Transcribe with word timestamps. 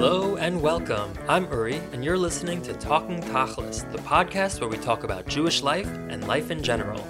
Hello 0.00 0.36
and 0.36 0.62
welcome. 0.62 1.12
I'm 1.26 1.50
Uri, 1.50 1.80
and 1.92 2.04
you're 2.04 2.16
listening 2.16 2.62
to 2.62 2.72
Talking 2.72 3.20
Tachlis, 3.20 3.90
the 3.90 3.98
podcast 3.98 4.60
where 4.60 4.70
we 4.70 4.76
talk 4.76 5.02
about 5.02 5.26
Jewish 5.26 5.60
life 5.60 5.88
and 5.88 6.24
life 6.28 6.52
in 6.52 6.62
general. 6.62 7.04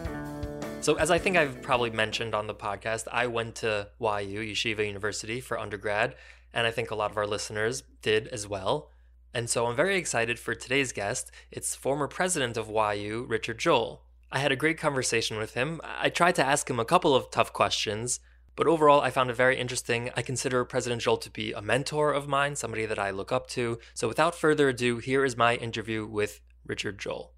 So, 0.80 0.94
as 0.94 1.10
I 1.10 1.18
think 1.18 1.36
I've 1.36 1.60
probably 1.60 1.90
mentioned 1.90 2.34
on 2.34 2.46
the 2.46 2.54
podcast, 2.54 3.06
I 3.12 3.26
went 3.26 3.56
to 3.56 3.88
YU, 4.00 4.40
Yeshiva 4.40 4.86
University, 4.86 5.38
for 5.38 5.58
undergrad, 5.58 6.14
and 6.54 6.66
I 6.66 6.70
think 6.70 6.90
a 6.90 6.94
lot 6.94 7.10
of 7.10 7.18
our 7.18 7.26
listeners 7.26 7.82
did 8.00 8.26
as 8.28 8.48
well. 8.48 8.90
And 9.34 9.50
so 9.50 9.66
I'm 9.66 9.76
very 9.76 9.96
excited 9.96 10.38
for 10.38 10.54
today's 10.54 10.92
guest. 10.92 11.30
It's 11.50 11.74
former 11.74 12.08
president 12.08 12.56
of 12.56 12.70
YU, 12.70 13.26
Richard 13.28 13.58
Joel. 13.58 14.00
I 14.32 14.38
had 14.38 14.50
a 14.50 14.56
great 14.56 14.78
conversation 14.78 15.36
with 15.36 15.52
him. 15.52 15.82
I 15.84 16.08
tried 16.08 16.36
to 16.36 16.46
ask 16.46 16.70
him 16.70 16.80
a 16.80 16.86
couple 16.86 17.14
of 17.14 17.30
tough 17.30 17.52
questions, 17.52 18.20
but 18.58 18.66
overall, 18.66 19.00
I 19.00 19.10
found 19.10 19.30
it 19.30 19.36
very 19.36 19.56
interesting. 19.56 20.10
I 20.16 20.22
consider 20.22 20.64
President 20.64 21.00
Joel 21.00 21.18
to 21.18 21.30
be 21.30 21.52
a 21.52 21.62
mentor 21.62 22.12
of 22.12 22.26
mine, 22.26 22.56
somebody 22.56 22.86
that 22.86 22.98
I 22.98 23.12
look 23.12 23.30
up 23.30 23.46
to. 23.50 23.78
So 23.94 24.08
without 24.08 24.34
further 24.34 24.68
ado, 24.68 24.98
here 24.98 25.24
is 25.24 25.36
my 25.36 25.54
interview 25.54 26.04
with 26.04 26.40
Richard 26.66 26.98
Joel. 26.98 27.34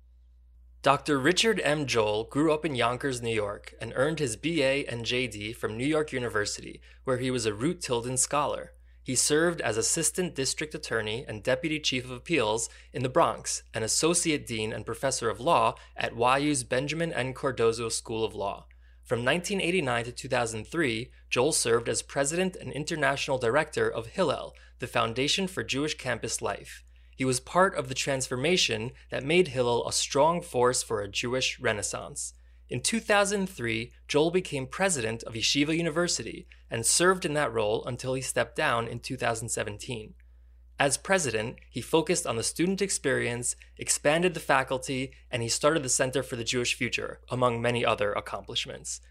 Dr. 0.81 1.19
Richard 1.19 1.61
M. 1.63 1.85
Joel 1.85 2.25
grew 2.25 2.55
up 2.55 2.65
in 2.65 2.75
Yonkers, 2.75 3.21
New 3.21 3.35
York, 3.35 3.75
and 3.83 3.93
earned 3.97 4.19
his 4.19 4.39
BA 4.39 4.91
and 4.91 5.05
JD 5.05 5.57
from 5.57 5.77
New 5.77 5.87
York 5.87 6.11
University, 6.11 6.81
where 7.05 7.19
he 7.19 7.31
was 7.31 7.45
a 7.45 7.53
Root 7.53 7.83
Tilden 7.83 8.17
Scholar. 8.17 8.73
He 9.03 9.15
served 9.15 9.61
as 9.61 9.77
Assistant 9.77 10.35
District 10.35 10.75
Attorney 10.75 11.27
and 11.29 11.43
Deputy 11.43 11.81
Chief 11.81 12.07
of 12.07 12.13
Appeals 12.13 12.71
in 12.95 13.03
the 13.03 13.11
Bronx 13.11 13.63
and 13.75 13.85
Associate 13.85 14.47
Dean 14.47 14.73
and 14.73 14.87
Professor 14.87 15.29
of 15.29 15.39
Law 15.39 15.75
at 15.99 16.17
YU's 16.17 16.65
Benjamin 16.65 17.13
N. 17.13 17.35
Cardozo 17.35 17.91
School 17.91 18.25
of 18.25 18.35
Law. 18.35 18.65
From 19.11 19.25
1989 19.25 20.05
to 20.05 20.13
2003, 20.13 21.11
Joel 21.31 21.51
served 21.51 21.89
as 21.89 22.01
President 22.01 22.55
and 22.55 22.71
International 22.71 23.39
Director 23.39 23.91
of 23.91 24.07
Hillel, 24.07 24.55
the 24.79 24.87
Foundation 24.87 25.49
for 25.49 25.65
Jewish 25.65 25.97
Campus 25.97 26.41
Life. 26.41 26.85
He 27.17 27.25
was 27.25 27.41
part 27.41 27.75
of 27.75 27.89
the 27.89 27.97
transformation 27.97 28.93
that 29.11 29.25
made 29.25 29.49
Hillel 29.49 29.85
a 29.89 29.93
strong 29.93 30.41
force 30.41 30.85
for 30.85 31.01
a 31.01 31.09
Jewish 31.09 31.59
renaissance. 31.59 32.35
In 32.69 32.83
2003, 32.83 33.91
Joel 34.07 34.31
became 34.31 34.69
president 34.69 35.25
of 35.25 35.35
Yeshiva 35.35 35.77
University 35.77 36.47
and 36.71 36.87
served 36.87 37.25
in 37.25 37.35
that 37.35 37.53
role 37.53 37.85
until 37.87 38.15
he 38.15 38.23
stepped 38.23 38.55
down 38.55 38.87
in 38.87 39.01
2017. 39.01 40.15
As 40.81 40.97
president, 40.97 41.57
he 41.69 41.83
focused 41.83 42.27
on 42.27 42.37
the 42.37 42.43
student 42.43 42.81
experience, 42.81 43.55
expanded 43.77 44.33
the 44.33 44.41
faculty, 44.41 45.13
and 45.31 45.43
he 45.43 45.49
started 45.51 45.83
the 45.83 45.91
Center 45.91 46.23
for 46.23 46.37
the 46.37 46.43
Jewish 46.43 46.73
Future, 46.73 47.21
among 47.29 47.61
many 47.61 47.85
other 47.85 48.15
accomplishments. 48.15 49.03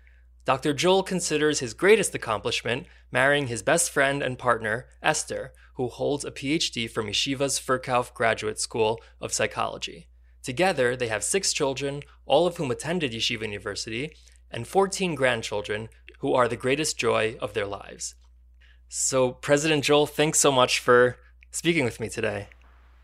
Dr. 0.45 0.73
Joel 0.73 1.03
considers 1.03 1.59
his 1.59 1.75
greatest 1.75 2.15
accomplishment 2.15 2.87
marrying 3.11 3.45
his 3.45 3.61
best 3.61 3.91
friend 3.91 4.23
and 4.23 4.39
partner, 4.39 4.87
Esther, 5.03 5.53
who 5.75 5.89
holds 5.89 6.25
a 6.25 6.31
PhD 6.31 6.89
from 6.89 7.05
Yeshiva's 7.05 7.59
Ferkauf 7.59 8.15
Graduate 8.15 8.59
School 8.59 8.99
of 9.21 9.31
Psychology. 9.31 10.07
Together, 10.41 10.95
they 10.95 11.07
have 11.07 11.23
six 11.23 11.53
children, 11.53 12.01
all 12.25 12.47
of 12.47 12.57
whom 12.57 12.71
attended 12.71 13.11
Yeshiva 13.11 13.43
University, 13.43 14.15
and 14.49 14.67
14 14.67 15.13
grandchildren 15.13 15.89
who 16.17 16.33
are 16.33 16.47
the 16.47 16.55
greatest 16.55 16.97
joy 16.97 17.37
of 17.39 17.53
their 17.53 17.67
lives. 17.67 18.15
So, 18.87 19.33
President 19.33 19.83
Joel, 19.83 20.07
thanks 20.07 20.39
so 20.39 20.51
much 20.51 20.79
for 20.79 21.17
speaking 21.51 21.85
with 21.85 21.99
me 21.99 22.09
today. 22.09 22.47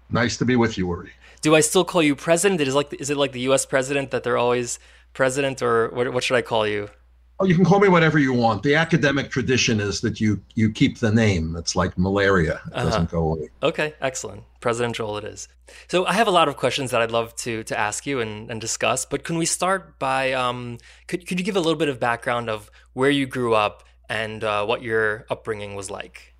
Nice 0.09 0.37
to 0.37 0.45
be 0.45 0.55
with 0.55 0.77
you, 0.77 0.87
Uri. 0.87 1.11
Do 1.41 1.55
I 1.55 1.61
still 1.61 1.83
call 1.83 2.01
you 2.01 2.15
president? 2.15 2.61
Is 2.61 2.75
like 2.75 2.93
is 2.93 3.09
it 3.09 3.17
like 3.17 3.31
the 3.31 3.41
U.S. 3.41 3.65
president 3.65 4.11
that 4.11 4.23
they're 4.23 4.37
always 4.37 4.79
president, 5.13 5.61
or 5.61 5.89
what, 5.89 6.11
what 6.13 6.23
should 6.23 6.37
I 6.37 6.41
call 6.41 6.67
you? 6.67 6.89
Oh, 7.37 7.45
you 7.45 7.53
can 7.53 7.65
call 7.65 7.81
me 7.81 7.89
whatever 7.89 8.17
you 8.17 8.31
want. 8.31 8.63
The 8.63 8.75
academic 8.75 9.29
tradition 9.29 9.81
is 9.81 9.99
that 10.01 10.21
you 10.21 10.41
you 10.53 10.71
keep 10.71 10.99
the 10.99 11.11
name. 11.11 11.55
It's 11.57 11.75
like 11.75 11.97
malaria; 11.97 12.61
it 12.67 12.73
uh-huh. 12.73 12.85
doesn't 12.85 13.11
go 13.11 13.31
away. 13.31 13.49
Okay, 13.61 13.93
excellent. 13.99 14.43
President 14.61 14.95
Joel, 14.95 15.17
it 15.17 15.25
is. 15.25 15.47
So 15.89 16.05
I 16.05 16.13
have 16.13 16.27
a 16.27 16.31
lot 16.31 16.47
of 16.47 16.55
questions 16.55 16.91
that 16.91 17.01
I'd 17.01 17.11
love 17.11 17.35
to 17.37 17.63
to 17.63 17.77
ask 17.77 18.05
you 18.05 18.21
and, 18.21 18.49
and 18.49 18.61
discuss. 18.61 19.05
But 19.05 19.23
can 19.23 19.37
we 19.37 19.45
start 19.45 19.99
by 19.99 20.31
um, 20.31 20.77
could 21.07 21.27
could 21.27 21.39
you 21.39 21.45
give 21.45 21.57
a 21.57 21.59
little 21.59 21.77
bit 21.77 21.89
of 21.89 21.99
background 21.99 22.49
of 22.49 22.71
where 22.93 23.09
you 23.09 23.25
grew 23.25 23.53
up 23.53 23.83
and 24.07 24.43
uh, 24.43 24.65
what 24.65 24.81
your 24.81 25.25
upbringing 25.29 25.75
was 25.75 25.89
like? 25.91 26.35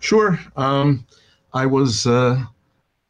Sure. 0.00 0.40
Um, 0.56 1.06
I 1.56 1.64
was 1.64 2.06
uh, 2.06 2.44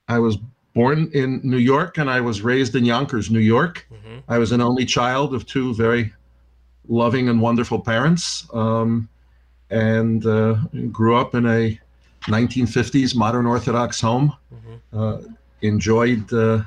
I 0.06 0.18
was 0.20 0.38
born 0.72 1.10
in 1.12 1.40
New 1.42 1.58
York 1.58 1.98
and 1.98 2.08
I 2.08 2.20
was 2.20 2.42
raised 2.42 2.76
in 2.76 2.84
Yonkers, 2.84 3.28
New 3.28 3.40
York. 3.40 3.86
Mm-hmm. 3.92 4.18
I 4.28 4.38
was 4.38 4.52
an 4.52 4.60
only 4.60 4.84
child 4.84 5.34
of 5.34 5.46
two 5.46 5.74
very 5.74 6.12
loving 6.88 7.28
and 7.28 7.40
wonderful 7.40 7.80
parents, 7.80 8.46
um, 8.54 9.08
and 9.70 10.24
uh, 10.26 10.54
grew 10.92 11.16
up 11.16 11.34
in 11.34 11.44
a 11.46 11.80
1950s 12.22 13.16
modern 13.16 13.46
Orthodox 13.46 14.00
home. 14.00 14.32
Mm-hmm. 14.54 14.98
Uh, 14.98 15.18
enjoyed 15.62 16.32
uh, 16.32 16.62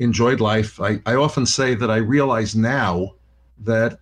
enjoyed 0.00 0.40
life. 0.40 0.80
I, 0.80 1.00
I 1.06 1.14
often 1.14 1.46
say 1.46 1.74
that 1.76 1.90
I 1.90 1.96
realize 1.96 2.54
now 2.54 3.14
that 3.60 3.98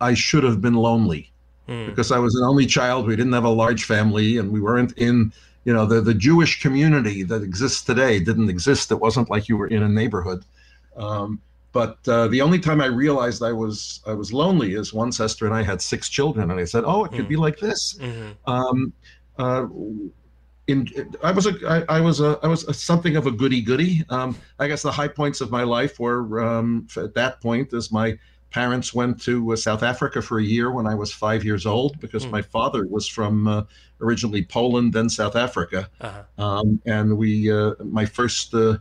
I 0.00 0.14
should 0.14 0.44
have 0.44 0.62
been 0.62 0.74
lonely 0.74 1.30
mm. 1.68 1.86
because 1.86 2.10
I 2.10 2.18
was 2.18 2.34
an 2.36 2.44
only 2.44 2.64
child. 2.64 3.06
We 3.06 3.16
didn't 3.16 3.34
have 3.34 3.44
a 3.44 3.56
large 3.64 3.84
family, 3.84 4.38
and 4.38 4.50
we 4.50 4.60
weren't 4.60 4.92
in 4.96 5.32
you 5.64 5.72
know 5.72 5.86
the 5.86 6.00
the 6.00 6.14
Jewish 6.14 6.60
community 6.60 7.22
that 7.24 7.42
exists 7.42 7.82
today 7.82 8.18
didn't 8.18 8.50
exist. 8.50 8.90
It 8.90 9.00
wasn't 9.00 9.30
like 9.30 9.48
you 9.48 9.56
were 9.56 9.68
in 9.68 9.82
a 9.82 9.88
neighborhood. 9.88 10.44
Um, 10.96 11.40
but 11.72 12.06
uh, 12.06 12.28
the 12.28 12.42
only 12.42 12.58
time 12.58 12.80
I 12.80 12.86
realized 12.86 13.42
I 13.42 13.52
was 13.52 14.00
I 14.06 14.12
was 14.12 14.32
lonely 14.32 14.74
is 14.74 14.92
once 14.92 15.20
Esther 15.20 15.46
and 15.46 15.54
I 15.54 15.62
had 15.62 15.80
six 15.80 16.08
children, 16.08 16.50
and 16.50 16.60
I 16.60 16.64
said, 16.64 16.84
"Oh, 16.84 17.04
it 17.04 17.12
could 17.12 17.26
mm. 17.26 17.30
be 17.30 17.36
like 17.36 17.58
this." 17.58 17.94
Mm-hmm. 17.94 18.50
Um, 18.50 18.92
uh, 19.38 19.66
in, 20.66 20.88
I 21.22 21.32
was 21.32 21.46
a 21.46 21.54
I, 21.66 21.96
I 21.96 22.00
was 22.00 22.20
a 22.20 22.38
I 22.42 22.46
was 22.46 22.64
a, 22.64 22.74
something 22.74 23.16
of 23.16 23.26
a 23.26 23.30
goody 23.30 23.62
goody. 23.62 24.04
Um, 24.10 24.36
I 24.58 24.68
guess 24.68 24.82
the 24.82 24.92
high 24.92 25.08
points 25.08 25.40
of 25.40 25.50
my 25.50 25.62
life 25.62 25.98
were 25.98 26.42
um, 26.44 26.86
at 26.96 27.14
that 27.14 27.40
point 27.40 27.72
as 27.72 27.90
my 27.90 28.18
parents 28.52 28.92
went 28.94 29.20
to 29.22 29.52
uh, 29.52 29.56
South 29.56 29.82
Africa 29.82 30.20
for 30.22 30.38
a 30.38 30.42
year 30.42 30.70
when 30.70 30.86
I 30.86 30.94
was 30.94 31.12
five 31.12 31.44
years 31.44 31.66
old 31.66 31.98
because 32.00 32.26
mm. 32.26 32.30
my 32.30 32.42
father 32.42 32.86
was 32.86 33.08
from 33.08 33.48
uh, 33.48 33.62
originally 34.00 34.44
Poland, 34.44 34.92
then 34.92 35.08
South 35.08 35.36
Africa, 35.36 35.88
uh-huh. 36.00 36.22
um, 36.38 36.80
and 36.86 37.16
we 37.16 37.50
uh, 37.50 37.74
my 37.82 38.04
first 38.04 38.54
uh, 38.54 38.76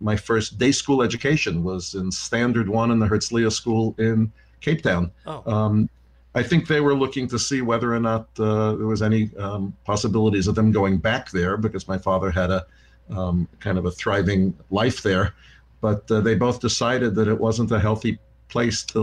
my 0.00 0.16
first 0.16 0.58
day 0.58 0.72
school 0.72 1.02
education 1.02 1.62
was 1.62 1.94
in 1.94 2.10
Standard 2.10 2.68
One 2.68 2.90
in 2.90 2.98
the 2.98 3.06
Herzlia 3.06 3.52
School 3.52 3.94
in 3.98 4.32
Cape 4.60 4.82
Town. 4.82 5.10
Oh. 5.26 5.50
Um, 5.50 5.88
I 6.34 6.42
think 6.42 6.66
they 6.66 6.80
were 6.80 6.94
looking 6.94 7.28
to 7.28 7.38
see 7.38 7.62
whether 7.62 7.94
or 7.94 8.00
not 8.00 8.26
uh, 8.38 8.74
there 8.74 8.86
was 8.86 9.02
any 9.02 9.30
um, 9.38 9.74
possibilities 9.84 10.48
of 10.48 10.56
them 10.56 10.72
going 10.72 10.98
back 10.98 11.30
there 11.30 11.56
because 11.56 11.86
my 11.86 11.96
father 11.96 12.30
had 12.30 12.50
a 12.50 12.66
um, 13.10 13.46
kind 13.60 13.78
of 13.78 13.86
a 13.86 13.90
thriving 13.90 14.52
life 14.70 15.02
there. 15.02 15.34
But 15.80 16.10
uh, 16.10 16.20
they 16.20 16.34
both 16.34 16.60
decided 16.60 17.14
that 17.14 17.28
it 17.28 17.38
wasn't 17.38 17.70
a 17.70 17.78
healthy 17.78 18.18
place 18.54 18.84
to 18.94 19.00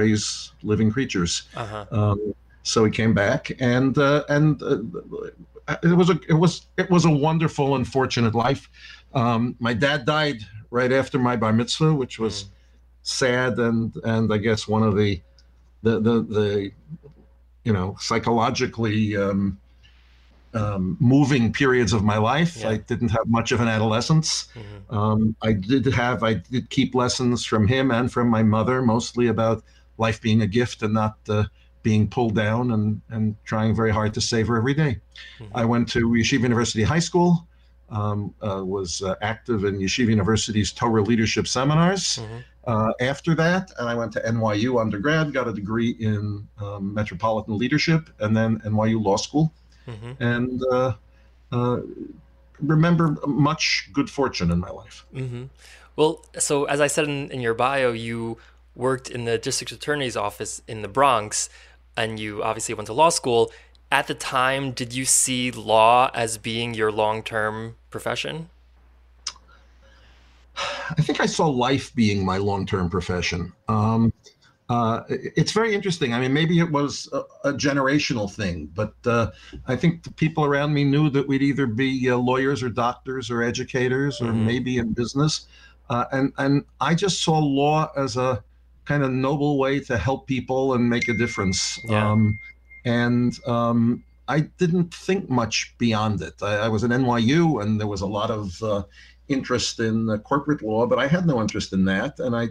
raise 0.00 0.52
living 0.62 0.90
creatures. 0.96 1.32
Uh-huh. 1.56 1.84
Um, 1.90 2.34
so 2.62 2.84
he 2.84 2.90
came 2.90 3.14
back, 3.14 3.42
and 3.60 3.96
uh, 3.98 4.24
and 4.28 4.62
uh, 4.62 4.78
it 5.82 5.96
was 6.00 6.08
a 6.10 6.18
it 6.28 6.38
was 6.44 6.52
it 6.76 6.88
was 6.90 7.04
a 7.04 7.10
wonderful 7.26 7.76
and 7.76 7.86
fortunate 7.86 8.34
life. 8.34 8.64
Um, 9.14 9.56
my 9.58 9.74
dad 9.74 10.04
died 10.04 10.40
right 10.70 10.92
after 10.92 11.18
my 11.18 11.36
bar 11.36 11.52
mitzvah, 11.52 11.94
which 11.94 12.18
was 12.18 12.34
mm. 12.34 12.48
sad 13.02 13.58
and 13.58 13.94
and 14.04 14.32
I 14.36 14.38
guess 14.38 14.68
one 14.68 14.82
of 14.82 14.96
the 14.96 15.20
the 15.82 15.94
the, 16.06 16.14
the 16.38 16.70
you 17.64 17.72
know 17.72 17.96
psychologically 18.00 19.16
um, 19.16 19.58
um, 20.56 20.96
moving 21.00 21.52
periods 21.52 21.92
of 21.92 22.02
my 22.02 22.16
life. 22.16 22.58
Yeah. 22.58 22.70
I 22.70 22.76
didn't 22.78 23.10
have 23.10 23.26
much 23.26 23.52
of 23.52 23.60
an 23.60 23.68
adolescence. 23.68 24.48
Mm-hmm. 24.54 24.96
Um, 24.96 25.36
I 25.42 25.52
did 25.52 25.86
have 25.86 26.22
I 26.22 26.34
did 26.34 26.70
keep 26.70 26.94
lessons 26.94 27.44
from 27.44 27.66
him 27.66 27.90
and 27.90 28.10
from 28.10 28.28
my 28.28 28.42
mother, 28.42 28.82
mostly 28.82 29.28
about 29.28 29.62
life 29.98 30.20
being 30.20 30.42
a 30.42 30.46
gift 30.46 30.82
and 30.82 30.94
not 30.94 31.16
uh, 31.28 31.44
being 31.82 32.08
pulled 32.08 32.34
down 32.34 32.72
and 32.72 33.00
and 33.10 33.36
trying 33.44 33.74
very 33.74 33.92
hard 33.92 34.14
to 34.14 34.20
savor 34.20 34.56
every 34.56 34.74
day. 34.74 35.00
Mm-hmm. 35.38 35.56
I 35.56 35.64
went 35.64 35.88
to 35.90 36.08
Yeshiva 36.08 36.42
University 36.42 36.82
High 36.82 37.04
School 37.10 37.46
um, 37.90 38.34
uh, 38.42 38.64
was 38.64 39.02
uh, 39.02 39.14
active 39.22 39.64
in 39.64 39.78
Yeshiva 39.78 40.08
University's 40.08 40.72
Torah 40.72 41.02
leadership 41.02 41.46
seminars. 41.46 42.18
Mm-hmm. 42.18 42.36
Uh, 42.66 42.92
after 43.00 43.34
that, 43.36 43.70
and 43.78 43.88
I 43.88 43.94
went 43.94 44.12
to 44.14 44.20
NYU 44.20 44.80
undergrad, 44.80 45.32
got 45.32 45.46
a 45.46 45.52
degree 45.52 45.90
in 46.00 46.48
um, 46.60 46.92
metropolitan 46.92 47.56
leadership, 47.56 48.10
and 48.18 48.36
then 48.36 48.58
NYU 48.60 49.02
Law 49.02 49.16
School, 49.16 49.52
mm-hmm. 49.86 50.22
and 50.22 50.62
uh, 50.72 50.94
uh, 51.52 51.80
remember 52.60 53.16
much 53.26 53.88
good 53.92 54.10
fortune 54.10 54.50
in 54.50 54.58
my 54.58 54.70
life. 54.70 55.06
Mm-hmm. 55.14 55.44
Well, 55.96 56.24
so 56.38 56.64
as 56.64 56.80
I 56.80 56.86
said 56.86 57.04
in, 57.04 57.30
in 57.30 57.40
your 57.40 57.54
bio, 57.54 57.92
you 57.92 58.38
worked 58.74 59.10
in 59.10 59.24
the 59.24 59.38
district 59.38 59.72
attorney's 59.72 60.16
office 60.16 60.60
in 60.68 60.82
the 60.82 60.88
Bronx, 60.88 61.48
and 61.96 62.20
you 62.20 62.42
obviously 62.42 62.74
went 62.74 62.86
to 62.86 62.92
law 62.92 63.08
school 63.08 63.50
at 63.90 64.08
the 64.08 64.14
time, 64.14 64.72
did 64.72 64.92
you 64.92 65.04
see 65.04 65.50
law 65.50 66.10
as 66.12 66.38
being 66.38 66.74
your 66.74 66.90
long 66.90 67.22
term 67.22 67.76
profession? 67.90 68.50
I 70.56 71.02
think 71.02 71.20
I 71.20 71.26
saw 71.26 71.46
life 71.46 71.94
being 71.94 72.24
my 72.24 72.38
long 72.38 72.66
term 72.66 72.90
profession. 72.90 73.52
Um, 73.68 74.12
uh, 74.68 75.02
it's 75.08 75.52
very 75.52 75.74
interesting. 75.74 76.12
I 76.12 76.20
mean, 76.20 76.32
maybe 76.32 76.58
it 76.58 76.70
was 76.70 77.08
a, 77.12 77.50
a 77.50 77.52
generational 77.52 78.30
thing, 78.30 78.68
but 78.74 78.94
uh, 79.04 79.30
I 79.66 79.76
think 79.76 80.02
the 80.02 80.12
people 80.12 80.44
around 80.44 80.74
me 80.74 80.82
knew 80.82 81.08
that 81.10 81.26
we'd 81.28 81.42
either 81.42 81.66
be 81.66 82.10
uh, 82.10 82.16
lawyers 82.16 82.62
or 82.62 82.68
doctors 82.68 83.30
or 83.30 83.42
educators 83.42 84.20
or 84.20 84.26
mm-hmm. 84.26 84.46
maybe 84.46 84.78
in 84.78 84.92
business, 84.92 85.46
uh, 85.88 86.06
and 86.10 86.32
and 86.38 86.64
I 86.80 86.94
just 86.94 87.22
saw 87.22 87.38
law 87.38 87.92
as 87.96 88.16
a 88.16 88.42
kind 88.86 89.04
of 89.04 89.12
noble 89.12 89.58
way 89.58 89.78
to 89.80 89.96
help 89.96 90.26
people 90.26 90.74
and 90.74 90.88
make 90.88 91.08
a 91.08 91.14
difference. 91.14 91.78
Yeah. 91.84 92.10
Um, 92.10 92.38
and 92.84 93.38
um, 93.46 94.04
I 94.28 94.40
didn't 94.40 94.94
think 94.94 95.28
much 95.28 95.74
beyond 95.78 96.22
it. 96.22 96.34
I, 96.42 96.56
I, 96.58 96.68
was 96.68 96.84
at 96.84 96.90
NYU, 96.90 97.62
and 97.62 97.80
there 97.80 97.88
was 97.88 98.00
a 98.00 98.06
lot 98.06 98.30
of 98.30 98.62
uh, 98.62 98.84
interest 99.28 99.80
in 99.80 100.08
uh, 100.08 100.18
corporate 100.18 100.62
law, 100.62 100.86
but 100.86 100.98
I 100.98 101.08
had 101.08 101.26
no 101.26 101.40
interest 101.40 101.72
in 101.72 101.84
that, 101.86 102.18
and 102.20 102.34
I 102.34 102.50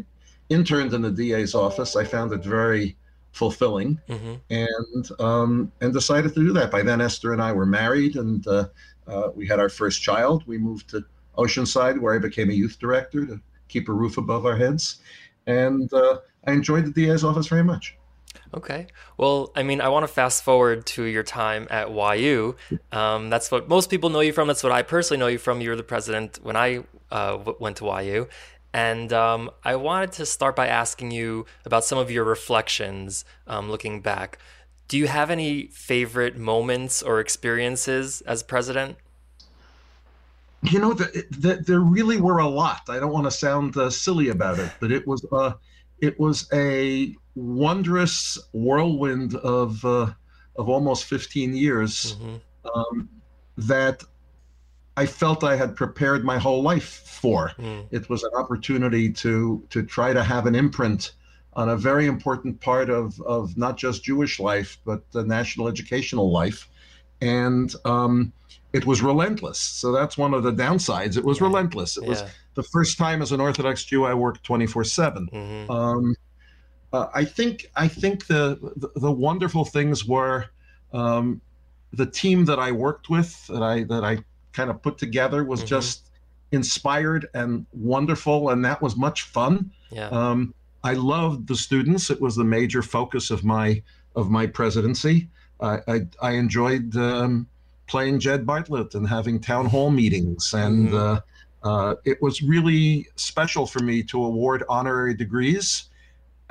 interned 0.49 0.93
in 0.93 1.01
the 1.01 1.11
DA's 1.11 1.55
office. 1.55 1.95
I 1.95 2.03
found 2.03 2.31
it 2.33 2.43
very 2.43 2.95
fulfilling, 3.31 3.99
mm-hmm. 4.07 4.35
and 4.49 5.21
um, 5.21 5.71
and 5.81 5.93
decided 5.93 6.33
to 6.33 6.39
do 6.39 6.53
that. 6.53 6.71
By 6.71 6.81
then, 6.81 7.01
Esther 7.01 7.33
and 7.33 7.41
I 7.41 7.51
were 7.51 7.65
married, 7.65 8.15
and 8.15 8.45
uh, 8.47 8.67
uh, 9.07 9.29
we 9.35 9.47
had 9.47 9.59
our 9.59 9.69
first 9.69 10.01
child. 10.01 10.43
We 10.47 10.57
moved 10.57 10.89
to 10.91 11.03
Oceanside, 11.37 11.99
where 11.99 12.15
I 12.15 12.19
became 12.19 12.49
a 12.49 12.53
youth 12.53 12.77
director 12.79 13.25
to 13.25 13.39
keep 13.67 13.89
a 13.89 13.93
roof 13.93 14.17
above 14.17 14.45
our 14.45 14.55
heads, 14.55 15.01
and 15.47 15.91
uh, 15.93 16.19
I 16.47 16.51
enjoyed 16.51 16.85
the 16.85 16.91
DA's 16.91 17.23
office 17.23 17.47
very 17.47 17.63
much. 17.63 17.97
Okay. 18.53 18.87
Well, 19.17 19.51
I 19.55 19.63
mean, 19.63 19.81
I 19.81 19.89
want 19.89 20.03
to 20.03 20.07
fast 20.07 20.43
forward 20.43 20.85
to 20.87 21.03
your 21.03 21.23
time 21.23 21.67
at 21.69 21.89
YU. 21.91 22.55
Um, 22.91 23.29
that's 23.29 23.51
what 23.51 23.67
most 23.67 23.89
people 23.89 24.09
know 24.09 24.21
you 24.21 24.31
from. 24.31 24.47
That's 24.47 24.63
what 24.63 24.71
I 24.71 24.81
personally 24.81 25.19
know 25.19 25.27
you 25.27 25.37
from. 25.37 25.61
You 25.61 25.71
were 25.71 25.75
the 25.75 25.83
president 25.83 26.39
when 26.41 26.55
I 26.55 26.83
uh, 27.11 27.31
w- 27.31 27.57
went 27.59 27.77
to 27.77 27.85
YU. 27.85 28.27
And 28.75 29.13
um, 29.13 29.51
I 29.63 29.77
wanted 29.77 30.11
to 30.13 30.25
start 30.25 30.53
by 30.53 30.67
asking 30.67 31.11
you 31.11 31.45
about 31.63 31.85
some 31.85 31.97
of 31.97 32.11
your 32.11 32.25
reflections 32.25 33.23
um, 33.47 33.71
looking 33.71 34.01
back. 34.01 34.37
Do 34.89 34.97
you 34.97 35.07
have 35.07 35.31
any 35.31 35.67
favorite 35.67 36.35
moments 36.35 37.01
or 37.01 37.21
experiences 37.21 38.19
as 38.27 38.43
president? 38.43 38.97
You 40.61 40.79
know, 40.79 40.91
the, 40.91 41.23
the, 41.31 41.63
there 41.65 41.79
really 41.79 42.19
were 42.19 42.39
a 42.39 42.49
lot. 42.49 42.81
I 42.89 42.99
don't 42.99 43.13
want 43.13 43.23
to 43.27 43.31
sound 43.31 43.77
uh, 43.77 43.89
silly 43.89 44.27
about 44.27 44.59
it, 44.59 44.69
but 44.81 44.91
it 44.91 45.07
was 45.07 45.25
uh, 45.31 45.53
it 46.01 46.19
was 46.19 46.49
a 46.51 47.15
wondrous 47.35 48.37
whirlwind 48.51 49.35
of 49.35 49.85
uh, 49.85 50.11
of 50.57 50.67
almost 50.67 51.05
15 51.05 51.55
years 51.55 52.17
mm-hmm. 52.17 52.67
um, 52.77 53.07
that 53.55 54.03
I 54.97 55.05
felt 55.05 55.43
I 55.43 55.55
had 55.55 55.75
prepared 55.75 56.23
my 56.23 56.37
whole 56.37 56.61
life 56.61 57.01
for. 57.05 57.51
Mm. 57.59 57.87
It 57.91 58.09
was 58.09 58.23
an 58.23 58.31
opportunity 58.35 59.11
to 59.13 59.63
to 59.69 59.83
try 59.83 60.13
to 60.13 60.23
have 60.23 60.45
an 60.45 60.55
imprint 60.55 61.13
on 61.53 61.69
a 61.69 61.75
very 61.75 62.05
important 62.05 62.59
part 62.61 62.89
of 62.89 63.19
of 63.21 63.57
not 63.57 63.77
just 63.77 64.03
Jewish 64.03 64.39
life 64.39 64.77
but 64.85 65.09
the 65.11 65.23
national 65.23 65.67
educational 65.67 66.31
life, 66.31 66.69
and 67.21 67.73
um, 67.85 68.31
it 68.73 68.85
was 68.85 69.01
relentless. 69.01 69.59
So 69.59 69.91
that's 69.91 70.17
one 70.17 70.33
of 70.33 70.43
the 70.43 70.51
downsides. 70.51 71.17
It 71.17 71.25
was 71.25 71.41
relentless. 71.41 71.97
It 71.97 72.03
yeah. 72.03 72.09
was 72.09 72.23
the 72.55 72.63
first 72.63 72.97
time 72.97 73.21
as 73.21 73.31
an 73.31 73.41
Orthodox 73.41 73.85
Jew 73.85 74.05
I 74.05 74.13
worked 74.13 74.43
twenty 74.43 74.67
four 74.67 74.83
seven. 74.83 75.27
Mm-hmm. 75.31 75.71
Um, 75.71 76.15
uh, 76.93 77.07
I 77.13 77.25
think 77.25 77.65
I 77.75 77.87
think 77.87 78.27
the, 78.27 78.57
the, 78.77 78.89
the 78.95 79.11
wonderful 79.11 79.65
things 79.65 80.05
were 80.05 80.45
um, 80.93 81.41
the 81.91 82.05
team 82.05 82.45
that 82.45 82.59
I 82.59 82.71
worked 82.71 83.09
with 83.09 83.47
that 83.47 83.63
I 83.63 83.83
that 83.83 84.03
I 84.03 84.19
kind 84.55 84.69
of 84.69 84.81
put 84.81 84.97
together 84.97 85.43
was 85.43 85.59
mm-hmm. 85.59 85.67
just 85.67 86.09
inspired 86.51 87.27
and 87.33 87.65
wonderful, 87.73 88.49
and 88.49 88.63
that 88.65 88.81
was 88.81 88.95
much 88.95 89.23
fun. 89.23 89.71
Yeah. 89.91 90.07
Um, 90.09 90.53
I 90.83 90.93
loved 90.93 91.47
the 91.47 91.55
students. 91.55 92.09
It 92.09 92.21
was 92.21 92.35
the 92.35 92.43
major 92.43 92.81
focus 92.81 93.31
of 93.31 93.43
my 93.43 93.81
of 94.15 94.29
my 94.29 94.47
presidency. 94.47 95.29
I 95.59 95.79
I, 95.87 96.07
I 96.21 96.31
enjoyed 96.31 96.95
um, 96.95 97.47
playing 97.87 98.19
Jed 98.19 98.45
Bartlet 98.45 98.95
and 98.95 99.07
having 99.07 99.39
town 99.39 99.65
hall 99.65 99.91
meetings, 99.91 100.53
and 100.53 100.89
mm-hmm. 100.89 100.95
uh, 100.95 101.19
uh, 101.69 101.95
it 102.05 102.21
was 102.21 102.41
really 102.41 103.07
special 103.15 103.65
for 103.65 103.79
me 103.79 104.03
to 104.03 104.23
award 104.23 104.63
honorary 104.69 105.15
degrees. 105.15 105.89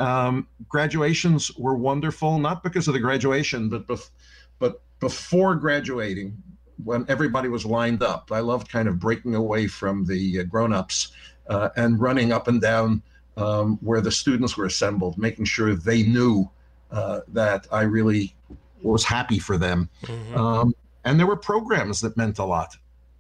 Um, 0.00 0.48
graduations 0.68 1.56
were 1.56 1.76
wonderful, 1.76 2.38
not 2.40 2.64
because 2.64 2.88
of 2.88 2.94
the 2.94 3.00
graduation, 3.00 3.68
but 3.68 3.86
bef- 3.86 4.10
but 4.58 4.82
before 4.98 5.54
graduating, 5.54 6.36
when 6.82 7.04
everybody 7.08 7.48
was 7.48 7.64
lined 7.64 8.02
up. 8.02 8.30
I 8.32 8.40
loved 8.40 8.68
kind 8.68 8.88
of 8.88 8.98
breaking 8.98 9.34
away 9.34 9.66
from 9.66 10.04
the 10.04 10.40
uh, 10.40 10.42
grown-ups 10.44 11.12
uh, 11.48 11.68
and 11.76 12.00
running 12.00 12.32
up 12.32 12.48
and 12.48 12.60
down 12.60 13.02
um, 13.36 13.78
where 13.80 14.00
the 14.00 14.10
students 14.10 14.56
were 14.56 14.66
assembled, 14.66 15.18
making 15.18 15.44
sure 15.44 15.74
they 15.74 16.02
knew 16.02 16.48
uh, 16.90 17.20
that 17.28 17.66
I 17.70 17.82
really 17.82 18.34
was 18.82 19.04
happy 19.04 19.38
for 19.38 19.56
them. 19.56 19.88
Mm-hmm. 20.02 20.36
Um, 20.36 20.74
and 21.04 21.18
there 21.18 21.26
were 21.26 21.36
programs 21.36 22.00
that 22.00 22.16
meant 22.16 22.38
a 22.38 22.44
lot. 22.44 22.76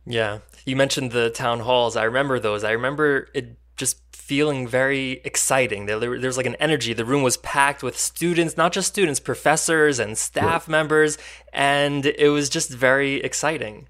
Yeah, 0.06 0.40
you 0.66 0.76
mentioned 0.76 1.12
the 1.12 1.30
town 1.30 1.60
halls. 1.60 1.96
I 1.96 2.04
remember 2.04 2.38
those. 2.38 2.62
I 2.64 2.72
remember 2.72 3.28
it 3.34 3.56
just 3.76 4.00
feeling 4.12 4.66
very 4.66 5.20
exciting. 5.24 5.86
There, 5.86 5.98
there, 5.98 6.28
was 6.28 6.36
like 6.36 6.46
an 6.46 6.54
energy. 6.56 6.94
The 6.94 7.04
room 7.04 7.22
was 7.22 7.36
packed 7.36 7.82
with 7.82 7.98
students, 7.98 8.56
not 8.56 8.72
just 8.72 8.88
students, 8.88 9.20
professors 9.20 9.98
and 9.98 10.16
staff 10.16 10.66
members, 10.68 11.18
and 11.52 12.06
it 12.06 12.30
was 12.30 12.48
just 12.48 12.70
very 12.70 13.16
exciting. 13.16 13.86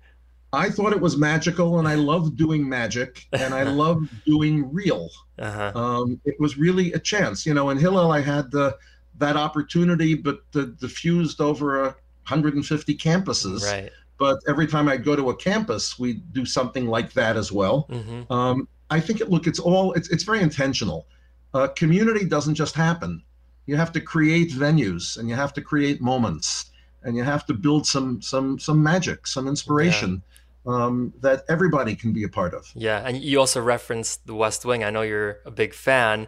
I 0.52 0.70
thought 0.70 0.92
it 0.92 1.00
was 1.00 1.16
magical, 1.16 1.78
and 1.78 1.86
I 1.86 1.94
love 1.94 2.36
doing 2.36 2.68
magic, 2.68 3.26
and 3.32 3.54
I 3.54 3.62
love 3.84 4.08
doing 4.24 4.72
real. 4.72 5.08
Uh-huh. 5.38 5.72
Um, 5.74 6.20
it 6.24 6.38
was 6.38 6.56
really 6.56 6.92
a 6.92 6.98
chance, 6.98 7.44
you 7.44 7.54
know. 7.54 7.70
In 7.70 7.78
Hillel, 7.78 8.12
I 8.12 8.20
had 8.20 8.50
the, 8.50 8.76
that 9.18 9.36
opportunity, 9.36 10.14
but 10.14 10.40
the, 10.52 10.66
diffused 10.66 11.40
over 11.40 11.84
a 11.84 11.86
150 12.26 12.96
campuses. 12.96 13.64
Right. 13.64 13.90
But 14.18 14.38
every 14.48 14.66
time 14.66 14.88
I 14.88 14.96
go 14.96 15.16
to 15.16 15.30
a 15.30 15.36
campus, 15.36 15.98
we 15.98 16.14
do 16.14 16.44
something 16.44 16.86
like 16.86 17.12
that 17.14 17.36
as 17.36 17.50
well. 17.50 17.88
Mm-hmm. 17.90 18.32
Um, 18.32 18.68
I 18.90 19.00
think 19.00 19.20
it 19.20 19.30
look 19.30 19.46
it's 19.46 19.58
all 19.58 19.92
it's 19.92 20.08
it's 20.10 20.24
very 20.24 20.40
intentional. 20.40 21.06
Uh, 21.52 21.68
community 21.68 22.24
doesn't 22.24 22.54
just 22.54 22.74
happen. 22.74 23.22
You 23.66 23.76
have 23.76 23.92
to 23.92 24.00
create 24.00 24.50
venues 24.50 25.16
and 25.18 25.28
you 25.28 25.34
have 25.34 25.52
to 25.54 25.62
create 25.62 26.00
moments 26.00 26.72
and 27.02 27.16
you 27.16 27.22
have 27.22 27.46
to 27.46 27.54
build 27.54 27.86
some 27.86 28.20
some 28.20 28.58
some 28.58 28.82
magic, 28.82 29.26
some 29.26 29.48
inspiration. 29.48 30.22
Yeah. 30.24 30.30
Um, 30.66 31.12
that 31.20 31.44
everybody 31.50 31.94
can 31.94 32.14
be 32.14 32.24
a 32.24 32.28
part 32.28 32.54
of. 32.54 32.72
Yeah, 32.74 33.06
and 33.06 33.18
you 33.22 33.38
also 33.38 33.60
referenced 33.60 34.26
the 34.26 34.34
West 34.34 34.64
Wing. 34.64 34.82
I 34.82 34.88
know 34.88 35.02
you're 35.02 35.40
a 35.44 35.50
big 35.50 35.74
fan. 35.74 36.26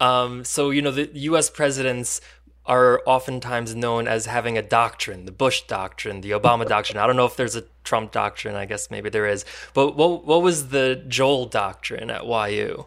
Um, 0.00 0.42
so 0.42 0.70
you 0.70 0.80
know 0.80 0.90
the 0.90 1.10
U.S. 1.12 1.50
presidents 1.50 2.22
are 2.66 3.02
oftentimes 3.04 3.74
known 3.74 4.08
as 4.08 4.26
having 4.26 4.56
a 4.56 4.62
doctrine, 4.62 5.26
the 5.26 5.32
Bush 5.32 5.62
doctrine, 5.62 6.22
the 6.22 6.30
Obama 6.30 6.66
doctrine. 6.66 6.98
I 6.98 7.06
don't 7.06 7.16
know 7.16 7.26
if 7.26 7.36
there's 7.36 7.56
a 7.56 7.64
Trump 7.84 8.12
doctrine. 8.12 8.54
I 8.54 8.64
guess 8.64 8.90
maybe 8.90 9.10
there 9.10 9.26
is. 9.26 9.44
But 9.74 9.96
what 9.96 10.24
what 10.24 10.42
was 10.42 10.68
the 10.68 11.04
Joel 11.08 11.46
doctrine 11.46 12.10
at 12.10 12.24
YU? 12.26 12.86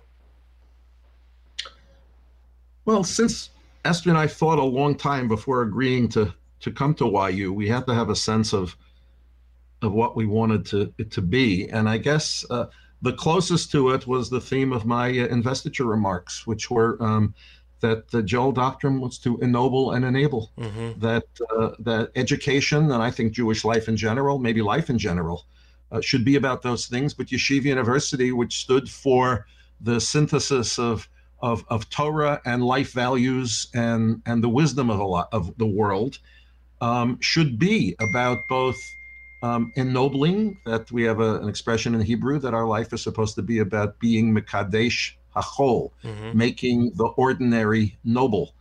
Well, 2.86 3.04
since 3.04 3.50
Esther 3.86 4.10
and 4.10 4.18
I 4.18 4.28
thought 4.28 4.60
a 4.60 4.64
long 4.64 4.96
time 4.96 5.28
before 5.28 5.62
agreeing 5.62 6.10
to 6.10 6.34
to 6.62 6.72
come 6.72 6.96
to 6.96 7.30
YU, 7.32 7.54
we 7.54 7.68
had 7.68 7.86
to 7.86 7.94
have 7.94 8.10
a 8.10 8.16
sense 8.16 8.54
of 8.54 8.76
of 9.84 9.94
what 9.94 10.16
we 10.16 10.26
wanted 10.26 10.66
to 10.68 10.92
it 10.98 11.12
to 11.12 11.22
be, 11.22 11.70
and 11.70 11.88
I 11.88 11.98
guess. 11.98 12.46
Uh, 12.50 12.66
the 13.04 13.14
closest 13.14 13.72
to 13.72 13.92
it 13.92 14.08
was 14.08 14.28
the 14.28 14.42
theme 14.42 14.74
of 14.74 14.84
my 14.84 15.08
uh, 15.10 15.28
investiture 15.28 15.86
remarks, 15.86 16.48
which 16.48 16.72
were 16.72 16.98
um, 17.00 17.36
that 17.80 18.10
the 18.10 18.24
Joel 18.24 18.52
doctrine 18.52 19.00
was 19.00 19.18
to 19.20 19.38
ennoble 19.40 19.92
and 19.92 20.04
enable. 20.04 20.52
Mm-hmm. 20.58 21.00
That 21.00 21.26
uh, 21.56 21.72
that 21.80 22.12
education 22.16 22.92
and 22.92 23.04
I 23.04 23.12
think 23.12 23.34
Jewish 23.34 23.64
life 23.64 23.88
in 23.88 23.98
general, 23.98 24.40
maybe 24.40 24.62
life 24.62 24.90
in 24.90 24.98
general, 24.98 25.46
uh, 25.92 26.02
should 26.02 26.26
be 26.26 26.36
about 26.36 26.62
those 26.62 26.88
things. 26.88 27.14
But 27.14 27.28
Yeshiva 27.28 27.64
University, 27.64 28.32
which 28.32 28.58
stood 28.58 28.90
for 28.90 29.46
the 29.82 30.00
synthesis 30.00 30.80
of 30.80 31.08
of, 31.40 31.64
of 31.70 31.88
Torah 31.92 32.42
and 32.46 32.64
life 32.64 32.94
values 32.94 33.68
and 33.74 34.22
and 34.26 34.44
the 34.44 34.50
wisdom 34.50 34.90
of 34.90 35.00
a 35.00 35.06
lot 35.06 35.30
of 35.32 35.56
the 35.58 35.68
world, 35.68 36.20
um, 36.82 37.20
should 37.22 37.60
be 37.60 37.96
about 38.00 38.48
both. 38.48 38.78
Um, 39.44 39.72
ennobling 39.76 40.58
that 40.66 40.92
we 40.92 41.04
have 41.04 41.20
a, 41.20 41.40
an 41.42 41.48
expression 41.48 41.94
in 41.94 42.02
Hebrew 42.02 42.40
that 42.40 42.56
our 42.56 42.66
life 42.66 42.92
is 42.92 43.04
supposed 43.04 43.36
to 43.36 43.44
be 43.44 43.60
about 43.60 44.00
being 44.00 44.34
mekadesh 45.38 45.44
whole, 45.44 45.94
mm-hmm. 46.04 46.38
making 46.38 46.92
the 46.96 47.06
ordinary 47.06 47.98
noble. 48.04 48.54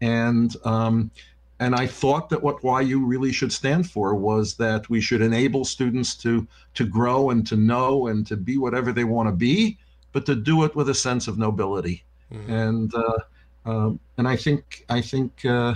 And 0.00 0.54
um, 0.64 1.10
and 1.60 1.74
I 1.76 1.86
thought 1.86 2.28
that 2.30 2.42
what 2.42 2.62
YU 2.62 3.06
really 3.06 3.32
should 3.32 3.52
stand 3.52 3.88
for 3.88 4.14
was 4.14 4.56
that 4.56 4.90
we 4.90 5.00
should 5.00 5.22
enable 5.22 5.64
students 5.64 6.16
to 6.16 6.46
to 6.74 6.84
grow 6.84 7.30
and 7.30 7.46
to 7.46 7.56
know 7.56 8.08
and 8.08 8.26
to 8.26 8.36
be 8.36 8.58
whatever 8.58 8.92
they 8.92 9.04
want 9.04 9.28
to 9.28 9.32
be, 9.32 9.78
but 10.12 10.26
to 10.26 10.34
do 10.34 10.64
it 10.64 10.74
with 10.74 10.88
a 10.88 10.94
sense 10.94 11.28
of 11.28 11.38
nobility. 11.38 12.04
Mm-hmm. 12.32 12.52
And 12.52 12.94
uh, 12.94 13.18
um, 13.64 14.00
and 14.18 14.26
I 14.26 14.36
think 14.36 14.84
I 14.88 15.00
think 15.00 15.44
uh, 15.44 15.74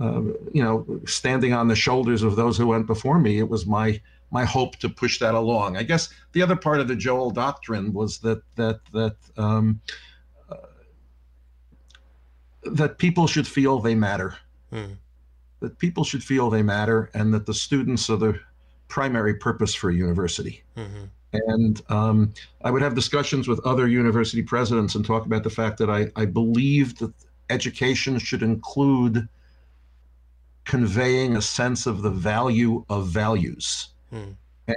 uh, 0.00 0.22
you 0.52 0.62
know, 0.62 0.84
standing 1.06 1.52
on 1.52 1.68
the 1.68 1.76
shoulders 1.76 2.22
of 2.22 2.36
those 2.36 2.58
who 2.58 2.66
went 2.66 2.86
before 2.86 3.18
me, 3.18 3.38
it 3.38 3.48
was 3.48 3.64
my 3.64 4.00
my 4.30 4.44
hope 4.44 4.76
to 4.76 4.88
push 4.88 5.18
that 5.18 5.34
along. 5.34 5.76
I 5.76 5.82
guess 5.82 6.08
the 6.32 6.42
other 6.42 6.56
part 6.56 6.80
of 6.80 6.88
the 6.88 6.96
Joel 6.96 7.30
doctrine 7.30 7.92
was 7.92 8.18
that 8.18 8.42
that 8.56 8.80
that 8.92 9.16
um, 9.36 9.80
uh, 10.50 10.56
that 12.64 12.98
people 12.98 13.26
should 13.26 13.46
feel 13.46 13.78
they 13.78 13.94
matter. 13.94 14.36
Mm. 14.72 14.96
That 15.60 15.78
people 15.78 16.04
should 16.04 16.22
feel 16.22 16.50
they 16.50 16.62
matter, 16.62 17.10
and 17.14 17.32
that 17.32 17.46
the 17.46 17.54
students 17.54 18.10
are 18.10 18.16
the 18.16 18.38
primary 18.88 19.34
purpose 19.34 19.74
for 19.74 19.90
a 19.90 19.94
university. 19.94 20.62
Mm-hmm. 20.76 21.04
And 21.32 21.82
um, 21.88 22.32
I 22.62 22.70
would 22.70 22.82
have 22.82 22.94
discussions 22.94 23.48
with 23.48 23.58
other 23.66 23.88
university 23.88 24.42
presidents 24.42 24.94
and 24.94 25.04
talk 25.04 25.26
about 25.26 25.42
the 25.42 25.50
fact 25.50 25.78
that 25.78 25.90
I, 25.90 26.06
I 26.14 26.26
believe 26.26 26.98
that 26.98 27.12
education 27.50 28.18
should 28.18 28.42
include 28.42 29.28
conveying 30.64 31.36
a 31.36 31.42
sense 31.42 31.86
of 31.86 32.02
the 32.02 32.10
value 32.10 32.84
of 32.88 33.08
values. 33.08 33.88
Hmm. 34.14 34.32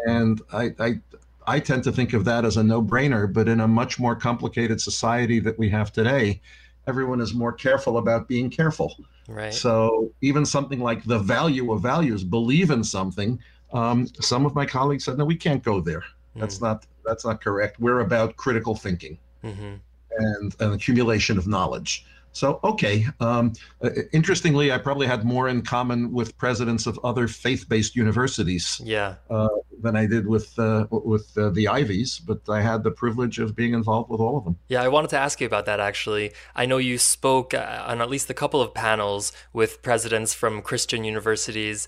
And 0.08 0.42
I, 0.52 0.74
I, 0.80 1.00
I 1.46 1.60
tend 1.60 1.84
to 1.86 1.92
think 1.92 2.14
of 2.14 2.26
that 2.26 2.44
as 2.44 2.58
a 2.58 2.64
no-brainer, 2.64 3.32
but 3.32 3.48
in 3.48 3.62
a 3.62 3.68
much 3.68 4.00
more 4.00 4.16
complicated 4.16 4.82
society 4.82 5.40
that 5.40 5.58
we 5.58 5.70
have 5.70 5.94
today, 5.94 6.42
everyone 6.88 7.22
is 7.22 7.34
more 7.34 7.54
careful 7.54 7.98
about 7.98 8.28
being 8.28 8.50
careful. 8.50 8.98
Right. 9.30 9.54
So 9.54 10.12
even 10.22 10.46
something 10.46 10.80
like 10.80 11.04
the 11.04 11.20
value 11.20 11.72
of 11.72 11.82
values, 11.82 12.24
believe 12.24 12.72
in 12.72 12.84
something. 12.84 13.40
Um, 13.72 14.08
some 14.20 14.46
of 14.46 14.56
my 14.56 14.66
colleagues 14.66 15.06
said, 15.06 15.18
no, 15.18 15.26
we 15.26 15.36
can't 15.36 15.64
go 15.64 15.82
there. 15.82 16.04
Mm. 16.36 16.42
That's 16.42 16.62
not 16.62 16.86
that's 17.06 17.26
not 17.26 17.42
correct. 17.42 17.80
We're 17.80 18.02
about 18.02 18.36
critical 18.36 18.76
thinking 18.76 19.18
mm-hmm. 19.44 19.76
and 20.18 20.56
an 20.60 20.74
accumulation 20.74 21.38
of 21.38 21.48
knowledge. 21.48 22.06
So, 22.32 22.60
okay. 22.64 23.06
Um, 23.20 23.54
uh, 23.82 23.90
interestingly, 24.14 24.72
I 24.72 24.78
probably 24.78 25.08
had 25.08 25.24
more 25.24 25.48
in 25.48 25.62
common 25.62 26.12
with 26.12 26.38
presidents 26.38 26.86
of 26.86 27.00
other 27.04 27.28
faith-based 27.28 27.96
universities. 27.96 28.80
Yeah. 28.84 29.16
Uh, 29.30 29.48
than 29.82 29.96
I 29.96 30.06
did 30.06 30.28
with 30.28 30.58
uh, 30.60 30.88
with 30.90 31.38
uh, 31.38 31.50
the 31.50 31.68
Ivies, 31.68 32.20
but 32.20 32.42
I 32.50 32.62
had 32.62 32.84
the 32.84 32.92
privilege 32.92 33.40
of 33.40 33.56
being 33.56 33.74
involved 33.74 34.10
with 34.10 34.20
all 34.20 34.38
of 34.38 34.44
them. 34.44 34.58
Yeah, 34.68 34.82
I 34.82 34.88
wanted 34.88 35.10
to 35.12 35.20
ask 35.20 35.40
you 35.40 35.48
about 35.48 35.66
that 35.66 35.80
actually. 35.80 36.32
I 36.56 36.66
know 36.66 36.78
you 36.78 36.98
spoke 36.98 37.54
uh, 37.54 37.84
on 37.86 38.02
at 38.02 38.10
least 38.10 38.30
a 38.30 38.34
couple 38.34 38.62
of 38.62 38.74
panels 38.74 39.32
with 39.54 39.82
presidents 39.82 40.34
from 40.34 40.62
Christian 40.62 41.04
universities. 41.04 41.88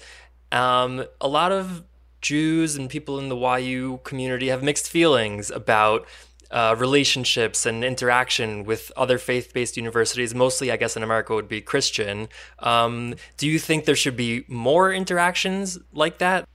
Um, 0.51 1.05
a 1.22 1.27
lot 1.27 1.51
of 1.51 1.84
Jews 2.22 2.75
and 2.75 2.89
people 2.89 3.19
in 3.19 3.29
the 3.29 3.38
YU 3.38 4.01
community 4.03 4.48
have 4.48 4.62
mixed 4.62 4.89
feelings 4.89 5.50
about 5.50 6.05
uh, 6.51 6.75
relationships 6.77 7.65
and 7.65 7.84
interaction 7.84 8.63
with 8.63 8.91
other 8.98 9.18
faith 9.18 9.53
based 9.53 9.77
universities, 9.77 10.34
mostly, 10.34 10.72
I 10.72 10.77
guess, 10.77 10.96
in 10.98 11.03
America 11.03 11.34
would 11.36 11.48
be 11.48 11.62
Christian. 11.62 12.27
Um, 12.60 13.15
do 13.38 13.48
you 13.48 13.60
think 13.60 13.86
there 13.86 13.96
should 13.96 14.18
be 14.18 14.46
more 14.48 14.91
interactions 14.91 15.77
like 15.94 16.18
that? 16.20 16.48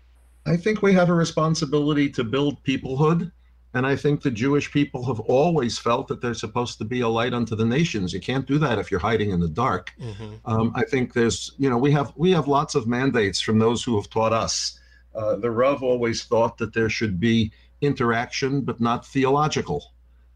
I 0.47 0.57
think 0.57 0.83
we 0.83 0.93
have 0.95 1.09
a 1.09 1.15
responsibility 1.15 2.11
to 2.11 2.25
build 2.25 2.63
peoplehood. 2.65 3.33
And 3.77 3.85
I 3.85 3.97
think 3.97 4.23
the 4.23 4.31
Jewish 4.31 4.71
people 4.71 5.05
have 5.07 5.19
always 5.21 5.79
felt 5.79 6.07
that 6.07 6.21
they're 6.21 6.33
supposed 6.33 6.79
to 6.79 6.85
be 6.85 7.01
a 7.01 7.09
light 7.09 7.35
unto 7.35 7.57
the 7.57 7.65
nations. 7.65 8.13
You 8.13 8.21
can't 8.21 8.47
do 8.47 8.57
that 8.59 8.79
if 8.79 8.89
you're 8.89 9.01
hiding 9.01 9.31
in 9.31 9.41
the 9.41 9.49
dark. 9.49 9.93
Mm-hmm. 10.01 10.35
Um, 10.45 10.73
I 10.77 10.85
think 10.85 11.13
there's, 11.13 11.53
you 11.59 11.69
know, 11.69 11.77
we 11.77 11.91
have 11.91 12.13
we 12.15 12.31
have 12.31 12.47
lots 12.47 12.77
of 12.77 12.87
mandates 12.87 13.41
from 13.41 13.59
those 13.59 13.83
who 13.83 13.97
have 13.97 14.09
taught 14.09 14.33
us. 14.33 14.79
Uh, 15.13 15.37
the 15.37 15.51
Rav 15.51 15.83
always 15.83 16.23
thought 16.23 16.57
that 16.59 16.73
there 16.73 16.89
should 16.89 17.19
be 17.19 17.53
interaction, 17.87 18.63
but 18.63 18.81
not 18.81 19.07
theological. 19.07 19.93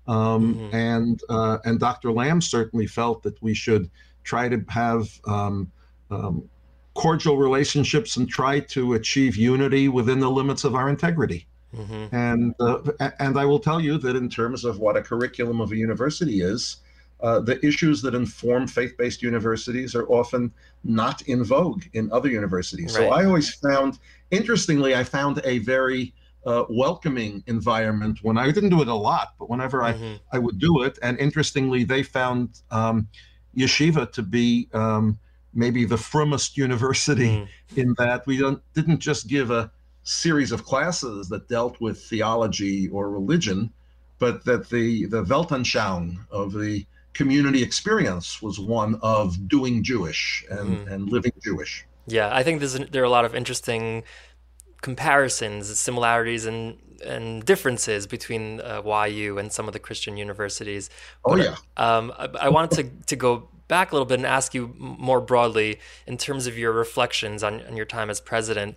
Um, 0.07 0.55
mm-hmm. 0.55 0.75
And 0.75 1.21
uh, 1.29 1.59
and 1.65 1.79
Dr. 1.79 2.11
Lamm 2.13 2.41
certainly 2.41 2.87
felt 2.87 3.23
that 3.23 3.41
we 3.43 3.55
should 3.55 3.91
try 4.25 4.49
to 4.49 4.65
have 4.69 5.09
um, 5.27 5.71
um, 6.11 6.49
cordial 6.95 7.37
relationships 7.37 8.17
and 8.17 8.29
try 8.29 8.61
to 8.61 8.95
achieve 8.95 9.37
unity 9.37 9.89
within 9.89 10.19
the 10.19 10.31
limits 10.31 10.65
of 10.65 10.75
our 10.75 10.89
integrity. 10.89 11.47
Mm-hmm. 11.75 12.15
And 12.15 12.55
uh, 12.61 13.11
and 13.19 13.39
I 13.39 13.45
will 13.45 13.61
tell 13.61 13.81
you 13.81 13.99
that 13.99 14.17
in 14.17 14.29
terms 14.31 14.65
of 14.65 14.79
what 14.79 14.97
a 14.97 15.03
curriculum 15.03 15.61
of 15.61 15.73
a 15.73 15.77
university 15.77 16.41
is, 16.41 16.79
uh, 17.21 17.41
the 17.41 17.65
issues 17.67 18.01
that 18.03 18.15
inform 18.15 18.67
faith-based 18.67 19.23
universities 19.23 19.95
are 19.95 20.07
often 20.09 20.53
not 20.85 21.23
in 21.23 21.45
vogue 21.45 21.85
in 21.93 22.11
other 22.13 22.29
universities. 22.29 22.97
Right. 22.97 23.09
So 23.09 23.11
I 23.11 23.25
always 23.27 23.55
found, 23.55 23.99
interestingly, 24.31 24.95
I 24.95 25.05
found 25.05 25.41
a 25.45 25.59
very 25.59 26.15
uh, 26.49 26.65
welcoming 26.71 27.45
environment 27.47 28.21
when 28.23 28.39
I 28.39 28.51
didn't 28.51 28.71
do 28.71 28.81
it 28.81 28.89
a 28.89 28.95
lot, 28.95 29.35
but 29.39 29.51
whenever 29.51 29.81
mm-hmm. 29.83 30.17
I, 30.33 30.37
I 30.37 30.39
would 30.39 30.59
do 30.59 30.83
it. 30.83 30.99
And 31.03 31.19
interestingly, 31.19 31.85
they 31.85 32.03
found 32.03 32.63
um, 32.71 33.07
yeshiva 33.55 34.11
to 34.13 34.23
be 34.23 34.69
um, 34.73 35.19
maybe 35.53 35.85
the 35.85 35.99
frommest 35.99 36.57
university 36.57 37.29
mm. 37.29 37.49
in 37.77 37.95
that 37.99 38.27
we 38.27 38.39
don't, 38.39 38.63
didn't 38.73 39.01
just 39.01 39.29
give 39.29 39.51
a 39.51 39.71
series 40.05 40.51
of 40.51 40.65
classes 40.65 41.29
that 41.29 41.49
dealt 41.49 41.79
with 41.83 42.03
theology 42.05 42.89
or 42.89 43.11
religion, 43.11 43.71
but 44.19 44.43
that 44.47 44.71
the, 44.71 45.05
the 45.07 45.23
Weltanschauung 45.25 46.17
of 46.31 46.55
the 46.55 46.87
community 47.13 47.63
experience 47.63 48.41
was 48.41 48.59
one 48.59 48.99
of 49.03 49.49
doing 49.49 49.85
Jewish 49.85 50.47
and, 50.51 50.79
mm. 50.79 50.91
and 50.91 51.11
living 51.11 51.33
Jewish. 51.45 51.85
Yeah, 52.07 52.35
I 52.35 52.43
think 52.43 52.63
there 52.63 53.03
are 53.03 53.07
a 53.07 53.11
lot 53.11 53.27
of 53.27 53.35
interesting 53.35 54.03
comparisons, 54.81 55.79
similarities, 55.79 56.47
and 56.47 56.79
and 57.07 57.45
differences 57.45 58.09
between 58.09 58.61
uh, 58.61 58.83
YU 59.07 59.39
and 59.39 59.53
some 59.53 59.69
of 59.69 59.73
the 59.73 59.79
Christian 59.79 60.17
universities. 60.17 60.91
Oh 61.25 61.37
yeah. 61.37 61.57
Um, 61.77 62.13
I, 62.19 62.29
I, 62.41 62.49
wanted 62.49 62.71
to 62.77 63.07
to 63.07 63.17
go 63.17 63.49
back 63.69 63.93
a 63.93 63.95
little 63.95 64.07
bit 64.07 64.19
and 64.19 64.27
ask 64.27 64.55
you 64.55 64.75
more 64.79 65.21
broadly 65.21 65.79
in 66.07 66.17
terms 66.17 66.47
of 66.47 66.59
your 66.59 66.73
reflections 66.73 67.43
on, 67.43 67.63
on 67.67 67.77
your 67.77 67.87
time 67.87 68.11
as 68.11 68.21
president. 68.21 68.77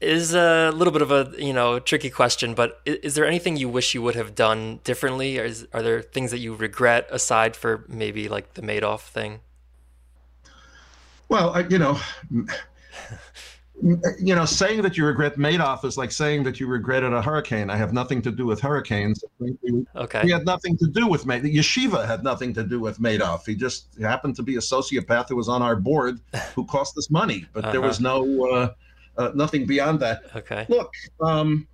Is 0.00 0.32
a 0.32 0.70
little 0.74 0.94
bit 0.94 1.02
of 1.02 1.10
a 1.10 1.32
you 1.36 1.52
know 1.52 1.78
tricky 1.78 2.08
question, 2.08 2.54
but 2.54 2.80
is, 2.86 2.96
is 2.96 3.14
there 3.16 3.26
anything 3.26 3.58
you 3.58 3.68
wish 3.68 3.94
you 3.94 4.00
would 4.00 4.14
have 4.14 4.34
done 4.34 4.80
differently? 4.82 5.38
Or 5.38 5.44
is, 5.44 5.68
are 5.74 5.82
there 5.82 6.00
things 6.00 6.30
that 6.30 6.38
you 6.38 6.54
regret 6.54 7.06
aside 7.10 7.54
for 7.54 7.84
maybe 7.86 8.26
like 8.26 8.54
the 8.54 8.62
Madoff 8.62 9.00
thing? 9.00 9.40
Well, 11.28 11.50
I, 11.50 11.60
you 11.60 11.78
know, 11.78 12.00
you 13.82 14.34
know, 14.34 14.44
saying 14.44 14.82
that 14.82 14.96
you 14.96 15.06
regret 15.06 15.36
Madoff 15.36 15.84
is 15.84 15.96
like 15.96 16.12
saying 16.12 16.42
that 16.44 16.60
you 16.60 16.66
regretted 16.66 17.12
a 17.12 17.22
hurricane. 17.22 17.70
I 17.70 17.76
have 17.76 17.92
nothing 17.92 18.20
to 18.22 18.30
do 18.30 18.46
with 18.46 18.60
hurricanes. 18.60 19.24
Okay. 19.96 20.22
He 20.22 20.30
had 20.30 20.44
nothing 20.44 20.76
to 20.78 20.86
do 20.86 21.06
with 21.06 21.24
Madoff. 21.24 21.54
Yeshiva 21.54 22.06
had 22.06 22.22
nothing 22.22 22.52
to 22.54 22.62
do 22.62 22.80
with 22.80 22.98
Madoff. 22.98 23.46
He 23.46 23.54
just 23.54 23.86
happened 24.00 24.36
to 24.36 24.42
be 24.42 24.56
a 24.56 24.60
sociopath 24.60 25.28
who 25.28 25.36
was 25.36 25.48
on 25.48 25.62
our 25.62 25.76
board 25.76 26.20
who 26.54 26.66
cost 26.66 26.98
us 26.98 27.10
money, 27.10 27.46
but 27.52 27.64
uh-huh. 27.64 27.72
there 27.72 27.80
was 27.80 28.04
uh-huh. 28.04 28.18
no 28.18 28.50
uh, 28.50 28.74
uh, 29.16 29.30
nothing 29.34 29.66
beyond 29.66 30.00
that. 30.00 30.22
Okay. 30.36 30.66
Look, 30.68 30.92
um, 31.20 31.66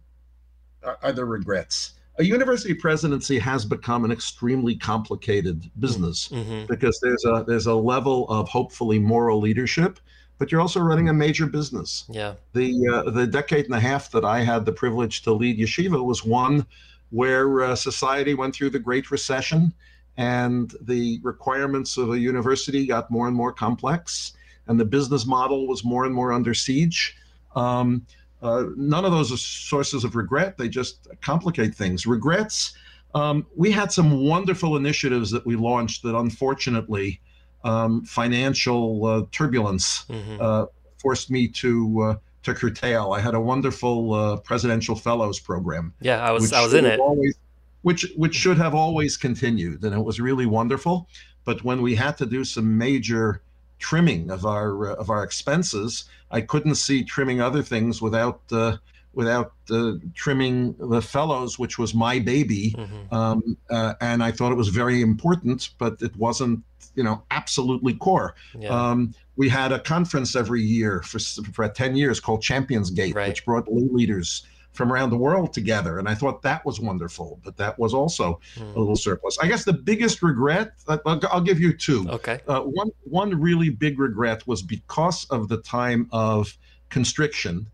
are, 0.83 0.99
are 1.03 1.13
there 1.13 1.27
regrets? 1.27 1.93
A 2.19 2.25
university 2.25 2.73
presidency 2.73 3.39
has 3.39 3.65
become 3.67 4.05
an 4.05 4.11
extremely 4.11 4.75
complicated 4.75 5.71
business 5.81 6.29
mm-hmm. 6.29 6.65
because 6.67 6.99
there's 7.01 7.25
a 7.27 7.45
there's 7.47 7.67
a 7.67 7.75
level 7.75 8.29
of 8.29 8.49
hopefully 8.49 8.99
moral 8.99 9.41
leadership 9.41 10.01
but 10.39 10.53
you're 10.53 10.61
also 10.61 10.81
running 10.81 11.09
a 11.09 11.15
major 11.15 11.47
business. 11.47 12.05
Yeah. 12.09 12.35
The 12.53 12.75
uh, 12.93 13.11
the 13.11 13.27
decade 13.27 13.67
and 13.67 13.75
a 13.75 13.81
half 13.81 14.11
that 14.11 14.25
I 14.25 14.41
had 14.41 14.65
the 14.65 14.73
privilege 14.73 15.23
to 15.23 15.33
lead 15.33 15.59
yeshiva 15.59 16.05
was 16.05 16.25
one 16.25 16.67
where 17.11 17.63
uh, 17.63 17.77
society 17.77 18.35
went 18.35 18.55
through 18.55 18.71
the 18.71 18.79
Great 18.79 19.11
Recession, 19.11 19.73
and 20.17 20.75
the 20.83 21.21
requirements 21.23 21.97
of 21.97 22.11
a 22.11 22.19
university 22.19 22.87
got 22.87 23.11
more 23.11 23.29
and 23.29 23.37
more 23.37 23.53
complex, 23.53 24.33
and 24.67 24.79
the 24.79 24.85
business 24.85 25.27
model 25.27 25.67
was 25.67 25.85
more 25.85 26.05
and 26.05 26.15
more 26.15 26.33
under 26.33 26.53
siege. 26.55 27.17
Um, 27.55 28.07
uh, 28.43 28.65
none 28.77 29.05
of 29.05 29.13
those 29.13 29.33
are 29.33 29.37
sources 29.39 30.05
of 30.05 30.17
regret; 30.17 30.59
they 30.59 30.69
just 30.69 31.09
complicate 31.23 31.75
things. 31.75 32.07
Regrets. 32.07 32.75
Um, 33.15 33.47
we 33.57 33.71
had 33.71 33.91
some 33.91 34.27
wonderful 34.27 34.77
initiatives 34.77 35.31
that 35.31 35.47
we 35.47 35.57
launched 35.57 36.03
that 36.03 36.15
unfortunately 36.15 37.19
um, 37.67 38.05
financial 38.05 39.05
uh, 39.05 39.23
turbulence 39.33 40.05
mm-hmm. 40.09 40.37
uh, 40.41 40.67
forced 40.99 41.31
me 41.31 41.49
to 41.49 42.03
uh, 42.03 42.15
to 42.45 42.55
curtail. 42.55 43.13
I 43.13 43.21
had 43.21 43.35
a 43.35 43.41
wonderful 43.41 44.15
uh, 44.15 44.37
presidential 44.37 44.95
fellows 44.95 45.41
program. 45.41 45.93
Yeah, 46.01 46.29
I 46.29 46.31
was 46.31 46.53
I 46.53 46.63
was 46.63 46.75
in 46.75 46.87
it. 46.87 47.01
Always, 47.01 47.35
which 47.83 48.03
which 48.17 48.35
should 48.35 48.59
have 48.59 48.75
always 48.75 49.17
continued, 49.17 49.85
and 49.85 49.93
it 49.95 50.05
was 50.05 50.21
really 50.21 50.47
wonderful. 50.47 51.09
But 51.45 51.63
when 51.65 51.83
we 51.83 51.95
had 51.95 52.17
to 52.19 52.27
do 52.27 52.45
some 52.45 52.79
major 52.79 53.43
trimming 53.79 54.31
of 54.31 54.45
our 54.45 54.91
uh, 54.91 54.95
of 55.03 55.11
our 55.11 55.23
expenses, 55.25 56.05
I 56.31 56.41
couldn't 56.41 56.77
see 56.77 57.05
trimming 57.05 57.41
other 57.41 57.63
things 57.63 58.01
without 58.01 58.41
uh, 58.53 58.77
without 59.17 59.53
uh, 59.71 59.93
trimming 60.15 60.75
the 60.79 61.01
fellows, 61.01 61.59
which 61.59 61.79
was 61.79 61.95
my 61.95 62.19
baby. 62.19 62.75
Mm-hmm. 62.77 63.15
Um, 63.15 63.57
uh, 63.71 63.95
and 64.01 64.23
I 64.23 64.31
thought 64.31 64.53
it 64.53 64.57
was 64.57 64.69
very 64.69 65.01
important, 65.01 65.71
but 65.79 66.03
it 66.03 66.15
wasn't, 66.17 66.63
you 66.97 67.05
know, 67.05 67.23
absolutely 67.31 67.95
core. 67.95 68.35
Yeah. 68.59 68.69
Um, 68.69 69.15
we 69.37 69.49
had 69.49 69.71
a 69.71 69.79
conference 69.79 70.35
every 70.35 70.63
year 70.63 71.03
for, 71.03 71.19
for 71.19 71.69
10 71.69 71.95
years 71.95 72.21
called 72.21 72.43
Champions 72.43 72.91
Gate, 72.91 73.15
right. 73.15 73.29
which 73.29 73.45
brought 73.45 73.71
lay 73.71 73.89
leaders 73.91 74.47
from 74.73 74.93
around 74.93 75.11
the 75.11 75.17
world 75.17 75.53
together. 75.53 75.99
And 75.99 76.09
I 76.09 76.15
thought 76.15 76.43
that 76.43 76.65
was 76.65 76.81
wonderful, 76.81 77.41
but 77.45 77.57
that 77.57 77.79
was 77.79 77.95
also 77.95 78.41
mm. 78.57 78.75
a 78.75 78.79
little 78.79 78.97
surplus. 78.97 79.39
I 79.41 79.49
guess 79.49 79.65
the 79.65 79.73
biggest 79.73 80.23
regret, 80.23 80.73
uh, 80.89 80.99
I'll, 81.07 81.21
I'll 81.31 81.41
give 81.41 81.61
you 81.61 81.75
two. 81.75 82.07
Okay. 82.09 82.41
Uh, 82.47 82.61
one, 82.61 82.91
one 83.05 83.41
really 83.41 83.71
big 83.71 83.99
regret 83.99 84.47
was 84.47 84.63
because 84.63 85.25
of 85.27 85.49
the 85.49 85.59
time 85.59 86.09
of 86.13 86.59
constriction 86.91 87.67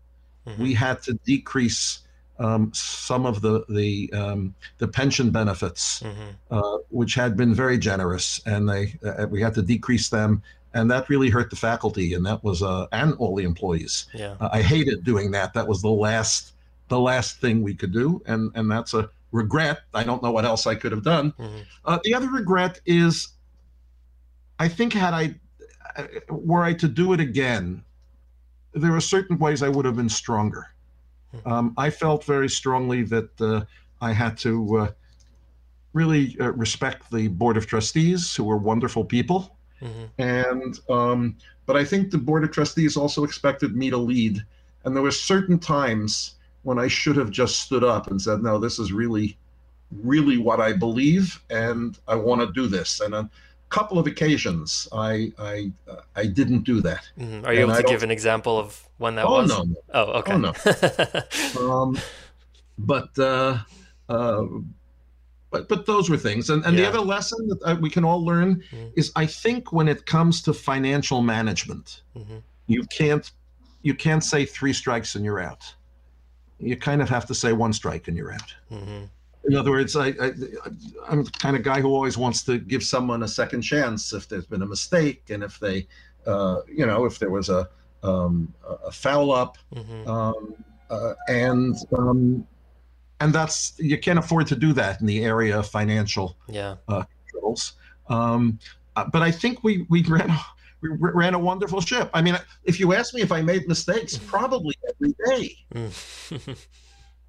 mm-hmm. 0.47 0.61
we 0.61 0.73
had 0.73 1.01
to 1.03 1.13
decrease 1.25 1.99
um, 2.39 2.71
some 2.73 3.25
of 3.25 3.41
the 3.41 3.63
the 3.69 4.11
um, 4.13 4.55
the 4.79 4.87
pension 4.87 5.29
benefits, 5.29 6.01
mm-hmm. 6.01 6.29
uh, 6.51 6.77
which 6.89 7.15
had 7.15 7.37
been 7.37 7.53
very 7.53 7.77
generous, 7.77 8.41
and 8.45 8.67
they 8.67 8.95
uh, 9.05 9.27
we 9.29 9.41
had 9.41 9.53
to 9.55 9.61
decrease 9.61 10.09
them, 10.09 10.41
and 10.73 10.89
that 10.89 11.09
really 11.09 11.29
hurt 11.29 11.49
the 11.49 11.55
faculty, 11.55 12.13
and 12.13 12.25
that 12.25 12.43
was 12.43 12.63
uh, 12.63 12.87
and 12.91 13.13
all 13.15 13.35
the 13.35 13.43
employees. 13.43 14.07
Yeah, 14.13 14.35
uh, 14.39 14.49
I 14.51 14.61
hated 14.61 15.03
doing 15.03 15.31
that. 15.31 15.53
That 15.53 15.67
was 15.67 15.81
the 15.81 15.89
last 15.89 16.53
the 16.87 16.99
last 16.99 17.39
thing 17.39 17.61
we 17.61 17.75
could 17.75 17.93
do, 17.93 18.21
and 18.25 18.51
and 18.55 18.69
that's 18.69 18.93
a 18.93 19.09
regret. 19.31 19.81
I 19.93 20.03
don't 20.03 20.23
know 20.23 20.31
what 20.31 20.45
else 20.45 20.65
I 20.65 20.75
could 20.75 20.91
have 20.91 21.03
done. 21.03 21.31
Mm-hmm. 21.33 21.57
Uh, 21.85 21.99
the 22.03 22.13
other 22.13 22.29
regret 22.29 22.79
is, 22.85 23.29
I 24.59 24.67
think 24.67 24.93
had 24.93 25.13
I 25.13 25.35
uh, 25.95 26.05
were 26.29 26.63
I 26.63 26.73
to 26.73 26.87
do 26.87 27.13
it 27.13 27.19
again, 27.19 27.83
there 28.73 28.95
are 28.95 29.01
certain 29.01 29.37
ways 29.37 29.61
I 29.61 29.69
would 29.69 29.85
have 29.85 29.95
been 29.95 30.09
stronger. 30.09 30.72
Hmm. 31.33 31.51
Um, 31.51 31.73
I 31.77 31.89
felt 31.89 32.23
very 32.23 32.49
strongly 32.49 33.03
that 33.03 33.41
uh, 33.41 33.65
I 34.01 34.11
had 34.11 34.37
to 34.39 34.77
uh, 34.77 34.91
really 35.93 36.35
uh, 36.39 36.51
respect 36.51 37.11
the 37.11 37.27
board 37.27 37.57
of 37.57 37.67
trustees, 37.67 38.35
who 38.35 38.43
were 38.43 38.57
wonderful 38.57 39.05
people, 39.05 39.55
mm-hmm. 39.81 40.21
and 40.21 40.79
um, 40.89 41.37
but 41.65 41.77
I 41.77 41.85
think 41.85 42.11
the 42.11 42.17
board 42.17 42.43
of 42.43 42.51
trustees 42.51 42.97
also 42.97 43.23
expected 43.23 43.75
me 43.75 43.89
to 43.89 43.97
lead, 43.97 44.43
and 44.83 44.95
there 44.95 45.03
were 45.03 45.11
certain 45.11 45.59
times 45.59 46.35
when 46.63 46.79
I 46.79 46.87
should 46.87 47.17
have 47.17 47.31
just 47.31 47.61
stood 47.61 47.83
up 47.83 48.07
and 48.07 48.21
said, 48.21 48.43
"No, 48.43 48.59
this 48.59 48.79
is 48.79 48.91
really, 48.91 49.37
really 49.91 50.37
what 50.37 50.59
I 50.59 50.73
believe, 50.73 51.41
and 51.49 51.97
I 52.07 52.15
want 52.15 52.41
to 52.41 52.51
do 52.51 52.67
this." 52.67 52.99
And 52.99 53.13
a 53.13 53.29
couple 53.73 53.97
of 53.97 54.05
occasions, 54.05 54.87
I 54.93 55.31
I 55.39 55.71
uh, 55.89 56.01
I 56.15 56.27
didn't 56.27 56.63
do 56.63 56.79
that. 56.81 57.09
Mm-hmm. 57.19 57.45
Are 57.45 57.53
you 57.53 57.63
and 57.63 57.71
able 57.71 57.81
to 57.81 57.87
give 57.87 58.03
an 58.03 58.11
example 58.11 58.59
of 58.59 58.87
when 58.99 59.15
that 59.15 59.25
oh, 59.25 59.41
was? 59.41 59.49
No. 59.49 59.65
Oh, 59.93 60.03
okay. 60.19 60.33
Oh, 60.33 60.37
no. 61.57 61.67
um, 61.67 61.97
but 62.77 63.17
uh, 63.17 63.57
uh, 64.09 64.43
but 65.49 65.67
but 65.67 65.87
those 65.87 66.07
were 66.11 66.17
things. 66.17 66.51
And 66.51 66.63
and 66.65 66.77
yeah. 66.77 66.83
the 66.83 66.89
other 66.89 66.99
lesson 66.99 67.47
that 67.47 67.59
uh, 67.63 67.75
we 67.81 67.89
can 67.89 68.05
all 68.05 68.23
learn 68.23 68.57
mm-hmm. 68.57 68.89
is 68.95 69.11
I 69.15 69.25
think 69.25 69.73
when 69.73 69.87
it 69.87 70.05
comes 70.05 70.43
to 70.43 70.53
financial 70.53 71.23
management, 71.23 72.03
mm-hmm. 72.15 72.37
you 72.67 72.83
can't 72.97 73.31
you 73.81 73.95
can't 73.95 74.23
say 74.23 74.45
three 74.45 74.73
strikes 74.73 75.15
and 75.15 75.25
you're 75.25 75.41
out. 75.41 75.63
You 76.59 76.77
kind 76.77 77.01
of 77.01 77.09
have 77.09 77.25
to 77.25 77.33
say 77.33 77.53
one 77.53 77.73
strike 77.73 78.07
and 78.07 78.15
you're 78.15 78.33
out. 78.33 78.53
In 79.45 79.55
other 79.55 79.71
words, 79.71 79.95
I, 79.95 80.07
I 80.07 80.31
I'm 81.09 81.23
the 81.23 81.31
kind 81.37 81.55
of 81.55 81.63
guy 81.63 81.81
who 81.81 81.89
always 81.89 82.17
wants 82.17 82.43
to 82.43 82.57
give 82.57 82.83
someone 82.83 83.23
a 83.23 83.27
second 83.27 83.61
chance 83.61 84.13
if 84.13 84.29
there's 84.29 84.45
been 84.45 84.61
a 84.61 84.65
mistake 84.65 85.23
and 85.29 85.43
if 85.43 85.59
they, 85.59 85.87
uh, 86.25 86.61
you 86.67 86.85
know, 86.85 87.05
if 87.05 87.19
there 87.19 87.29
was 87.29 87.49
a 87.49 87.69
um, 88.03 88.53
a 88.85 88.91
foul 88.91 89.31
up, 89.31 89.57
mm-hmm. 89.73 90.09
um, 90.09 90.55
uh, 90.89 91.13
and 91.27 91.75
um, 91.97 92.47
and 93.19 93.33
that's 93.33 93.73
you 93.79 93.97
can't 93.97 94.19
afford 94.19 94.47
to 94.47 94.55
do 94.55 94.73
that 94.73 95.01
in 95.01 95.07
the 95.07 95.23
area 95.23 95.57
of 95.57 95.67
financial 95.67 96.37
yeah. 96.47 96.75
uh, 96.87 97.03
controls. 97.31 97.73
Um, 98.07 98.59
uh, 98.95 99.05
but 99.05 99.21
I 99.21 99.31
think 99.31 99.63
we 99.63 99.85
we 99.89 100.03
ran 100.03 100.29
we 100.81 100.89
ran 100.99 101.33
a 101.33 101.39
wonderful 101.39 101.81
ship. 101.81 102.09
I 102.13 102.21
mean, 102.21 102.37
if 102.63 102.79
you 102.79 102.93
ask 102.93 103.13
me 103.13 103.21
if 103.21 103.31
I 103.31 103.41
made 103.41 103.67
mistakes, 103.67 104.17
probably 104.17 104.75
every 104.89 105.15
day. 105.25 106.55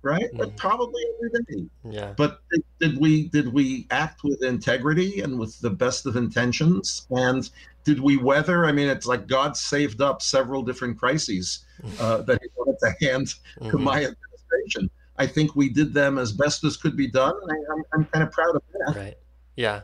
right? 0.05 0.33
Mm. 0.33 0.39
But 0.39 0.57
probably 0.57 1.03
every 1.17 1.45
day. 1.45 1.67
Yeah. 1.89 2.15
But 2.17 2.41
did, 2.51 2.65
did, 2.81 3.01
we 3.01 3.29
did 3.29 3.53
we 3.53 3.87
act 3.91 4.23
with 4.23 4.43
integrity 4.43 5.21
and 5.21 5.39
with 5.39 5.59
the 5.61 5.71
best 5.71 6.07
of 6.07 6.17
intentions? 6.17 7.07
And 7.11 7.49
did 7.85 8.01
we 8.01 8.17
weather? 8.17 8.67
I 8.67 8.73
mean, 8.73 8.89
it's 8.89 9.07
like 9.07 9.27
God 9.27 9.57
saved 9.57 10.01
up 10.01 10.23
several 10.23 10.63
different 10.63 10.99
crises 10.99 11.65
uh, 11.99 12.19
that 12.23 12.41
He 12.43 12.49
wanted 12.57 12.79
to 12.81 13.07
hand 13.07 13.27
mm-hmm. 13.27 13.71
to 13.71 13.79
my 13.79 14.05
administration. 14.05 14.91
I 15.17 15.27
think 15.27 15.55
we 15.55 15.69
did 15.69 15.95
them 15.95 16.19
as 16.19 16.33
best 16.33 16.65
as 16.65 16.77
could 16.77 16.97
be 16.97 17.09
done. 17.09 17.35
I, 17.35 17.73
I'm, 17.73 17.85
I'm 17.93 18.05
kind 18.07 18.23
of 18.23 18.33
proud 18.33 18.57
of 18.57 18.63
that. 18.73 18.97
Right. 18.97 19.19
Yeah. 19.57 19.83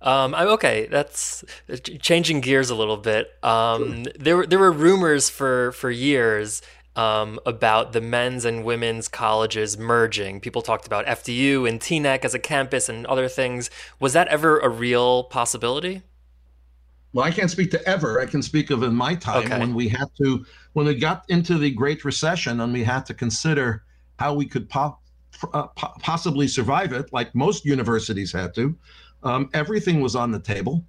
Um, 0.00 0.34
I'm 0.34 0.48
okay. 0.48 0.88
That's 0.90 1.44
changing 2.00 2.40
gears 2.40 2.70
a 2.70 2.74
little 2.74 2.96
bit. 2.96 3.30
Um, 3.44 4.02
sure. 4.02 4.12
There, 4.18 4.46
there 4.46 4.58
were 4.58 4.72
rumors 4.72 5.30
for 5.30 5.70
for 5.72 5.90
years 5.90 6.60
um, 6.94 7.38
about 7.46 7.92
the 7.92 8.00
men's 8.00 8.44
and 8.44 8.64
women's 8.64 9.08
colleges 9.08 9.78
merging. 9.78 10.40
People 10.40 10.62
talked 10.62 10.86
about 10.86 11.06
FDU 11.06 11.68
and 11.68 11.80
Teaneck 11.80 12.24
as 12.24 12.34
a 12.34 12.38
campus 12.38 12.88
and 12.88 13.06
other 13.06 13.28
things. 13.28 13.70
Was 13.98 14.12
that 14.12 14.28
ever 14.28 14.58
a 14.58 14.68
real 14.68 15.24
possibility? 15.24 16.02
Well, 17.12 17.24
I 17.24 17.30
can't 17.30 17.50
speak 17.50 17.70
to 17.72 17.88
ever. 17.88 18.20
I 18.20 18.26
can 18.26 18.42
speak 18.42 18.70
of 18.70 18.82
in 18.82 18.94
my 18.94 19.14
time 19.14 19.44
okay. 19.44 19.58
when 19.58 19.74
we 19.74 19.88
had 19.88 20.06
to, 20.18 20.44
when 20.72 20.86
we 20.86 20.94
got 20.94 21.24
into 21.28 21.58
the 21.58 21.70
Great 21.70 22.04
Recession 22.04 22.60
and 22.60 22.72
we 22.72 22.84
had 22.84 23.04
to 23.06 23.14
consider 23.14 23.84
how 24.18 24.34
we 24.34 24.46
could 24.46 24.68
po- 24.68 24.98
uh, 25.52 25.66
po- 25.68 25.92
possibly 26.00 26.48
survive 26.48 26.92
it, 26.92 27.12
like 27.12 27.34
most 27.34 27.64
universities 27.64 28.32
had 28.32 28.54
to. 28.54 28.74
Um, 29.24 29.50
everything 29.52 30.00
was 30.00 30.16
on 30.16 30.30
the 30.30 30.38
table, 30.38 30.84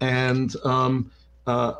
and 0.00 0.54
um, 0.64 1.10
uh, 1.46 1.74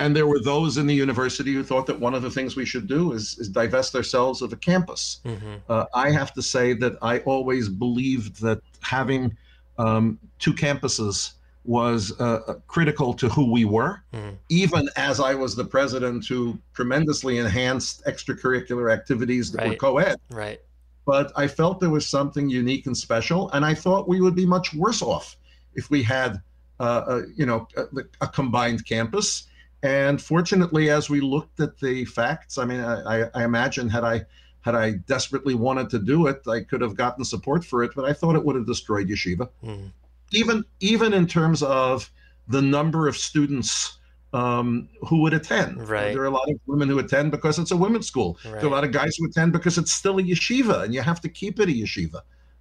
and 0.00 0.16
there 0.16 0.26
were 0.26 0.40
those 0.40 0.78
in 0.78 0.86
the 0.86 0.94
university 0.94 1.52
who 1.52 1.62
thought 1.62 1.86
that 1.86 2.00
one 2.00 2.14
of 2.14 2.22
the 2.22 2.30
things 2.30 2.56
we 2.56 2.64
should 2.64 2.88
do 2.88 3.12
is, 3.12 3.38
is 3.38 3.48
divest 3.48 3.94
ourselves 3.94 4.40
of 4.40 4.52
a 4.52 4.56
campus. 4.56 5.20
Mm-hmm. 5.24 5.56
Uh, 5.68 5.84
I 5.94 6.10
have 6.10 6.32
to 6.34 6.42
say 6.42 6.72
that 6.74 6.96
I 7.02 7.18
always 7.20 7.68
believed 7.68 8.40
that 8.40 8.60
having 8.80 9.36
um, 9.78 10.18
two 10.38 10.54
campuses 10.54 11.32
was 11.64 12.18
uh, 12.18 12.40
uh 12.48 12.54
critical 12.66 13.12
to 13.12 13.28
who 13.28 13.52
we 13.52 13.66
were, 13.66 14.02
mm-hmm. 14.14 14.34
even 14.48 14.88
as 14.96 15.20
I 15.20 15.34
was 15.34 15.54
the 15.54 15.64
president 15.64 16.26
who 16.26 16.58
tremendously 16.72 17.36
enhanced 17.36 18.02
extracurricular 18.06 18.90
activities 18.90 19.52
that 19.52 19.58
right. 19.58 19.70
were 19.70 19.76
co 19.76 19.98
ed. 19.98 20.16
Right. 20.30 20.60
But 21.04 21.32
I 21.36 21.46
felt 21.46 21.78
there 21.78 21.90
was 21.90 22.06
something 22.06 22.48
unique 22.48 22.86
and 22.86 22.96
special, 22.96 23.50
and 23.50 23.64
I 23.64 23.74
thought 23.74 24.08
we 24.08 24.22
would 24.22 24.34
be 24.34 24.46
much 24.46 24.72
worse 24.72 25.02
off 25.02 25.36
if 25.74 25.90
we 25.90 26.02
had, 26.02 26.40
uh, 26.78 27.02
a, 27.06 27.22
you 27.36 27.44
know, 27.44 27.68
a, 27.76 27.84
a 28.22 28.28
combined 28.28 28.86
campus 28.86 29.46
and 29.82 30.20
fortunately, 30.20 30.90
as 30.90 31.08
we 31.08 31.20
looked 31.20 31.60
at 31.60 31.78
the 31.78 32.04
facts, 32.04 32.58
I 32.58 32.64
mean, 32.64 32.80
I, 32.80 33.30
I 33.34 33.44
imagine 33.44 33.88
had 33.88 34.04
I 34.04 34.26
had 34.60 34.74
I 34.74 34.92
desperately 35.06 35.54
wanted 35.54 35.88
to 35.90 35.98
do 35.98 36.26
it, 36.26 36.46
I 36.46 36.60
could 36.60 36.82
have 36.82 36.94
gotten 36.94 37.24
support 37.24 37.64
for 37.64 37.82
it, 37.82 37.92
but 37.96 38.04
I 38.04 38.12
thought 38.12 38.36
it 38.36 38.44
would 38.44 38.56
have 38.56 38.66
destroyed 38.66 39.08
yeshiva. 39.08 39.48
Mm. 39.64 39.90
Even 40.32 40.64
even 40.80 41.12
in 41.14 41.26
terms 41.26 41.62
of 41.62 42.10
the 42.48 42.60
number 42.60 43.08
of 43.08 43.16
students 43.16 43.98
um, 44.32 44.88
who 45.08 45.22
would 45.22 45.32
attend. 45.32 45.88
Right. 45.88 46.12
There 46.12 46.22
are 46.22 46.26
a 46.26 46.30
lot 46.30 46.48
of 46.48 46.60
women 46.66 46.88
who 46.88 46.98
attend 46.98 47.30
because 47.30 47.58
it's 47.58 47.70
a 47.70 47.76
women's 47.76 48.06
school. 48.06 48.38
Right. 48.44 48.52
There 48.52 48.64
are 48.64 48.68
a 48.68 48.70
lot 48.70 48.84
of 48.84 48.92
guys 48.92 49.16
who 49.16 49.26
attend 49.26 49.52
because 49.52 49.78
it's 49.78 49.92
still 49.92 50.18
a 50.18 50.22
yeshiva, 50.22 50.84
and 50.84 50.94
you 50.94 51.00
have 51.00 51.20
to 51.22 51.28
keep 51.28 51.58
it 51.58 51.68
a 51.68 51.72
yeshiva. 51.72 52.20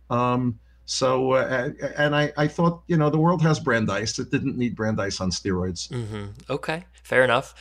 Um, 0.09 0.59
so, 0.89 1.33
uh, 1.33 1.69
and 1.97 2.15
I, 2.15 2.33
I 2.35 2.47
thought, 2.47 2.81
you 2.87 2.97
know, 2.97 3.11
the 3.11 3.19
world 3.19 3.43
has 3.43 3.59
Brandeis. 3.59 4.17
It 4.17 4.31
didn't 4.31 4.57
need 4.57 4.75
Brandeis 4.75 5.21
on 5.21 5.29
steroids. 5.29 5.87
Mm-hmm. 5.89 6.29
Okay, 6.49 6.83
fair 7.03 7.23
enough. 7.23 7.53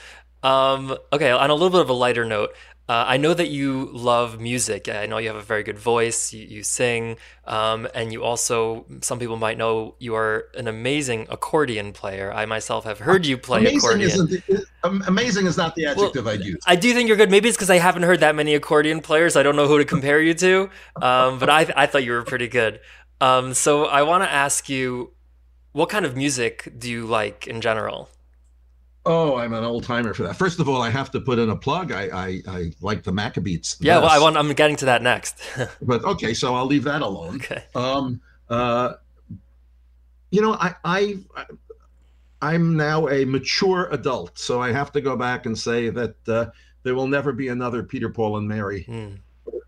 Um, 0.42 0.96
okay, 1.12 1.30
on 1.30 1.50
a 1.50 1.52
little 1.52 1.68
bit 1.68 1.82
of 1.82 1.90
a 1.90 1.92
lighter 1.92 2.24
note, 2.24 2.54
uh, 2.88 3.04
I 3.06 3.18
know 3.18 3.34
that 3.34 3.48
you 3.48 3.90
love 3.92 4.40
music. 4.40 4.88
I 4.88 5.04
know 5.04 5.18
you 5.18 5.28
have 5.28 5.36
a 5.36 5.42
very 5.42 5.62
good 5.62 5.78
voice. 5.78 6.32
You, 6.32 6.46
you 6.46 6.62
sing, 6.62 7.18
um, 7.44 7.86
and 7.94 8.14
you 8.14 8.24
also. 8.24 8.86
Some 9.02 9.18
people 9.18 9.36
might 9.36 9.58
know 9.58 9.94
you 9.98 10.14
are 10.14 10.46
an 10.56 10.66
amazing 10.66 11.26
accordion 11.28 11.92
player. 11.92 12.32
I 12.32 12.46
myself 12.46 12.84
have 12.84 12.98
heard 12.98 13.26
you 13.26 13.36
play 13.36 13.58
amazing 13.58 13.78
accordion. 13.78 14.10
Isn't, 14.48 14.64
amazing 15.06 15.44
is 15.44 15.58
not 15.58 15.74
the 15.74 15.84
adjective 15.84 16.24
well, 16.24 16.32
I'd 16.32 16.40
use. 16.40 16.60
I 16.66 16.76
do 16.76 16.94
think 16.94 17.08
you're 17.08 17.18
good. 17.18 17.30
Maybe 17.30 17.50
it's 17.50 17.58
because 17.58 17.68
I 17.68 17.76
haven't 17.76 18.04
heard 18.04 18.20
that 18.20 18.34
many 18.34 18.54
accordion 18.54 19.02
players. 19.02 19.36
I 19.36 19.42
don't 19.42 19.56
know 19.56 19.68
who 19.68 19.76
to 19.76 19.84
compare 19.84 20.22
you 20.22 20.32
to. 20.32 20.70
Um, 20.96 21.38
but 21.38 21.50
I, 21.50 21.70
I 21.76 21.84
thought 21.84 22.04
you 22.04 22.12
were 22.12 22.22
pretty 22.22 22.48
good. 22.48 22.80
Um, 23.20 23.54
so 23.54 23.86
I 23.86 24.02
want 24.02 24.22
to 24.24 24.30
ask 24.30 24.68
you, 24.68 25.12
what 25.72 25.88
kind 25.88 26.04
of 26.04 26.16
music 26.16 26.72
do 26.78 26.90
you 26.90 27.06
like 27.06 27.46
in 27.46 27.60
general? 27.60 28.08
Oh, 29.04 29.36
I'm 29.36 29.54
an 29.54 29.64
old 29.64 29.84
timer 29.84 30.12
for 30.12 30.24
that. 30.24 30.36
First 30.36 30.60
of 30.60 30.68
all, 30.68 30.82
I 30.82 30.90
have 30.90 31.10
to 31.12 31.20
put 31.20 31.38
in 31.38 31.48
a 31.50 31.56
plug. 31.56 31.92
I 31.92 32.08
I, 32.12 32.42
I 32.46 32.72
like 32.80 33.04
the 33.04 33.12
Maccabeats. 33.12 33.78
The 33.78 33.86
yeah, 33.86 33.94
best. 33.94 34.02
well, 34.02 34.10
I 34.10 34.18
want. 34.18 34.36
I'm 34.36 34.52
getting 34.52 34.76
to 34.76 34.84
that 34.86 35.02
next. 35.02 35.40
but 35.82 36.04
okay, 36.04 36.34
so 36.34 36.54
I'll 36.54 36.66
leave 36.66 36.84
that 36.84 37.00
alone. 37.00 37.36
Okay. 37.36 37.64
Um. 37.74 38.20
Uh. 38.50 38.94
You 40.30 40.42
know, 40.42 40.54
I 40.54 40.74
I. 40.84 41.18
I'm 42.40 42.76
now 42.76 43.08
a 43.08 43.24
mature 43.24 43.88
adult, 43.90 44.38
so 44.38 44.60
I 44.60 44.70
have 44.72 44.92
to 44.92 45.00
go 45.00 45.16
back 45.16 45.46
and 45.46 45.58
say 45.58 45.88
that 45.90 46.28
uh, 46.28 46.46
there 46.84 46.94
will 46.94 47.08
never 47.08 47.32
be 47.32 47.48
another 47.48 47.82
Peter, 47.82 48.10
Paul, 48.10 48.36
and 48.36 48.46
Mary. 48.46 48.84
Mm 48.86 49.18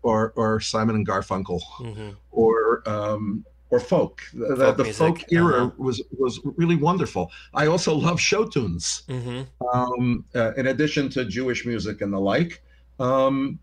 or 0.03 0.33
or 0.35 0.59
Simon 0.59 0.95
and 0.95 1.07
Garfunkel 1.07 1.61
mm-hmm. 1.79 2.09
or 2.31 2.83
um, 2.87 3.45
or 3.69 3.79
folk. 3.79 4.21
The, 4.33 4.55
folk, 4.55 4.77
the 4.77 4.93
folk 4.93 5.31
era 5.31 5.65
uh-huh. 5.65 5.71
was 5.77 6.01
was 6.17 6.39
really 6.43 6.75
wonderful. 6.75 7.31
I 7.53 7.67
also 7.67 7.95
love 7.95 8.19
show 8.19 8.45
tunes. 8.45 9.03
Mm-hmm. 9.07 9.41
Um, 9.73 10.25
uh, 10.35 10.53
in 10.55 10.67
addition 10.67 11.09
to 11.09 11.25
Jewish 11.25 11.65
music 11.65 12.01
and 12.01 12.13
the 12.13 12.19
like, 12.19 12.61
um, 12.99 13.59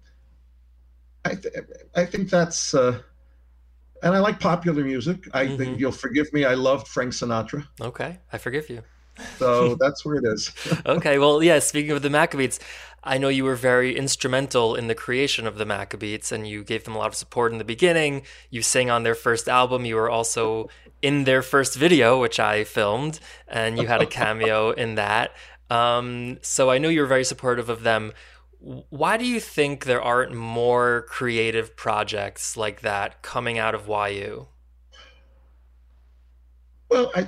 I 1.24 1.34
th- 1.34 1.54
I 1.94 2.04
think 2.04 2.30
that's. 2.30 2.74
Uh, 2.74 3.00
and 4.02 4.14
I 4.14 4.20
like 4.20 4.38
popular 4.38 4.84
music. 4.84 5.28
I 5.34 5.44
mm-hmm. 5.44 5.56
think 5.56 5.80
you'll 5.80 5.90
forgive 5.90 6.32
me. 6.32 6.44
I 6.44 6.54
loved 6.54 6.86
Frank 6.86 7.12
Sinatra. 7.12 7.66
Okay, 7.80 8.18
I 8.32 8.38
forgive 8.38 8.70
you. 8.70 8.82
So 9.36 9.74
that's 9.80 10.04
where 10.04 10.16
it 10.16 10.24
is. 10.24 10.52
okay, 10.86 11.18
well, 11.18 11.42
yeah. 11.42 11.58
Speaking 11.58 11.92
of 11.92 12.02
the 12.02 12.08
Maccabeats, 12.08 12.58
I 13.04 13.18
know 13.18 13.28
you 13.28 13.44
were 13.44 13.54
very 13.54 13.96
instrumental 13.96 14.74
in 14.74 14.88
the 14.88 14.94
creation 14.94 15.46
of 15.46 15.58
the 15.58 15.64
Maccabeats, 15.64 16.32
and 16.32 16.46
you 16.46 16.64
gave 16.64 16.84
them 16.84 16.94
a 16.94 16.98
lot 16.98 17.08
of 17.08 17.14
support 17.14 17.52
in 17.52 17.58
the 17.58 17.64
beginning. 17.64 18.22
You 18.50 18.62
sang 18.62 18.90
on 18.90 19.02
their 19.02 19.14
first 19.14 19.48
album. 19.48 19.84
You 19.84 19.96
were 19.96 20.10
also 20.10 20.68
in 21.00 21.24
their 21.24 21.42
first 21.42 21.76
video, 21.76 22.20
which 22.20 22.40
I 22.40 22.64
filmed, 22.64 23.20
and 23.46 23.78
you 23.78 23.86
had 23.86 24.02
a 24.02 24.06
cameo 24.06 24.70
in 24.84 24.96
that. 24.96 25.32
Um, 25.70 26.38
so 26.42 26.70
I 26.70 26.78
know 26.78 26.88
you're 26.88 27.06
very 27.06 27.24
supportive 27.24 27.68
of 27.68 27.82
them. 27.82 28.12
Why 28.60 29.16
do 29.16 29.24
you 29.24 29.38
think 29.38 29.84
there 29.84 30.02
aren't 30.02 30.34
more 30.34 31.06
creative 31.08 31.76
projects 31.76 32.56
like 32.56 32.80
that 32.80 33.22
coming 33.22 33.58
out 33.58 33.74
of 33.74 33.86
YU? 33.86 34.48
Well, 36.90 37.12
I, 37.14 37.26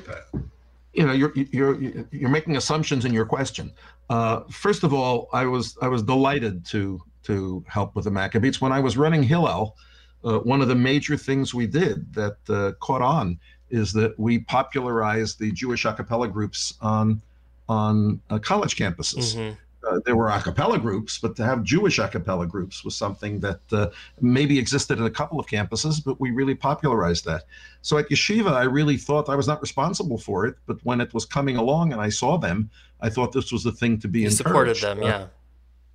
you 0.92 1.06
know, 1.06 1.12
you're 1.12 1.32
you're 1.34 1.80
you're 2.10 2.30
making 2.30 2.56
assumptions 2.56 3.04
in 3.04 3.12
your 3.12 3.26
question. 3.26 3.72
Uh, 4.08 4.40
first 4.50 4.82
of 4.82 4.92
all, 4.92 5.28
I 5.32 5.46
was 5.46 5.76
I 5.80 5.88
was 5.88 6.02
delighted 6.02 6.64
to 6.66 7.00
to 7.24 7.64
help 7.68 7.94
with 7.94 8.04
the 8.04 8.10
Maccabeats 8.10 8.60
when 8.60 8.72
I 8.72 8.80
was 8.80 8.96
running 8.96 9.22
Hillel. 9.22 9.76
Uh, 10.24 10.38
one 10.40 10.60
of 10.60 10.68
the 10.68 10.74
major 10.74 11.16
things 11.16 11.54
we 11.54 11.66
did 11.66 12.12
that 12.12 12.36
uh, 12.48 12.72
caught 12.80 13.02
on 13.02 13.38
is 13.70 13.92
that 13.92 14.18
we 14.18 14.40
popularized 14.40 15.38
the 15.38 15.52
Jewish 15.52 15.84
a 15.84 15.92
cappella 15.92 16.28
groups 16.28 16.74
on 16.80 17.22
on 17.68 18.20
uh, 18.30 18.38
college 18.38 18.76
campuses. 18.76 19.36
Mm-hmm. 19.36 19.54
Uh, 19.88 19.98
there 20.04 20.16
were 20.16 20.28
a 20.28 20.40
cappella 20.40 20.78
groups, 20.78 21.18
but 21.18 21.34
to 21.36 21.44
have 21.44 21.62
Jewish 21.62 21.98
a 21.98 22.08
cappella 22.08 22.46
groups 22.46 22.84
was 22.84 22.94
something 22.94 23.40
that 23.40 23.60
uh, 23.72 23.88
maybe 24.20 24.58
existed 24.58 25.00
at 25.00 25.06
a 25.06 25.10
couple 25.10 25.40
of 25.40 25.46
campuses, 25.46 26.04
but 26.04 26.20
we 26.20 26.30
really 26.30 26.54
popularized 26.54 27.24
that. 27.24 27.44
So 27.82 27.96
at 27.96 28.08
Yeshiva, 28.10 28.52
I 28.52 28.64
really 28.64 28.96
thought 28.96 29.28
I 29.28 29.36
was 29.36 29.48
not 29.48 29.60
responsible 29.62 30.18
for 30.18 30.46
it, 30.46 30.56
but 30.66 30.78
when 30.84 31.00
it 31.00 31.14
was 31.14 31.24
coming 31.24 31.56
along 31.56 31.92
and 31.92 32.00
I 32.00 32.10
saw 32.10 32.36
them, 32.36 32.70
I 33.00 33.08
thought 33.08 33.32
this 33.32 33.52
was 33.52 33.64
the 33.64 33.72
thing 33.72 33.98
to 34.00 34.08
be 34.08 34.20
you 34.20 34.30
supported 34.30 34.76
them, 34.76 35.02
uh, 35.02 35.06
yeah. 35.06 35.26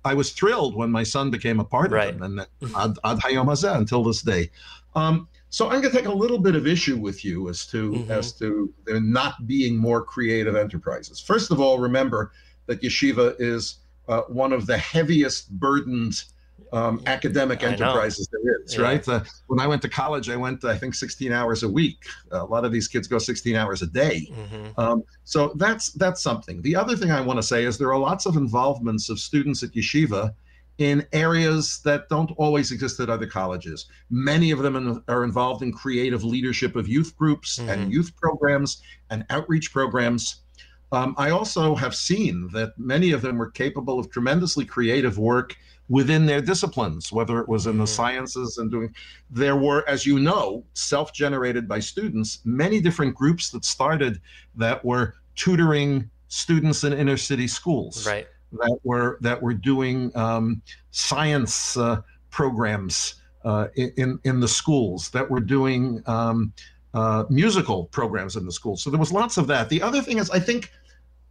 I 0.04 0.14
was 0.14 0.30
thrilled 0.30 0.76
when 0.76 0.90
my 0.90 1.02
son 1.02 1.30
became 1.30 1.58
a 1.58 1.64
part 1.64 1.90
right. 1.90 2.14
of 2.14 2.20
them, 2.20 2.38
and 2.38 2.74
ad, 2.76 2.96
ad 3.04 3.18
hayom 3.18 3.76
until 3.76 4.04
this 4.04 4.22
day. 4.22 4.50
Um, 4.94 5.28
so 5.50 5.66
I'm 5.66 5.80
going 5.80 5.92
to 5.92 5.96
take 5.96 6.06
a 6.06 6.12
little 6.12 6.38
bit 6.38 6.54
of 6.54 6.66
issue 6.66 6.96
with 6.96 7.24
you 7.24 7.48
as 7.48 7.66
to 7.66 7.92
mm-hmm. 7.92 8.10
as 8.10 8.32
to 8.32 8.72
there 8.84 9.00
not 9.00 9.46
being 9.46 9.76
more 9.76 10.02
creative 10.02 10.56
enterprises. 10.56 11.20
First 11.20 11.50
of 11.50 11.60
all, 11.60 11.78
remember 11.78 12.32
that 12.66 12.82
yeshiva 12.82 13.34
is 13.38 13.76
uh, 14.08 14.22
one 14.22 14.52
of 14.52 14.66
the 14.66 14.78
heaviest 14.78 15.50
burdened 15.50 16.24
um, 16.72 17.00
academic 17.06 17.62
enterprises 17.62 18.28
there 18.30 18.62
is, 18.62 18.76
yeah. 18.76 18.82
right? 18.82 19.08
Uh, 19.08 19.20
when 19.46 19.60
I 19.60 19.66
went 19.66 19.82
to 19.82 19.88
college, 19.88 20.28
I 20.30 20.36
went, 20.36 20.64
I 20.64 20.76
think, 20.76 20.94
16 20.94 21.32
hours 21.32 21.62
a 21.62 21.68
week. 21.68 22.04
A 22.32 22.44
lot 22.44 22.64
of 22.64 22.72
these 22.72 22.88
kids 22.88 23.06
go 23.06 23.18
16 23.18 23.54
hours 23.54 23.82
a 23.82 23.86
day. 23.86 24.28
Mm-hmm. 24.30 24.80
Um, 24.80 25.04
so 25.24 25.52
that's 25.56 25.92
that's 25.92 26.22
something. 26.22 26.62
The 26.62 26.76
other 26.76 26.96
thing 26.96 27.10
I 27.10 27.20
want 27.20 27.38
to 27.38 27.42
say 27.42 27.64
is 27.64 27.78
there 27.78 27.92
are 27.92 27.98
lots 27.98 28.26
of 28.26 28.36
involvements 28.36 29.08
of 29.10 29.18
students 29.18 29.62
at 29.62 29.70
yeshiva 29.70 30.34
in 30.78 31.06
areas 31.12 31.80
that 31.84 32.08
don't 32.10 32.30
always 32.36 32.70
exist 32.70 33.00
at 33.00 33.08
other 33.08 33.26
colleges. 33.26 33.86
Many 34.10 34.50
of 34.50 34.58
them 34.58 35.02
are 35.08 35.24
involved 35.24 35.62
in 35.62 35.72
creative 35.72 36.22
leadership 36.22 36.76
of 36.76 36.86
youth 36.86 37.16
groups 37.16 37.58
mm-hmm. 37.58 37.70
and 37.70 37.92
youth 37.92 38.14
programs 38.16 38.82
and 39.10 39.24
outreach 39.30 39.72
programs. 39.72 40.42
Um, 40.92 41.14
I 41.18 41.30
also 41.30 41.74
have 41.74 41.94
seen 41.94 42.48
that 42.52 42.78
many 42.78 43.12
of 43.12 43.22
them 43.22 43.38
were 43.38 43.50
capable 43.50 43.98
of 43.98 44.10
tremendously 44.10 44.64
creative 44.64 45.18
work 45.18 45.56
within 45.88 46.26
their 46.26 46.40
disciplines, 46.40 47.12
whether 47.12 47.40
it 47.40 47.48
was 47.48 47.66
in 47.66 47.76
the 47.78 47.84
mm-hmm. 47.84 47.94
sciences 47.94 48.58
and 48.58 48.70
doing. 48.70 48.94
There 49.30 49.56
were, 49.56 49.88
as 49.88 50.06
you 50.06 50.18
know, 50.18 50.64
self 50.74 51.12
generated 51.12 51.68
by 51.68 51.80
students, 51.80 52.40
many 52.44 52.80
different 52.80 53.14
groups 53.14 53.50
that 53.50 53.64
started 53.64 54.20
that 54.54 54.84
were 54.84 55.14
tutoring 55.34 56.08
students 56.28 56.84
in 56.84 56.92
inner 56.92 57.16
city 57.16 57.48
schools. 57.48 58.06
Right 58.06 58.26
that 58.52 58.78
were 58.84 59.18
that 59.20 59.40
were 59.40 59.54
doing 59.54 60.16
um, 60.16 60.62
science 60.90 61.76
uh, 61.76 62.00
programs 62.30 63.16
uh, 63.44 63.68
in 63.76 64.18
in 64.24 64.40
the 64.40 64.48
schools 64.48 65.10
that 65.10 65.28
were 65.28 65.40
doing 65.40 66.02
um, 66.06 66.52
uh, 66.94 67.24
musical 67.28 67.84
programs 67.86 68.36
in 68.36 68.44
the 68.44 68.52
schools. 68.52 68.82
So 68.82 68.90
there 68.90 69.00
was 69.00 69.12
lots 69.12 69.36
of 69.36 69.46
that. 69.48 69.68
The 69.68 69.82
other 69.82 70.02
thing 70.02 70.18
is, 70.18 70.30
I 70.30 70.40
think, 70.40 70.70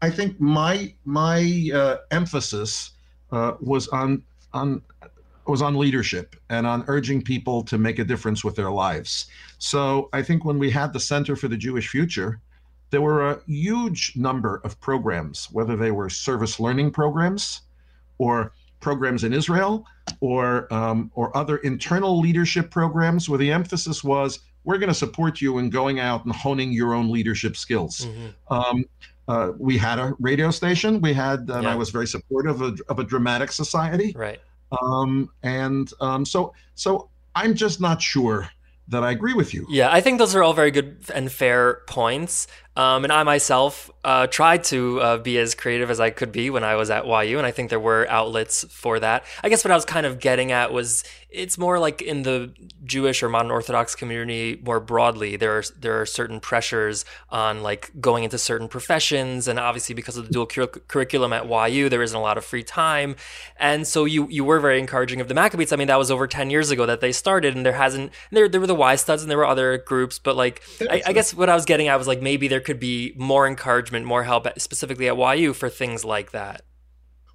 I 0.01 0.09
think 0.09 0.39
my 0.39 0.93
my 1.05 1.69
uh, 1.73 1.97
emphasis 2.11 2.91
uh, 3.31 3.53
was 3.59 3.87
on 3.89 4.23
on 4.53 4.81
was 5.47 5.61
on 5.61 5.75
leadership 5.75 6.35
and 6.49 6.65
on 6.65 6.83
urging 6.87 7.21
people 7.21 7.63
to 7.63 7.77
make 7.77 7.99
a 7.99 8.03
difference 8.03 8.43
with 8.43 8.55
their 8.55 8.71
lives. 8.71 9.27
So 9.59 10.09
I 10.11 10.21
think 10.23 10.43
when 10.43 10.57
we 10.57 10.71
had 10.71 10.91
the 10.91 10.99
Center 10.99 11.35
for 11.35 11.47
the 11.47 11.57
Jewish 11.57 11.87
Future, 11.89 12.41
there 12.89 13.01
were 13.01 13.31
a 13.31 13.39
huge 13.45 14.13
number 14.15 14.61
of 14.63 14.79
programs, 14.79 15.49
whether 15.51 15.75
they 15.75 15.91
were 15.91 16.09
service 16.09 16.59
learning 16.59 16.91
programs 16.91 17.61
or 18.17 18.53
programs 18.79 19.23
in 19.23 19.33
Israel 19.33 19.85
or 20.19 20.71
um, 20.73 21.11
or 21.15 21.35
other 21.35 21.57
internal 21.57 22.19
leadership 22.19 22.69
programs 22.69 23.27
where 23.27 23.39
the 23.39 23.51
emphasis 23.51 24.03
was 24.03 24.39
we're 24.65 24.77
going 24.77 24.89
to 24.89 24.95
support 24.95 25.39
you 25.39 25.59
in 25.59 25.69
going 25.69 25.99
out 25.99 26.25
and 26.25 26.35
honing 26.35 26.73
your 26.73 26.93
own 26.93 27.09
leadership 27.11 27.55
skills. 27.55 28.05
Mm-hmm. 28.05 28.53
Um, 28.53 28.85
uh, 29.27 29.51
we 29.57 29.77
had 29.77 29.97
a 29.97 30.13
radio 30.19 30.51
station. 30.51 31.01
We 31.01 31.13
had, 31.13 31.39
and 31.49 31.63
yeah. 31.63 31.71
I 31.71 31.75
was 31.75 31.89
very 31.89 32.07
supportive 32.07 32.61
of, 32.61 32.81
of 32.89 32.99
a 32.99 33.03
dramatic 33.03 33.51
society. 33.51 34.13
Right. 34.15 34.39
Um, 34.81 35.29
and 35.43 35.91
um, 36.01 36.25
so, 36.25 36.53
so 36.75 37.09
I'm 37.35 37.53
just 37.53 37.79
not 37.79 38.01
sure 38.01 38.49
that 38.87 39.03
I 39.03 39.11
agree 39.11 39.33
with 39.33 39.53
you. 39.53 39.65
Yeah, 39.69 39.91
I 39.91 40.01
think 40.01 40.19
those 40.19 40.35
are 40.35 40.43
all 40.43 40.53
very 40.53 40.69
good 40.69 40.97
and 41.13 41.31
fair 41.31 41.81
points. 41.87 42.47
Um, 42.75 43.03
and 43.03 43.11
I 43.11 43.23
myself 43.23 43.89
uh, 44.03 44.27
tried 44.27 44.63
to 44.65 45.01
uh, 45.01 45.17
be 45.17 45.39
as 45.39 45.55
creative 45.55 45.89
as 45.89 45.99
I 45.99 46.09
could 46.09 46.31
be 46.31 46.49
when 46.49 46.63
I 46.63 46.75
was 46.75 46.89
at 46.89 47.05
YU, 47.07 47.37
and 47.37 47.47
I 47.47 47.51
think 47.51 47.69
there 47.69 47.79
were 47.79 48.05
outlets 48.09 48.65
for 48.69 48.99
that. 48.99 49.23
I 49.43 49.49
guess 49.49 49.63
what 49.63 49.71
I 49.71 49.75
was 49.75 49.85
kind 49.85 50.05
of 50.05 50.19
getting 50.19 50.51
at 50.51 50.71
was 50.71 51.03
it's 51.35 51.57
more 51.57 51.77
like 51.79 52.01
in 52.01 52.23
the 52.23 52.53
Jewish 52.83 53.21
or 53.21 53.29
modern 53.29 53.51
Orthodox 53.51 53.93
community 53.95 54.59
more 54.63 54.79
broadly. 54.79 55.35
There 55.35 55.57
are 55.57 55.63
there 55.77 55.99
are 55.99 56.05
certain 56.05 56.39
pressures 56.39 57.03
on 57.29 57.61
like 57.61 57.91
going 57.99 58.23
into 58.23 58.37
certain 58.37 58.67
professions, 58.67 59.47
and 59.47 59.59
obviously 59.59 59.93
because 59.93 60.17
of 60.17 60.27
the 60.27 60.31
dual 60.31 60.45
cur- 60.45 60.67
curriculum 60.67 61.33
at 61.33 61.47
YU, 61.71 61.89
there 61.89 62.01
isn't 62.01 62.17
a 62.17 62.21
lot 62.21 62.37
of 62.37 62.45
free 62.45 62.63
time, 62.63 63.15
and 63.57 63.85
so 63.85 64.05
you 64.05 64.27
you 64.29 64.43
were 64.43 64.59
very 64.59 64.79
encouraging 64.79 65.19
of 65.19 65.27
the 65.27 65.33
Maccabeats. 65.33 65.73
I 65.73 65.75
mean, 65.75 65.87
that 65.87 65.99
was 65.99 66.09
over 66.09 66.25
ten 66.27 66.49
years 66.49 66.71
ago 66.71 66.85
that 66.85 67.01
they 67.01 67.11
started, 67.11 67.55
and 67.55 67.65
there 67.65 67.73
hasn't 67.73 68.11
there 68.31 68.47
there 68.47 68.61
were 68.61 68.67
the 68.67 68.75
Y 68.75 68.95
Studs 68.95 69.21
and 69.21 69.29
there 69.29 69.37
were 69.37 69.45
other 69.45 69.77
groups, 69.77 70.17
but 70.17 70.35
like 70.35 70.63
I, 70.89 71.03
I 71.07 71.13
guess 71.13 71.33
what 71.33 71.49
I 71.49 71.55
was 71.55 71.65
getting 71.65 71.87
at 71.89 71.97
was 71.97 72.07
like 72.07 72.21
maybe 72.21 72.47
there 72.47 72.61
could 72.61 72.79
be 72.79 73.13
more 73.17 73.47
encouragement, 73.47 74.05
more 74.05 74.23
help, 74.23 74.47
specifically 74.57 75.09
at 75.09 75.17
YU 75.17 75.53
for 75.53 75.69
things 75.69 76.05
like 76.05 76.31
that. 76.31 76.61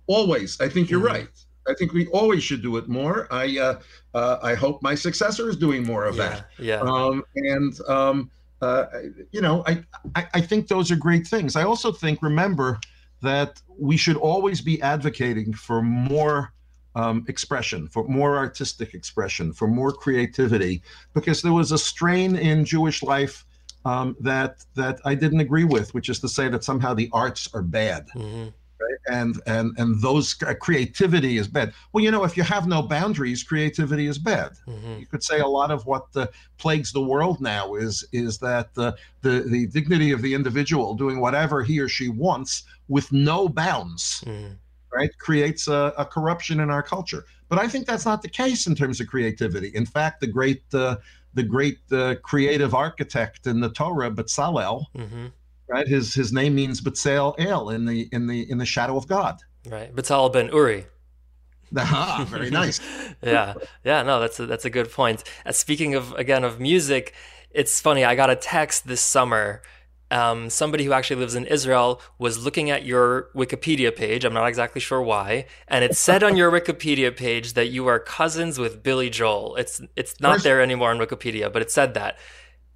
Always, 0.07 0.61
I 0.61 0.69
think 0.69 0.91
you're 0.91 1.01
mm-hmm. 1.01 1.15
right. 1.15 1.29
I 1.69 1.75
think 1.75 1.93
we 1.93 2.07
always 2.09 2.43
should 2.43 2.63
do 2.63 2.77
it 2.77 2.89
more. 2.89 3.29
I 3.31 3.59
uh, 3.59 3.81
uh, 4.15 4.39
I 4.43 4.55
hope 4.55 4.83
my 4.83 4.95
successor 4.95 5.49
is 5.49 5.57
doing 5.57 5.85
more 5.85 6.05
of 6.05 6.17
yeah, 6.17 6.29
that. 6.29 6.47
Yeah. 6.59 6.81
Um, 6.81 7.25
and 7.37 7.81
um, 7.89 8.31
uh, 8.63 8.87
you 9.33 9.41
know, 9.41 9.63
I, 9.67 9.85
I 10.15 10.27
I 10.35 10.41
think 10.41 10.69
those 10.69 10.91
are 10.91 10.97
great 10.97 11.27
things. 11.27 11.57
I 11.57 11.65
also 11.65 11.93
think 11.93 12.23
remember 12.23 12.81
that 13.23 13.61
we 13.79 13.97
should 13.97 14.17
always 14.17 14.61
be 14.61 14.81
advocating 14.83 15.53
for 15.53 15.83
more 15.83 16.53
um, 16.95 17.25
expression, 17.29 17.87
for 17.87 18.07
more 18.09 18.37
artistic 18.37 18.95
expression, 18.95 19.53
for 19.53 19.69
more 19.69 19.93
creativity, 19.93 20.83
because 21.15 21.43
there 21.43 21.53
was 21.53 21.73
a 21.73 21.79
strain 21.79 22.37
in 22.37 22.65
Jewish 22.65 23.03
life 23.03 23.45
um, 23.85 24.17
that 24.21 24.65
that 24.75 25.01
I 25.05 25.15
didn't 25.15 25.41
agree 25.41 25.65
with, 25.65 25.95
which 25.95 26.09
is 26.09 26.21
to 26.21 26.29
say 26.29 26.49
that 26.49 26.65
somehow 26.65 26.95
the 26.95 27.09
arts 27.13 27.49
are 27.55 27.63
bad. 27.63 28.09
Mm-hmm. 28.15 28.49
Right? 28.81 29.17
And 29.17 29.41
and 29.47 29.77
and 29.79 30.01
those 30.01 30.35
creativity 30.35 31.37
is 31.37 31.49
bad. 31.49 31.75
Well, 31.93 32.03
you 32.03 32.11
know, 32.11 32.25
if 32.25 32.37
you 32.37 32.43
have 32.43 32.67
no 32.67 32.83
boundaries, 32.83 33.43
creativity 33.43 34.07
is 34.07 34.19
bad. 34.19 34.53
Mm-hmm. 34.67 35.01
You 35.01 35.07
could 35.07 35.23
say 35.23 35.41
a 35.41 35.47
lot 35.47 35.71
of 35.71 35.85
what 35.85 36.07
uh, 36.17 36.29
plagues 36.57 36.93
the 36.93 37.03
world 37.03 37.41
now 37.41 37.75
is 37.75 38.05
is 38.13 38.39
that 38.39 38.71
uh, 38.79 38.93
the 39.21 39.43
the 39.43 39.67
dignity 39.67 40.13
of 40.13 40.23
the 40.23 40.33
individual 40.33 40.95
doing 40.95 41.21
whatever 41.21 41.63
he 41.63 41.79
or 41.79 41.89
she 41.89 42.09
wants 42.09 42.65
with 42.89 43.11
no 43.13 43.49
bounds. 43.49 44.25
Mm-hmm. 44.27 44.55
Right, 44.93 45.17
creates 45.19 45.69
a, 45.69 45.95
a, 45.97 46.05
corruption 46.05 46.59
in 46.59 46.69
our 46.69 46.83
culture. 46.83 47.25
But 47.49 47.61
I 47.61 47.69
think 47.69 47.87
that's 47.87 48.05
not 48.05 48.23
the 48.23 48.29
case 48.29 48.67
in 48.67 48.75
terms 48.75 49.01
of 49.01 49.07
creativity. 49.07 49.69
In 49.69 49.87
fact, 49.87 50.21
the 50.21 50.27
great 50.27 50.65
uh, 50.75 50.97
the 51.35 51.45
great 51.45 51.79
uh, 51.93 52.17
creative 52.23 52.75
architect 52.75 53.47
in 53.47 53.61
the 53.61 53.71
Torah, 53.71 54.11
Bezalel. 54.11 54.87
Mm-hmm. 54.97 55.27
Right, 55.71 55.87
his 55.87 56.15
his 56.15 56.33
name 56.33 56.55
means 56.55 56.81
Betzel 56.81 57.35
El 57.39 57.71
in 57.71 57.85
the 57.87 58.09
in 58.13 58.27
the 58.27 58.51
in 58.51 58.59
the 58.59 58.67
shadow 58.67 58.97
of 58.97 59.07
God. 59.07 59.39
Right, 59.69 59.95
Bezalel 59.95 60.33
ben 60.33 60.49
Uri. 60.49 60.87
Ah, 61.77 62.27
very 62.29 62.51
nice. 62.63 62.81
yeah, 63.23 63.55
yeah, 63.85 64.03
no, 64.03 64.19
that's 64.21 64.41
a, 64.41 64.47
that's 64.47 64.65
a 64.65 64.71
good 64.71 64.91
point. 64.91 65.23
Uh, 65.47 65.53
speaking 65.53 65.95
of 65.95 66.13
again 66.15 66.43
of 66.43 66.59
music, 66.59 67.15
it's 67.51 67.81
funny. 67.81 68.05
I 68.05 68.17
got 68.17 68.31
a 68.31 68.37
text 68.37 68.89
this 68.89 69.01
summer 69.01 69.63
um, 70.11 70.51
somebody 70.51 70.85
who 70.85 70.93
actually 70.93 71.21
lives 71.21 71.35
in 71.35 71.47
Israel 71.47 72.01
was 72.19 72.45
looking 72.45 72.71
at 72.71 72.85
your 72.85 73.29
Wikipedia 73.35 73.95
page. 73.95 74.25
I'm 74.25 74.35
not 74.35 74.47
exactly 74.47 74.81
sure 74.81 75.01
why, 75.01 75.47
and 75.69 75.85
it 75.85 75.97
said 75.97 76.23
on 76.23 76.37
your 76.37 76.51
Wikipedia 76.61 77.17
page 77.17 77.53
that 77.53 77.69
you 77.69 77.87
are 77.87 77.99
cousins 77.99 78.59
with 78.59 78.83
Billy 78.83 79.11
Joel. 79.11 79.57
It's 79.57 79.81
it's 79.97 80.21
not 80.21 80.43
there 80.43 80.61
anymore 80.61 80.91
on 80.91 80.99
Wikipedia, 80.99 81.53
but 81.53 81.63
it 81.63 81.71
said 81.71 81.95
that. 81.95 82.19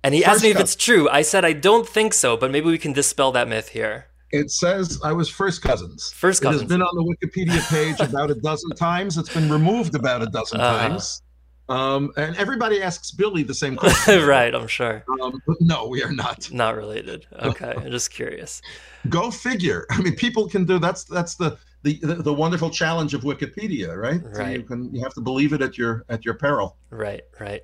And 0.05 0.15
he 0.15 0.25
asked 0.25 0.43
me 0.43 0.51
if 0.51 0.61
it's 0.61 0.77
true. 0.77 1.09
I 1.09 1.23
said 1.23 1.45
I 1.45 1.55
don't 1.55 1.89
think 1.89 2.13
so, 2.15 2.37
but 2.37 2.51
maybe 2.51 2.67
we 2.67 2.79
can 2.79 2.93
dispel 2.93 3.33
that 3.33 3.49
myth 3.49 3.71
here. 3.71 4.07
It 4.31 4.51
says 4.51 5.01
I 5.03 5.13
was 5.13 5.29
first 5.31 5.63
cousins. 5.63 6.13
First 6.15 6.45
It 6.45 6.49
has 6.53 6.63
been 6.65 6.83
on 6.83 6.95
the 6.95 7.17
Wikipedia 7.17 7.67
page 7.71 7.99
about 8.01 8.31
a 8.31 8.35
dozen 8.35 8.71
times. 8.77 9.17
It's 9.17 9.33
been 9.33 9.51
removed 9.51 9.95
about 9.95 10.23
a 10.23 10.27
dozen 10.27 10.61
Uh-huh. 10.61 10.89
times. 10.89 11.23
Um, 11.67 12.13
and 12.19 12.37
everybody 12.37 12.83
asks 12.83 13.11
Billy 13.13 13.43
the 13.43 13.55
same 13.55 13.77
question. 13.83 14.27
right, 14.27 14.55
I'm 14.55 14.67
sure. 14.69 15.03
Um, 15.23 15.41
but 15.47 15.57
no, 15.61 15.89
we 15.89 16.03
are 16.03 16.13
not. 16.13 16.53
Not 16.53 16.77
related. 16.77 17.27
Okay, 17.41 17.73
I'm 17.75 17.91
just 17.91 18.11
curious. 18.11 18.61
Go 19.09 19.31
figure. 19.31 19.87
I 19.91 20.03
mean, 20.03 20.15
people 20.17 20.47
can 20.49 20.67
do 20.67 20.79
that's 20.79 21.05
that's 21.05 21.37
the 21.37 21.57
the 21.83 21.99
the, 22.03 22.15
the 22.17 22.35
wonderful 22.35 22.69
challenge 22.69 23.15
of 23.15 23.23
Wikipedia, 23.23 23.97
right? 23.97 24.21
So 24.35 24.45
you 24.47 24.63
can 24.63 24.95
you 24.95 25.03
have 25.03 25.15
to 25.15 25.23
believe 25.23 25.55
it 25.55 25.63
at 25.63 25.79
your 25.79 26.05
at 26.11 26.25
your 26.27 26.35
peril. 26.35 26.77
Right, 26.91 27.23
right. 27.41 27.63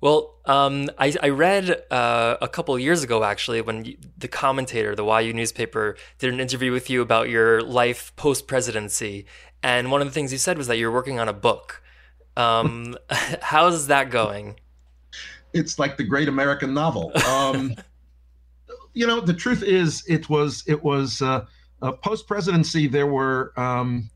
Well, 0.00 0.34
um, 0.44 0.90
I, 0.98 1.14
I 1.22 1.28
read 1.30 1.82
uh, 1.90 2.36
a 2.40 2.48
couple 2.48 2.78
years 2.78 3.02
ago, 3.02 3.24
actually, 3.24 3.60
when 3.62 3.84
you, 3.84 3.96
the 4.18 4.28
commentator, 4.28 4.94
the 4.94 5.04
YU 5.04 5.32
newspaper, 5.32 5.96
did 6.18 6.32
an 6.32 6.38
interview 6.38 6.70
with 6.70 6.90
you 6.90 7.00
about 7.00 7.28
your 7.28 7.62
life 7.62 8.14
post 8.16 8.46
presidency. 8.46 9.26
And 9.62 9.90
one 9.90 10.02
of 10.02 10.06
the 10.06 10.12
things 10.12 10.32
you 10.32 10.38
said 10.38 10.58
was 10.58 10.66
that 10.66 10.76
you're 10.76 10.92
working 10.92 11.18
on 11.18 11.28
a 11.28 11.32
book. 11.32 11.82
Um, 12.36 12.96
how's 13.10 13.86
that 13.86 14.10
going? 14.10 14.60
It's 15.54 15.78
like 15.78 15.96
the 15.96 16.04
great 16.04 16.28
American 16.28 16.74
novel. 16.74 17.10
Um, 17.26 17.74
you 18.92 19.06
know, 19.06 19.20
the 19.20 19.34
truth 19.34 19.62
is, 19.62 20.04
it 20.06 20.28
was 20.28 20.62
it 20.66 20.82
was 20.82 21.22
uh, 21.22 21.46
uh, 21.80 21.92
post 21.92 22.26
presidency. 22.26 22.86
There 22.86 23.06
were 23.06 23.58
um, 23.58 24.10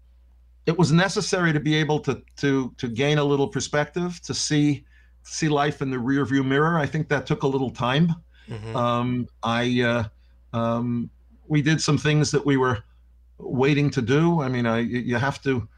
it 0.67 0.77
was 0.77 0.93
necessary 0.93 1.53
to 1.55 1.61
be 1.61 1.75
able 1.75 2.01
to 2.01 2.23
to 2.37 2.75
to 2.77 2.89
gain 2.89 3.19
a 3.19 3.25
little 3.25 3.49
perspective 3.49 4.21
to 4.23 4.35
see 4.35 4.85
see 5.23 5.49
life 5.49 5.83
in 5.83 5.91
the 5.91 5.97
rearview 5.97 6.45
mirror. 6.45 6.79
I 6.79 6.87
think 6.87 7.09
that 7.09 7.27
took 7.27 7.43
a 7.43 7.47
little 7.47 7.71
time. 7.71 8.15
Mhm. 8.49 8.75
Um, 8.75 9.29
I 9.43 9.83
uh, 9.83 10.05
um, 10.57 11.11
we 11.49 11.63
did 11.63 11.81
some 11.81 11.99
things 11.99 12.31
that 12.31 12.45
we 12.45 12.57
were 12.57 12.83
waiting 13.39 13.91
to 13.91 14.03
do. 14.03 14.43
I 14.43 14.49
mean, 14.49 14.67
I 14.67 14.81
you 14.81 15.17
have 15.17 15.43
to 15.43 15.69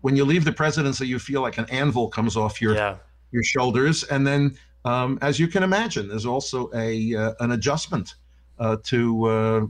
when 0.00 0.16
you 0.16 0.24
leave 0.24 0.44
the 0.44 0.52
presidency, 0.52 1.06
you 1.06 1.18
feel 1.18 1.42
like 1.42 1.58
an 1.58 1.66
anvil 1.70 2.08
comes 2.08 2.36
off 2.36 2.60
your 2.60 2.74
yeah, 2.74 2.96
your 3.32 3.44
shoulders, 3.44 4.04
and 4.04 4.26
then 4.26 4.56
um, 4.84 5.18
as 5.22 5.38
you 5.38 5.48
can 5.48 5.62
imagine, 5.62 6.08
there's 6.08 6.26
also 6.26 6.70
a 6.74 7.14
uh, 7.14 7.34
an 7.40 7.52
adjustment 7.52 8.16
uh, 8.58 8.76
to 8.84 9.24
uh, 9.24 9.66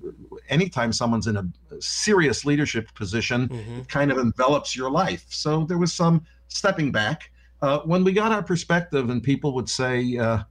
anytime 0.48 0.92
someone's 0.92 1.26
in 1.26 1.36
a 1.36 1.46
serious 1.80 2.44
leadership 2.44 2.92
position. 2.94 3.48
hmm 3.48 3.78
It 3.80 3.88
kind 3.88 4.10
of 4.10 4.18
envelops 4.18 4.76
your 4.76 4.90
life. 4.90 5.26
So 5.28 5.64
there 5.64 5.78
was 5.78 5.92
some 5.92 6.26
stepping 6.48 6.92
back. 6.92 7.30
Uh, 7.62 7.78
when 7.84 8.02
we 8.04 8.12
got 8.12 8.32
our 8.32 8.42
perspective, 8.42 9.08
and 9.10 9.22
people 9.22 9.54
would 9.54 9.68
say, 9.68 10.16
uh, 10.18 10.42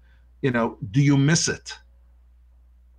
you 0.41 0.49
know, 0.49 0.77
do 0.91 1.01
you 1.01 1.17
miss 1.17 1.47
it? 1.49 1.77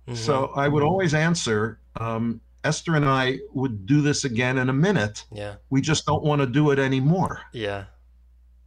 Mm-hmm. 0.07 0.15
So 0.15 0.51
I 0.55 0.67
would 0.67 0.83
always 0.83 1.13
answer, 1.13 1.79
um, 1.99 2.39
Esther 2.63 2.95
and 2.95 3.05
I 3.05 3.39
would 3.53 3.85
do 3.85 4.01
this 4.01 4.23
again 4.23 4.57
in 4.59 4.69
a 4.69 4.73
minute. 4.73 5.25
yeah, 5.31 5.55
We 5.69 5.81
just 5.81 6.05
don't 6.05 6.23
want 6.23 6.41
to 6.41 6.45
do 6.47 6.69
it 6.71 6.79
anymore. 6.79 7.41
yeah, 7.53 7.85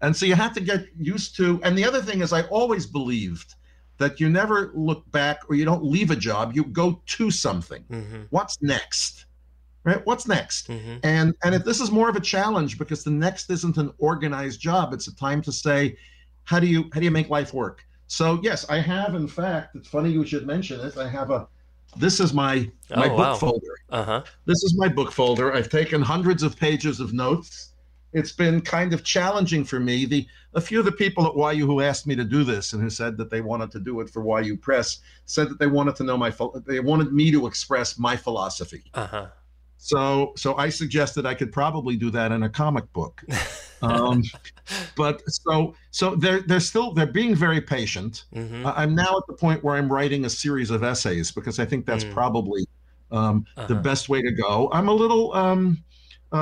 And 0.03 0.15
so 0.17 0.27
you 0.27 0.35
have 0.35 0.53
to 0.55 0.61
get 0.61 0.87
used 0.99 1.37
to. 1.37 1.61
And 1.63 1.79
the 1.79 1.85
other 1.85 2.03
thing 2.03 2.21
is, 2.23 2.33
I 2.33 2.43
always 2.43 2.87
believed 2.87 3.55
that 3.99 4.21
you 4.21 4.29
never 4.29 4.73
look 4.75 5.11
back 5.13 5.39
or 5.49 5.55
you 5.55 5.65
don't 5.65 5.85
leave 5.85 6.11
a 6.11 6.17
job, 6.17 6.55
you 6.55 6.65
go 6.65 7.01
to 7.07 7.31
something. 7.31 7.85
hmm 7.89 8.23
What's 8.31 8.61
next? 8.61 9.26
Right? 9.87 10.05
What's 10.05 10.27
next? 10.27 10.66
hmm 10.66 10.96
And 11.05 11.33
and 11.44 11.55
if 11.55 11.64
this 11.64 11.81
is 11.81 11.90
more 11.92 12.09
of 12.11 12.16
a 12.16 12.20
challenge 12.20 12.77
because 12.77 13.05
the 13.05 13.11
next 13.27 13.49
isn't 13.51 13.77
an 13.79 13.92
organized 13.99 14.61
job, 14.61 14.92
it's 14.92 15.07
a 15.07 15.14
time 15.14 15.40
to 15.42 15.53
say, 15.53 15.96
how 16.44 16.59
do 16.61 16.66
you 16.66 16.90
how 16.92 16.99
do 17.01 17.05
you 17.05 17.12
make 17.12 17.31
life 17.31 17.55
work? 17.55 17.85
So 18.09 18.40
yes, 18.42 18.68
I 18.68 18.81
have 18.81 19.14
in 19.14 19.29
fact. 19.29 19.77
It's 19.77 19.88
funny 19.88 20.11
you 20.11 20.27
should 20.27 20.46
mention 20.46 20.81
it. 20.81 20.96
I 20.99 21.09
have 21.09 21.31
a. 21.31 21.46
This 21.96 22.18
is 22.20 22.35
my 22.35 22.68
my 22.90 23.07
Oh, 23.07 23.11
book 23.11 23.18
wow. 23.18 23.35
folder. 23.37 23.75
Uh 23.90 24.03
huh. 24.05 24.22
This 24.44 24.62
is 24.64 24.75
my 24.77 24.88
book 24.88 25.12
folder. 25.12 25.55
I've 25.55 25.70
taken 25.70 26.03
hundreds 26.03 26.42
of 26.42 26.57
pages 26.57 26.99
of 27.01 27.12
notes. 27.12 27.72
It's 28.12 28.33
been 28.33 28.61
kind 28.62 28.92
of 28.94 29.05
challenging 29.05 29.64
for 29.64 29.79
me. 29.79 30.05
The 30.07 30.27
a 30.55 30.61
few 30.61 30.79
of 30.81 30.85
the 30.85 30.92
people 30.92 31.22
at 31.27 31.57
YU 31.57 31.66
who 31.66 31.81
asked 31.81 32.07
me 32.07 32.16
to 32.16 32.25
do 32.25 32.42
this 32.44 32.72
and 32.72 32.83
who 32.83 32.90
said 32.90 33.16
that 33.18 33.31
they 33.31 33.40
wanted 33.40 33.70
to 33.72 33.79
do 33.81 34.01
it 34.01 34.09
for 34.11 34.20
YU 34.42 34.57
Press 34.57 34.99
said 35.27 35.49
that 35.51 35.59
they 35.59 35.66
wanted 35.68 35.94
to 35.96 36.05
know 36.05 36.16
my 36.16 36.33
they 36.66 36.81
wanted 36.81 37.12
me 37.12 37.31
to 37.31 37.46
express 37.46 37.99
my 37.99 38.16
philosophy. 38.16 38.85
Uh 38.94 39.07
huh. 39.07 39.27
So 39.79 40.33
so 40.37 40.57
I 40.57 40.69
suggested 40.71 41.27
I 41.27 41.35
could 41.35 41.53
probably 41.53 41.97
do 41.97 42.11
that 42.11 42.33
in 42.33 42.43
a 42.43 42.49
comic 42.49 42.91
book. 42.93 43.23
Um, 43.83 44.23
but 44.97 45.23
so 45.29 45.75
so 45.91 46.15
they're 46.17 46.41
they're 46.41 46.61
still 46.61 46.95
they're 46.95 47.07
being 47.07 47.35
very 47.35 47.61
patient. 47.61 48.25
hmm 48.33 48.65
I- 48.67 48.83
I'm 48.83 48.95
now 48.95 49.19
at 49.19 49.25
the 49.29 49.35
point 49.35 49.62
where 49.62 49.77
I'm 49.77 49.93
writing 49.93 50.25
a 50.25 50.31
series 50.31 50.71
of 50.71 50.83
essays 50.83 51.31
because 51.31 51.59
I 51.59 51.67
think 51.67 51.85
that's 51.85 52.03
Mm. 52.05 52.11
probably 52.15 52.67
um, 53.11 53.45
the 53.55 53.62
Uh-huh. 53.75 53.83
best 53.83 54.09
way 54.09 54.23
to 54.23 54.33
go. 54.33 54.71
I'm 54.73 54.89
a 54.89 54.93
little, 54.95 55.33
um, 55.35 55.85
uh, 56.33 56.37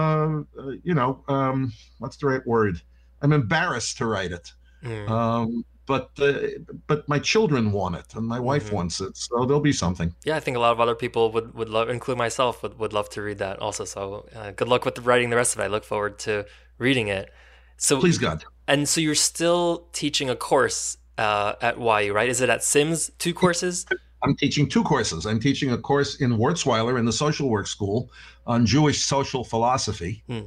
uh, 0.59 0.71
you 0.85 0.95
know, 0.95 1.23
um, 1.29 1.73
what's 1.99 2.17
the 2.19 2.27
right 2.29 2.47
word? 2.47 2.81
I'm 3.21 3.33
embarrassed 3.33 3.99
to 3.99 4.07
write 4.07 4.31
it, 4.33 4.53
Mm. 4.85 5.65
But 5.87 6.11
uh, 6.19 6.39
but 6.87 7.09
my 7.09 7.19
children 7.19 7.71
want 7.73 7.97
it 7.97 8.15
and 8.15 8.27
my 8.27 8.41
wife 8.41 8.71
Mhm. 8.71 8.75
wants 8.75 9.01
it, 9.01 9.17
so 9.17 9.45
there'll 9.45 9.61
be 9.61 9.73
something. 9.73 10.15
Yeah, 10.25 10.37
I 10.37 10.41
think 10.41 10.57
a 10.57 10.61
lot 10.61 10.73
of 10.73 10.81
other 10.81 10.95
people 10.95 11.31
would, 11.33 11.55
would 11.55 11.69
love, 11.69 11.91
include 11.91 12.17
myself, 12.19 12.63
would, 12.63 12.79
would 12.79 12.93
love 12.95 13.09
to 13.11 13.23
read 13.23 13.39
that 13.39 13.59
also. 13.59 13.85
So 13.85 14.27
uh, 14.35 14.53
good 14.53 14.69
luck 14.69 14.85
with 14.87 14.99
writing 15.01 15.31
the 15.31 15.37
rest 15.37 15.55
of 15.55 15.61
it. 15.61 15.65
I 15.65 15.67
look 15.67 15.85
forward 15.85 16.19
to 16.21 16.47
reading 16.79 17.09
it. 17.09 17.31
So 17.77 18.01
Please 18.01 18.19
God. 18.19 18.45
And 18.67 18.89
so 18.89 19.01
you're 19.01 19.15
still 19.15 19.89
teaching 19.93 20.31
a 20.31 20.37
course 20.37 20.97
uh, 21.19 21.55
at 21.61 21.77
YU, 21.79 22.13
right? 22.15 22.29
Is 22.31 22.41
it 22.41 22.49
at 22.49 22.65
Syms? 22.65 23.11
Two 23.19 23.35
courses? 23.35 23.85
I'm 24.23 24.35
teaching 24.35 24.67
two 24.69 24.83
courses. 24.83 25.27
I'm 25.27 25.39
teaching 25.39 25.71
a 25.71 25.79
course 25.79 26.17
in 26.17 26.33
Wurzweiler 26.39 26.99
in 26.99 27.05
the 27.05 27.13
social 27.13 27.49
work 27.51 27.67
school 27.67 28.11
on 28.47 28.65
Jewish 28.65 29.05
social 29.05 29.45
philosophy, 29.45 30.23
Hmm. 30.27 30.47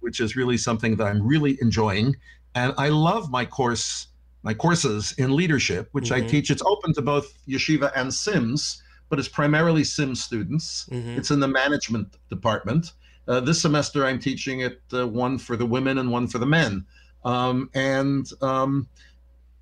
which 0.00 0.18
is 0.20 0.34
really 0.34 0.56
something 0.56 0.96
that 0.96 1.06
I'm 1.06 1.22
really 1.24 1.58
enjoying. 1.60 2.16
And 2.54 2.72
I 2.78 2.88
love 2.88 3.30
my 3.30 3.44
course, 3.44 4.07
my 4.42 4.54
courses 4.54 5.12
in 5.18 5.34
leadership, 5.36 5.88
which 5.92 6.12
I 6.12 6.20
Mhm. 6.20 6.28
teach. 6.28 6.50
It's 6.50 6.62
open 6.62 6.94
to 6.94 7.02
both 7.02 7.26
yeshiva 7.46 7.90
and 7.94 8.12
Syms, 8.12 8.82
but 9.08 9.18
it's 9.18 9.28
primarily 9.28 9.84
Syms 9.84 10.22
students. 10.22 10.86
hmm 10.88 11.16
It's 11.16 11.30
in 11.30 11.40
the 11.40 11.48
management 11.48 12.16
department. 12.30 12.92
Uh, 13.26 13.40
this 13.40 13.60
semester, 13.60 14.06
I'm 14.06 14.18
teaching 14.18 14.60
it 14.60 14.80
uh, 14.92 15.06
one 15.06 15.38
for 15.38 15.56
the 15.56 15.66
women 15.66 15.98
and 15.98 16.10
one 16.10 16.26
for 16.28 16.38
the 16.38 16.46
men. 16.46 16.86
Um, 17.24 17.68
and 17.74 18.26
um, 18.40 18.88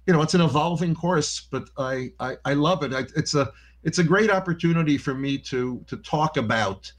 you 0.06 0.12
know, 0.12 0.22
it's 0.22 0.34
an 0.34 0.40
evolving 0.40 0.94
course, 0.94 1.40
but 1.50 1.68
I 1.78 2.12
I, 2.20 2.36
I 2.44 2.54
love 2.54 2.84
it. 2.84 2.92
I, 2.92 3.00
it's 3.16 3.34
a 3.34 3.50
it's 3.82 3.98
a 3.98 4.04
great 4.04 4.30
opportunity 4.30 4.98
for 4.98 5.14
me 5.14 5.38
to 5.38 5.84
to 5.88 5.96
talk 5.96 6.36
about 6.36 6.92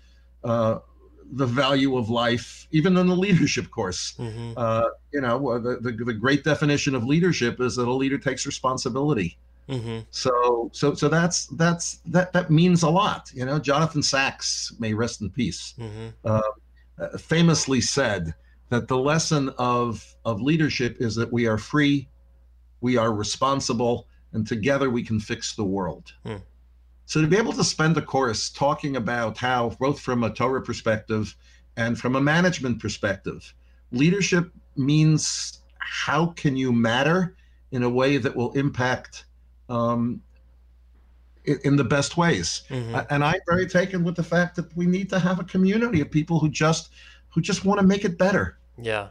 uh, 0.43 0.79
the 1.33 1.45
value 1.45 1.97
of 1.97 2.09
life, 2.09 2.67
even 2.71 2.97
in 2.97 3.07
the 3.07 3.15
leadership 3.15 3.69
course. 3.69 4.15
hmm 4.17 4.53
Uh, 4.55 4.89
you 5.13 5.21
know, 5.21 5.59
the, 5.59 5.77
the 5.77 5.91
the 6.05 6.13
great 6.13 6.43
definition 6.43 6.95
of 6.95 7.03
leadership 7.03 7.59
is 7.59 7.75
that 7.75 7.87
a 7.87 7.93
leader 7.93 8.17
takes 8.17 8.45
responsibility. 8.45 9.37
hmm 9.67 9.99
So 10.11 10.69
so 10.73 10.93
so 10.93 11.09
that's 11.09 11.47
that's 11.47 11.99
that 12.05 12.33
that 12.33 12.49
means 12.49 12.83
a 12.83 12.89
lot. 12.89 13.31
You 13.33 13.45
know, 13.45 13.59
Jonathan 13.59 14.03
Sacks, 14.03 14.73
may 14.79 14.93
rest 14.93 15.21
in 15.21 15.29
peace, 15.29 15.73
hmm 15.77 16.07
uh, 16.23 16.41
famously 17.17 17.81
said 17.81 18.33
that 18.69 18.87
the 18.87 18.97
lesson 18.97 19.49
of 19.57 20.03
of 20.25 20.41
leadership 20.41 20.97
is 20.99 21.15
that 21.15 21.31
we 21.31 21.45
are 21.47 21.57
free, 21.57 22.09
we 22.81 22.97
are 22.97 23.13
responsible, 23.13 24.07
and 24.33 24.47
together 24.47 24.89
we 24.89 25.03
can 25.03 25.19
fix 25.19 25.55
the 25.55 25.63
world. 25.63 26.13
Hmm. 26.23 26.37
So 27.07 27.21
to 27.21 27.27
be 27.27 27.37
able 27.37 27.53
to 27.53 27.63
spend 27.63 27.97
a 27.97 28.01
course 28.01 28.49
talking 28.49 28.97
about 28.97 29.37
how, 29.37 29.69
both 29.79 29.99
from 29.99 30.23
a 30.25 30.29
Torah 30.29 30.61
perspective 30.61 31.35
and 31.77 31.97
from 31.97 32.17
a 32.17 32.21
management 32.21 32.81
perspective, 32.81 33.53
leadership 33.91 34.51
means 34.75 35.61
how 35.79 36.27
can 36.27 36.57
you 36.57 36.73
matter 36.73 37.35
in 37.71 37.83
a 37.83 37.89
way 37.89 38.17
that 38.17 38.35
will 38.35 38.51
impact 38.53 39.23
um, 39.69 40.21
in, 41.45 41.59
in 41.63 41.75
the 41.77 41.83
best 41.83 42.17
ways. 42.17 42.63
hmm 42.67 42.95
and 43.09 43.23
I'm 43.23 43.39
very 43.47 43.67
taken 43.67 44.03
with 44.03 44.15
the 44.15 44.23
fact 44.23 44.57
that 44.57 44.75
we 44.75 44.85
need 44.85 45.09
to 45.11 45.19
have 45.19 45.39
a 45.39 45.45
community 45.45 46.01
of 46.01 46.11
people 46.11 46.39
who 46.39 46.49
just 46.49 46.91
who 47.29 47.39
just 47.41 47.63
want 47.63 47.79
to 47.79 47.87
make 47.87 48.03
it 48.03 48.17
better. 48.17 48.57
Yeah. 48.77 49.09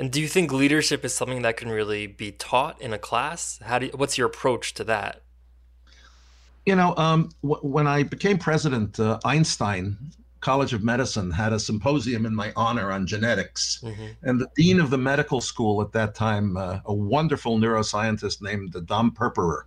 And 0.00 0.10
do 0.10 0.20
you 0.20 0.28
think 0.28 0.52
leadership 0.52 1.04
is 1.04 1.14
something 1.14 1.42
that 1.42 1.56
can 1.56 1.68
really 1.68 2.06
be 2.08 2.32
taught 2.32 2.80
in 2.80 2.92
a 2.92 2.98
class? 2.98 3.60
How 3.62 3.78
do 3.78 3.86
you, 3.86 3.92
what's 3.92 4.18
your 4.18 4.26
approach 4.26 4.74
to 4.74 4.84
that? 4.84 5.22
You 6.66 6.76
know, 6.76 6.94
um, 6.96 7.30
w- 7.42 7.60
when 7.62 7.86
I 7.86 8.02
became 8.02 8.38
president, 8.38 9.00
uh, 9.00 9.18
Einstein 9.24 9.96
College 10.40 10.72
of 10.72 10.82
Medicine 10.82 11.30
had 11.30 11.52
a 11.52 11.58
symposium 11.58 12.26
in 12.26 12.34
my 12.34 12.52
honor 12.56 12.92
on 12.92 13.06
genetics, 13.06 13.80
hmm 13.82 14.08
and 14.22 14.38
the 14.40 14.48
dean 14.54 14.78
of 14.80 14.90
the 14.90 14.98
medical 14.98 15.40
school 15.40 15.80
at 15.80 15.92
that 15.92 16.14
time, 16.14 16.56
uh, 16.56 16.80
a 16.84 16.92
wonderful 16.94 17.58
neuroscientist 17.58 18.42
named 18.42 18.76
Dom 18.86 19.10
Purpura, 19.12 19.64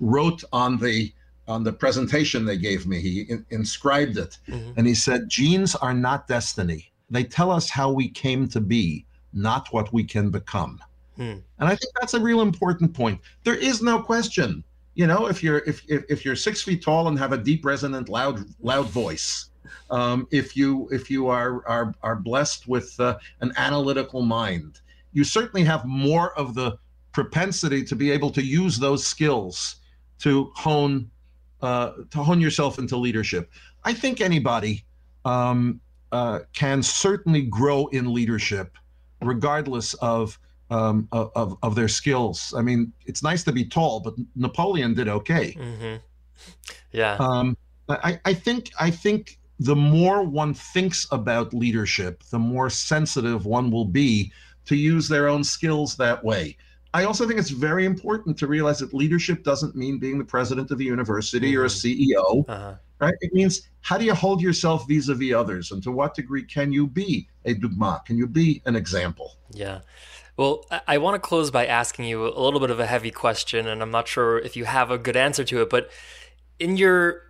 wrote 0.00 0.42
on 0.52 0.78
the 0.78 1.12
on 1.46 1.62
the 1.62 1.72
presentation 1.72 2.44
they 2.44 2.56
gave 2.56 2.86
me. 2.86 3.00
He 3.00 3.20
in- 3.22 3.46
inscribed 3.50 4.16
it, 4.18 4.38
hmm 4.46 4.72
and 4.76 4.86
he 4.86 4.94
said, 4.94 5.28
"Genes 5.28 5.74
are 5.76 5.94
not 5.94 6.26
destiny. 6.26 6.92
They 7.10 7.24
tell 7.24 7.50
us 7.50 7.70
how 7.70 7.92
we 7.92 8.08
came 8.08 8.48
to 8.48 8.60
be, 8.60 9.06
not 9.32 9.68
what 9.72 9.92
we 9.92 10.02
can 10.04 10.30
become." 10.30 10.80
Hmm. 11.16 11.38
And 11.58 11.68
I 11.68 11.76
think 11.76 11.92
that's 12.00 12.14
a 12.14 12.20
real 12.20 12.40
important 12.40 12.92
point. 12.92 13.20
There 13.44 13.54
is 13.54 13.82
no 13.82 14.02
question 14.02 14.64
you 14.94 15.06
know, 15.06 15.26
if 15.26 15.42
you're 15.42 15.58
if, 15.58 15.82
if 15.88 16.04
if 16.08 16.24
you're 16.24 16.36
six 16.36 16.62
feet 16.62 16.82
tall 16.82 17.08
and 17.08 17.18
have 17.18 17.32
a 17.32 17.38
deep, 17.38 17.64
resonant, 17.64 18.08
loud 18.08 18.44
loud 18.60 18.86
voice, 18.86 19.50
um, 19.90 20.26
if 20.30 20.56
you 20.56 20.88
if 20.90 21.10
you 21.10 21.28
are 21.28 21.66
are 21.66 21.94
are 22.02 22.16
blessed 22.16 22.68
with 22.68 22.98
uh, 23.00 23.18
an 23.40 23.52
analytical 23.56 24.22
mind, 24.22 24.80
you 25.12 25.24
certainly 25.24 25.64
have 25.64 25.84
more 25.84 26.36
of 26.38 26.54
the 26.54 26.78
propensity 27.12 27.84
to 27.84 27.96
be 27.96 28.10
able 28.10 28.30
to 28.30 28.42
use 28.42 28.78
those 28.78 29.06
skills 29.06 29.76
to 30.18 30.52
hone 30.54 31.10
uh, 31.62 31.92
to 32.10 32.22
hone 32.22 32.40
yourself 32.40 32.78
into 32.78 32.96
leadership. 32.96 33.50
I 33.84 33.94
think 33.94 34.20
anybody 34.20 34.84
um, 35.24 35.80
uh, 36.12 36.40
can 36.52 36.82
certainly 36.82 37.42
grow 37.42 37.86
in 37.88 38.12
leadership, 38.12 38.76
regardless 39.20 39.94
of, 39.94 40.38
um, 40.70 41.08
of 41.12 41.56
of 41.62 41.74
their 41.74 41.88
skills. 41.88 42.54
I 42.56 42.62
mean, 42.62 42.92
it's 43.06 43.22
nice 43.22 43.44
to 43.44 43.52
be 43.52 43.64
tall, 43.64 44.00
but 44.00 44.14
Napoleon 44.36 44.94
did 44.94 45.08
okay. 45.08 45.52
Mm-hmm. 45.52 45.96
Yeah. 46.92 47.16
Um, 47.18 47.56
I, 47.88 48.20
I 48.24 48.34
think 48.34 48.70
I 48.78 48.88
think 48.88 49.40
the 49.58 49.74
more 49.74 50.22
one 50.22 50.54
thinks 50.54 51.06
about 51.10 51.52
leadership, 51.52 52.22
the 52.30 52.38
more 52.38 52.70
sensitive 52.70 53.46
one 53.46 53.70
will 53.70 53.84
be 53.84 54.32
to 54.66 54.76
use 54.76 55.08
their 55.08 55.28
own 55.28 55.44
skills 55.44 55.96
that 55.96 56.22
way. 56.24 56.56
I 56.94 57.04
also 57.04 57.26
think 57.26 57.40
it's 57.40 57.50
very 57.50 57.84
important 57.84 58.38
to 58.38 58.46
realize 58.46 58.78
that 58.78 58.94
leadership 58.94 59.42
doesn't 59.42 59.74
mean 59.74 59.98
being 59.98 60.18
the 60.18 60.24
president 60.24 60.70
of 60.70 60.78
a 60.78 60.84
university 60.84 61.52
mm-hmm. 61.52 61.60
or 61.60 61.64
a 61.64 61.68
mm-hmm. 61.68 62.12
CEO, 62.12 62.48
uh-huh. 62.48 62.74
right? 63.00 63.14
It 63.20 63.34
means 63.34 63.68
how 63.80 63.98
do 63.98 64.04
you 64.04 64.14
hold 64.14 64.40
yourself 64.40 64.86
vis-a-vis 64.88 65.34
others, 65.34 65.72
and 65.72 65.82
to 65.82 65.90
what 65.90 66.14
degree 66.14 66.44
can 66.44 66.72
you 66.72 66.86
be 66.86 67.28
a 67.44 67.54
dugma? 67.54 68.04
Can 68.04 68.16
you 68.16 68.28
be 68.28 68.62
an 68.66 68.76
example? 68.76 69.32
Yeah. 69.50 69.80
Well, 70.36 70.64
I 70.88 70.98
want 70.98 71.14
to 71.14 71.20
close 71.20 71.52
by 71.52 71.66
asking 71.66 72.06
you 72.06 72.26
a 72.26 72.40
little 72.40 72.58
bit 72.58 72.70
of 72.70 72.80
a 72.80 72.86
heavy 72.86 73.12
question, 73.12 73.68
and 73.68 73.80
I'm 73.80 73.92
not 73.92 74.08
sure 74.08 74.38
if 74.38 74.56
you 74.56 74.64
have 74.64 74.90
a 74.90 74.98
good 74.98 75.16
answer 75.16 75.44
to 75.44 75.62
it. 75.62 75.70
But 75.70 75.90
in 76.58 76.76
your 76.76 77.22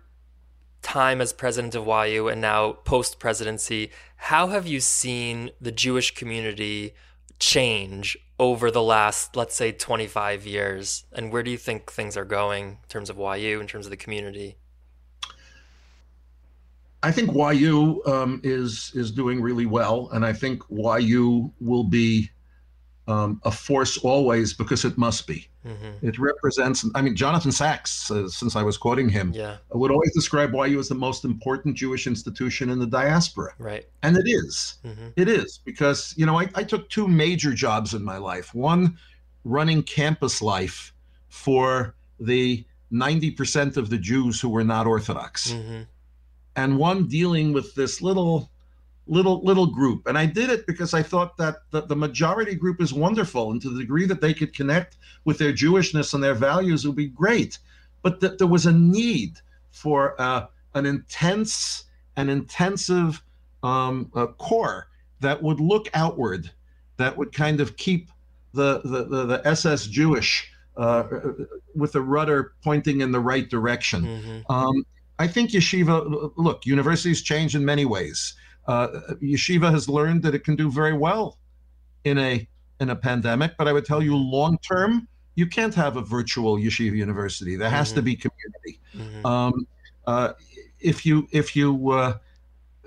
time 0.81 1.21
as 1.21 1.31
president 1.31 1.75
of 1.75 1.85
YU 1.85 2.27
and 2.27 2.41
now 2.41 2.73
post 2.73 3.19
presidency, 3.19 3.91
how 4.15 4.47
have 4.47 4.65
you 4.65 4.79
seen 4.79 5.51
the 5.61 5.71
Jewish 5.71 6.15
community 6.15 6.95
change 7.37 8.17
over 8.39 8.71
the 8.71 8.81
last, 8.81 9.35
let's 9.35 9.55
say, 9.55 9.71
25 9.71 10.47
years? 10.47 11.05
And 11.11 11.31
where 11.31 11.43
do 11.43 11.51
you 11.51 11.57
think 11.57 11.91
things 11.91 12.17
are 12.17 12.25
going 12.25 12.65
in 12.65 12.77
terms 12.87 13.11
of 13.11 13.17
YU, 13.17 13.59
in 13.59 13.67
terms 13.67 13.85
of 13.85 13.91
the 13.91 13.97
community? 13.97 14.57
I 17.03 17.11
think 17.11 17.35
YU 17.35 18.01
um, 18.07 18.41
is 18.43 18.91
is 18.95 19.11
doing 19.11 19.39
really 19.39 19.67
well, 19.67 20.09
and 20.11 20.25
I 20.25 20.33
think 20.33 20.63
YU 20.71 21.53
will 21.59 21.83
be 21.83 22.31
um, 23.07 23.39
a 23.43 23.51
force 23.51 23.97
always 23.99 24.53
because 24.53 24.83
it 24.85 24.97
must 24.97 25.27
be. 25.27 25.47
Mm-hmm. 25.65 26.07
It 26.07 26.17
represents, 26.19 26.85
I 26.95 27.01
mean, 27.01 27.15
Jonathan 27.15 27.51
Sacks, 27.51 28.09
uh, 28.09 28.27
since 28.27 28.55
I 28.55 28.63
was 28.63 28.77
quoting 28.77 29.09
him, 29.09 29.31
yeah. 29.33 29.57
would 29.71 29.91
always 29.91 30.13
describe 30.13 30.53
YU 30.53 30.79
as 30.79 30.89
the 30.89 30.95
most 30.95 31.25
important 31.25 31.75
Jewish 31.75 32.07
institution 32.07 32.69
in 32.69 32.79
the 32.79 32.87
diaspora. 32.87 33.53
Right. 33.57 33.85
And 34.03 34.17
it 34.17 34.27
is. 34.27 34.77
Mm-hmm. 34.85 35.09
It 35.15 35.27
is 35.27 35.59
because, 35.63 36.13
you 36.17 36.25
know, 36.25 36.39
I, 36.39 36.49
I 36.55 36.63
took 36.63 36.89
two 36.89 37.07
major 37.07 37.53
jobs 37.53 37.93
in 37.93 38.03
my 38.03 38.17
life 38.17 38.53
one, 38.53 38.97
running 39.43 39.83
campus 39.83 40.41
life 40.41 40.93
for 41.29 41.95
the 42.19 42.65
90% 42.91 43.77
of 43.77 43.89
the 43.89 43.97
Jews 43.97 44.39
who 44.39 44.49
were 44.49 44.63
not 44.63 44.87
Orthodox, 44.87 45.51
mm-hmm. 45.51 45.81
and 46.55 46.77
one 46.77 47.07
dealing 47.07 47.53
with 47.53 47.73
this 47.75 48.01
little 48.01 48.49
little 49.07 49.41
little 49.43 49.67
group. 49.67 50.07
And 50.07 50.17
i 50.17 50.25
did 50.25 50.49
it 50.49 50.65
because 50.65 50.93
i 50.93 51.01
thought 51.03 51.37
that 51.37 51.57
the, 51.71 51.81
the 51.81 51.95
majority 51.95 52.55
group 52.55 52.81
is 52.81 52.93
wonderful 52.93 53.51
and 53.51 53.61
to 53.61 53.69
the 53.69 53.79
degree 53.79 54.05
that 54.07 54.21
they 54.21 54.33
could 54.33 54.53
connect 54.53 54.97
with 55.25 55.37
their 55.37 55.53
jewishness 55.53 56.13
and 56.13 56.23
their 56.23 56.33
values 56.35 56.85
would 56.85 56.95
be 56.95 57.07
great. 57.07 57.59
But 58.01 58.19
that 58.19 58.37
there 58.37 58.47
was 58.47 58.65
a 58.65 58.71
need 58.71 59.39
for 59.71 60.19
uh, 60.21 60.47
an 60.75 60.85
intense 60.85 61.85
and 62.15 62.29
intensive 62.29 63.21
um, 63.63 64.11
uh, 64.15 64.27
core 64.27 64.87
that 65.21 65.41
would 65.41 65.59
look 65.59 65.89
outward 65.93 66.51
that 66.97 67.17
would 67.17 67.33
kind 67.33 67.59
of 67.59 67.75
keep 67.77 68.09
the 68.53 68.81
the, 68.83 69.05
the, 69.05 69.25
the 69.25 69.47
ss 69.47 69.87
jewish 69.87 70.51
uh, 70.77 71.03
with 71.75 71.91
the 71.93 72.01
rudder 72.01 72.53
pointing 72.63 73.01
in 73.01 73.11
the 73.11 73.19
right 73.19 73.49
direction. 73.49 74.03
Mm-hmm. 74.03 74.51
um, 74.51 74.85
i 75.19 75.27
think 75.27 75.51
yeshiva 75.51 76.31
look 76.37 76.65
universities 76.65 77.21
change 77.21 77.55
in 77.55 77.63
many 77.65 77.85
ways. 77.85 78.33
uh, 78.33 78.44
yeshiva 78.67 79.71
has 79.71 79.87
learned 79.87 80.23
that 80.23 80.35
it 80.35 80.43
can 80.43 80.55
do 80.55 80.71
very 80.71 80.93
well 80.93 81.37
in 82.03 82.17
a 82.17 82.47
in 82.79 82.89
a 82.89 82.95
pandemic. 82.95 83.53
But 83.57 83.67
I 83.67 83.73
would 83.73 83.85
tell 83.85 84.01
you, 84.01 84.15
long 84.15 84.57
term, 84.59 85.07
you 85.35 85.47
can't 85.47 85.73
have 85.75 85.97
a 85.97 86.01
virtual 86.01 86.57
yeshiva 86.57 86.95
university. 86.95 87.55
There 87.55 87.69
has 87.69 87.89
mm-hmm. 87.89 87.95
to 87.95 88.01
be 88.01 88.15
community. 88.15 88.79
Mm-hmm. 88.95 89.25
Um, 89.25 89.67
uh, 90.07 90.33
if 90.79 91.05
you 91.05 91.27
if 91.31 91.55
you 91.55 91.91
uh, 91.91 92.17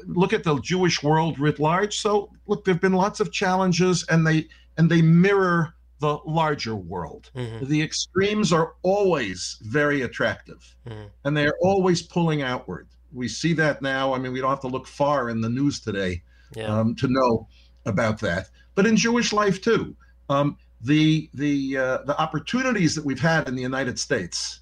look 0.06 0.32
at 0.32 0.44
the 0.44 0.58
Jewish 0.60 1.02
world 1.02 1.38
writ 1.38 1.58
large, 1.58 1.98
so 1.98 2.30
look, 2.46 2.64
there've 2.64 2.80
been 2.80 2.92
lots 2.92 3.20
of 3.20 3.32
challenges, 3.32 4.04
and 4.08 4.26
they 4.26 4.48
and 4.76 4.90
they 4.90 5.02
mirror 5.02 5.74
the 6.00 6.18
larger 6.24 6.76
world. 6.76 7.30
Mm-hmm. 7.34 7.66
The 7.66 7.82
extremes 7.82 8.52
are 8.52 8.74
always 8.82 9.58
very 9.62 10.02
attractive, 10.02 10.76
mm-hmm. 10.86 11.06
and 11.24 11.36
they 11.36 11.46
are 11.46 11.56
always 11.60 12.02
pulling 12.02 12.42
outward 12.42 12.88
we 13.12 13.28
see 13.28 13.52
that 13.54 13.82
now. 13.82 14.12
I 14.12 14.18
mean, 14.18 14.32
we 14.32 14.40
don't 14.40 14.50
have 14.50 14.60
to 14.60 14.68
look 14.68 14.86
far 14.86 15.30
in 15.30 15.40
the 15.40 15.48
news 15.48 15.80
today 15.80 16.22
yeah. 16.56 16.66
um, 16.66 16.94
to 16.96 17.08
know 17.08 17.48
about 17.86 18.20
that. 18.20 18.48
But 18.74 18.86
in 18.86 18.96
Jewish 18.96 19.32
life 19.32 19.60
too, 19.60 19.96
um, 20.28 20.56
the 20.80 21.28
the 21.34 21.76
uh, 21.76 21.98
the 22.04 22.18
opportunities 22.20 22.94
that 22.94 23.04
we've 23.04 23.20
had 23.20 23.48
in 23.48 23.56
the 23.56 23.62
United 23.62 23.98
States 23.98 24.60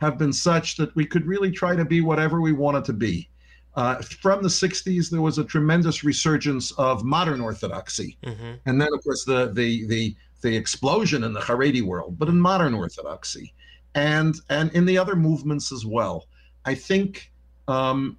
have 0.00 0.18
been 0.18 0.32
such 0.32 0.76
that 0.76 0.94
we 0.96 1.06
could 1.06 1.26
really 1.26 1.50
try 1.50 1.76
to 1.76 1.84
be 1.84 2.00
whatever 2.00 2.40
we 2.40 2.52
wanted 2.52 2.84
to 2.86 2.92
be. 2.92 3.28
Uh, 3.76 3.96
from 3.96 4.42
the 4.42 4.48
60s, 4.48 5.10
there 5.10 5.20
was 5.20 5.38
a 5.38 5.44
tremendous 5.44 6.04
resurgence 6.04 6.70
of 6.72 7.04
modern 7.04 7.40
Orthodoxy, 7.40 8.16
mm-hmm. 8.24 8.52
and 8.66 8.80
then, 8.80 8.88
of 8.92 9.02
course, 9.02 9.24
the 9.24 9.52
the 9.52 9.86
the 9.86 10.16
the 10.42 10.56
explosion 10.56 11.24
in 11.24 11.32
the 11.32 11.40
Haredi 11.40 11.82
world, 11.82 12.18
but 12.18 12.28
in 12.28 12.40
modern 12.40 12.74
Orthodoxy, 12.74 13.54
and 13.94 14.36
and 14.48 14.70
in 14.72 14.84
the 14.84 14.98
other 14.98 15.16
movements 15.16 15.72
as 15.72 15.84
well. 15.84 16.26
I 16.64 16.74
think 16.74 17.32
um, 17.68 18.18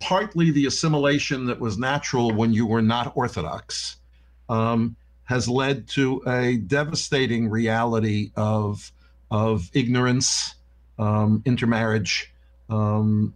partly 0.00 0.50
the 0.50 0.66
assimilation 0.66 1.46
that 1.46 1.60
was 1.60 1.78
natural 1.78 2.32
when 2.32 2.52
you 2.52 2.66
were 2.66 2.82
not 2.82 3.16
Orthodox 3.16 3.96
um, 4.48 4.96
has 5.24 5.48
led 5.48 5.86
to 5.88 6.22
a 6.26 6.56
devastating 6.56 7.48
reality 7.48 8.32
of 8.36 8.90
of 9.30 9.70
ignorance, 9.74 10.56
um, 10.98 11.40
intermarriage. 11.44 12.32
Um, 12.68 13.32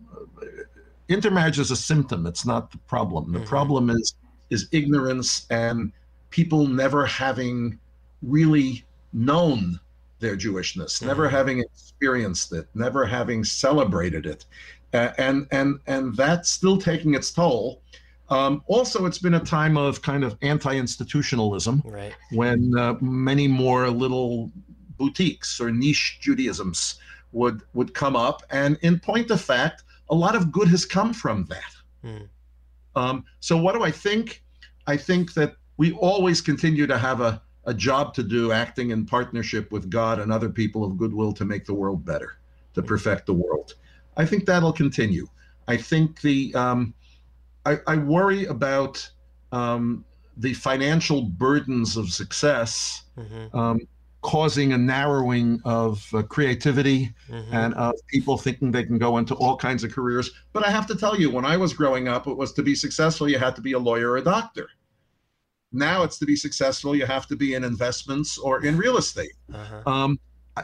intermarriage 1.09 1.59
is 1.59 1.71
a 1.71 1.77
symptom; 1.77 2.27
it's 2.27 2.45
not 2.45 2.73
the 2.73 2.79
problem. 2.79 3.33
The 3.33 3.38
mm-hmm. 3.38 3.49
problem 3.49 3.90
is 3.90 4.14
is 4.51 4.69
ignorance 4.73 5.47
and 5.51 5.93
people 6.31 6.67
never 6.67 7.07
having 7.07 7.79
really 8.23 8.85
known 9.12 9.79
their 10.19 10.37
Jewishness, 10.37 10.97
mm-hmm. 10.97 11.07
never 11.07 11.29
having 11.29 11.61
experienced 11.61 12.53
it, 12.53 12.67
never 12.75 13.07
having 13.07 13.45
celebrated 13.45 14.27
it 14.27 14.45
and 14.95 15.47
and 15.51 15.79
and 15.87 16.17
that's 16.17 16.51
still 16.51 16.79
taking 16.79 17.15
its 17.15 17.33
toll. 17.33 17.83
Um, 18.31 18.63
also, 18.67 19.05
it's 19.05 19.19
been 19.19 19.35
a 19.35 19.41
time 19.41 19.77
of 19.77 20.01
kind 20.01 20.25
of 20.25 20.37
anti-institutionalism, 20.41 21.83
right. 21.85 22.15
when 22.31 22.77
uh, 22.77 22.95
many 23.01 23.47
more 23.47 23.91
little 23.91 24.51
boutiques 24.97 25.61
or 25.61 25.71
niche 25.71 26.19
Judaisms 26.23 26.97
would 27.33 27.63
would 27.75 27.93
come 27.93 28.17
up, 28.17 28.43
and 28.51 28.79
in 28.83 28.99
point 28.99 29.31
of 29.31 29.41
fact, 29.41 29.83
a 30.09 30.15
lot 30.15 30.35
of 30.35 30.51
good 30.53 30.69
has 30.69 30.87
come 30.87 31.13
from 31.13 31.45
that. 31.47 31.73
Mm. 32.05 32.29
Um, 32.97 33.25
so, 33.41 33.57
what 33.59 33.75
do 33.75 33.83
I 33.83 33.91
think? 33.91 34.43
I 34.87 34.97
think 34.97 35.35
that 35.35 35.57
we 35.77 35.93
always 35.93 36.41
continue 36.41 36.87
to 36.87 36.97
have 36.97 37.21
a, 37.21 37.43
a 37.65 37.75
job 37.75 38.15
to 38.15 38.23
do, 38.23 38.53
acting 38.53 38.91
in 38.91 39.05
partnership 39.05 39.73
with 39.73 39.91
God 39.91 40.21
and 40.21 40.33
other 40.33 40.49
people 40.49 40.85
of 40.85 40.97
goodwill 40.97 41.33
to 41.33 41.45
make 41.45 41.65
the 41.65 41.75
world 41.75 42.05
better, 42.05 42.39
to 42.75 42.81
hmm. 42.81 42.87
perfect 42.87 43.27
the 43.27 43.35
world. 43.35 43.75
I 44.16 44.24
think 44.24 44.46
that'll 44.46 44.72
continue. 44.72 45.27
I 45.68 45.77
think 45.77 46.20
the 46.20 46.55
um, 46.55 46.94
I, 47.64 47.79
I, 47.87 47.96
worry 47.96 48.44
about 48.46 49.09
um, 49.53 50.05
the 50.37 50.53
financial 50.55 51.22
burdens 51.22 51.96
of 51.96 52.11
success 52.11 53.05
mm-hmm. 53.16 53.57
um, 53.57 53.81
causing 54.20 54.72
a 54.72 54.79
narrowing 54.79 55.61
of 55.64 56.07
uh, 56.14 56.22
creativity 56.22 57.12
mm-hmm. 57.31 57.54
and 57.54 57.75
of 57.75 57.94
people 58.08 58.37
thinking 58.37 58.71
they 58.71 58.85
can 58.85 58.98
go 58.98 59.19
into 59.19 59.35
all 59.35 59.56
kinds 59.56 59.85
of 59.85 59.92
careers. 59.92 60.31
But 60.52 60.67
I 60.67 60.71
have 60.71 60.87
to 60.88 60.96
tell 60.96 61.19
you, 61.19 61.31
when 61.31 61.44
I 61.44 61.56
was 61.56 61.73
growing 61.73 62.08
up, 62.08 62.27
it 62.27 62.37
was 62.37 62.52
to 62.54 62.62
be 62.62 62.75
successful, 62.75 63.29
you 63.29 63.38
had 63.38 63.54
to 63.56 63.62
be 63.62 63.73
a 63.73 63.79
lawyer 63.79 64.12
or 64.12 64.17
a 64.17 64.25
doctor. 64.25 64.69
Now 65.73 66.04
it's 66.04 66.19
to 66.19 66.27
be 66.27 66.37
successful, 66.37 66.94
you 66.96 67.04
have 67.04 67.27
to 67.27 67.37
be 67.37 67.54
in 67.54 67.65
investments 67.65 68.38
or 68.38 68.65
in 68.65 68.77
real 68.77 68.96
estate. 68.96 69.35
Uh-huh. 69.52 69.83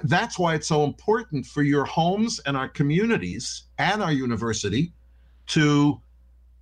That's 0.05 0.38
why 0.38 0.55
it's 0.55 0.68
so 0.68 0.84
important 0.84 1.47
for 1.47 1.62
your 1.62 1.84
homes 1.84 2.41
and 2.47 2.57
our 2.57 2.68
communities 2.68 3.64
and 3.78 4.03
our 4.03 4.12
university 4.12 4.93
to 5.49 6.01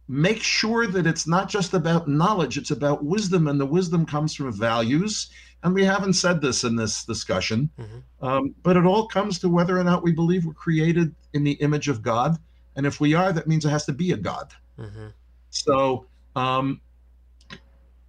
make 0.09 0.43
sure 0.43 0.87
that 0.87 1.07
it's 1.07 1.27
not 1.27 1.51
just 1.51 1.75
about 1.75 2.09
knowledge 2.09 2.57
it's 2.57 2.71
about 2.71 3.05
wisdom 3.05 3.47
and 3.47 3.61
the 3.61 3.67
wisdom 3.67 4.07
comes 4.07 4.35
from 4.35 4.51
values 4.51 5.29
and 5.63 5.75
we 5.75 5.85
haven't 5.85 6.13
said 6.13 6.41
this 6.41 6.65
in 6.65 6.77
this 6.77 7.05
discussion, 7.05 7.71
mm-hmm. 7.79 8.27
um, 8.27 8.55
but 8.63 8.77
it 8.77 8.87
all 8.87 9.07
comes 9.07 9.39
to 9.41 9.49
whether 9.49 9.79
or 9.79 9.85
not 9.85 10.03
we 10.03 10.13
believe 10.13 10.45
we're 10.45 10.53
created 10.53 11.15
in 11.33 11.43
the 11.43 11.53
image 11.53 11.89
of 11.89 12.03
God. 12.03 12.39
And 12.77 12.87
if 12.87 13.01
we 13.01 13.15
are, 13.15 13.33
that 13.33 13.49
means 13.49 13.65
it 13.65 13.71
has 13.71 13.85
to 13.87 13.93
be 13.93 14.13
a 14.13 14.17
God. 14.17 14.53
Mm-hmm. 14.79 15.09
So 15.51 16.07
um, 16.37 16.81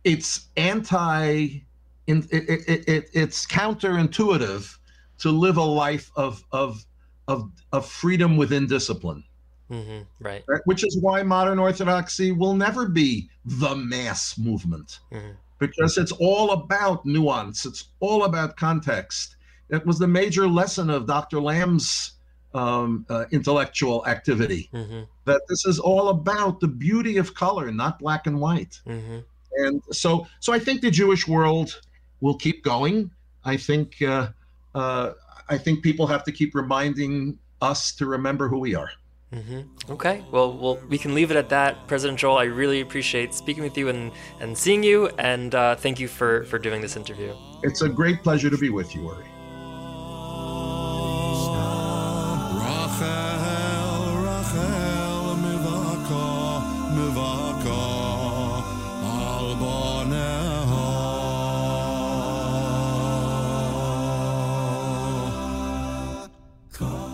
it's 0.03 0.49
anti, 0.57 1.63
it, 2.05 2.25
it, 2.31 2.87
it, 2.87 3.09
it's 3.13 3.47
counterintuitive 3.47 4.77
to 5.19 5.31
live 5.31 5.57
a 5.57 5.63
life 5.63 6.11
of, 6.15 6.43
of, 6.51 6.85
of, 7.27 7.51
of 7.71 7.85
freedom 7.85 8.37
within 8.37 8.67
discipline. 8.67 9.23
Mm-hmm, 9.71 10.01
right. 10.19 10.43
Which 10.65 10.83
is 10.83 10.97
why 10.99 11.21
modern 11.23 11.59
Orthodoxy 11.59 12.31
will 12.31 12.55
never 12.55 12.87
be 12.87 13.29
the 13.45 13.75
mass 13.75 14.37
movement 14.37 14.99
mm-hmm. 15.11 15.31
because 15.59 15.97
it's 15.97 16.11
all 16.13 16.51
about 16.51 17.05
nuance, 17.05 17.65
it's 17.65 17.89
all 17.99 18.23
about 18.23 18.57
context. 18.57 19.35
It 19.69 19.85
was 19.85 19.99
the 19.99 20.07
major 20.07 20.47
lesson 20.47 20.89
of 20.89 21.05
Dr. 21.05 21.39
Lamm's 21.39 22.13
um, 22.55 23.05
uh, 23.09 23.25
intellectual 23.31 24.05
activity 24.07 24.69
mm-hmm. 24.73 25.01
that 25.25 25.41
this 25.47 25.65
is 25.65 25.77
all 25.79 26.09
about 26.09 26.59
the 26.59 26.67
beauty 26.67 27.17
of 27.17 27.35
color, 27.35 27.71
not 27.71 27.99
black 27.99 28.25
and 28.25 28.39
white. 28.39 28.81
Mm-hmm. 28.87 29.19
And 29.57 29.81
so, 29.91 30.25
so 30.39 30.53
I 30.53 30.59
think 30.59 30.81
the 30.81 30.89
Jewish 30.89 31.27
world 31.27 31.79
will 32.21 32.35
keep 32.35 32.63
going. 32.63 33.11
I 33.45 33.57
think, 33.57 34.01
uh, 34.01 34.29
uh, 34.75 35.11
I 35.47 35.57
think 35.57 35.83
people 35.83 36.07
have 36.07 36.23
to 36.25 36.31
keep 36.31 36.55
reminding 36.55 37.37
us 37.61 37.91
to 37.93 38.05
remember 38.05 38.47
who 38.47 38.59
we 38.59 38.75
are. 38.75 38.89
Mm-hmm. 39.33 39.91
Okay. 39.91 40.23
Well, 40.31 40.57
well, 40.57 40.79
we 40.89 40.97
can 40.97 41.13
leave 41.13 41.29
it 41.29 41.37
at 41.37 41.49
that. 41.49 41.87
President 41.87 42.17
Joel, 42.17 42.37
I 42.37 42.45
really 42.45 42.81
appreciate 42.81 43.33
speaking 43.33 43.63
with 43.63 43.77
you 43.77 43.89
and, 43.89 44.11
and 44.39 44.57
seeing 44.57 44.81
you, 44.81 45.07
and 45.19 45.53
uh, 45.53 45.75
thank 45.75 45.99
you 45.99 46.07
for, 46.07 46.45
for 46.45 46.57
doing 46.57 46.81
this 46.81 46.95
interview. 46.95 47.35
It's 47.61 47.81
a 47.81 47.89
great 47.89 48.23
pleasure 48.23 48.49
to 48.49 48.57
be 48.57 48.69
with 48.69 48.95
you, 48.95 49.03
Uri. 49.03 49.25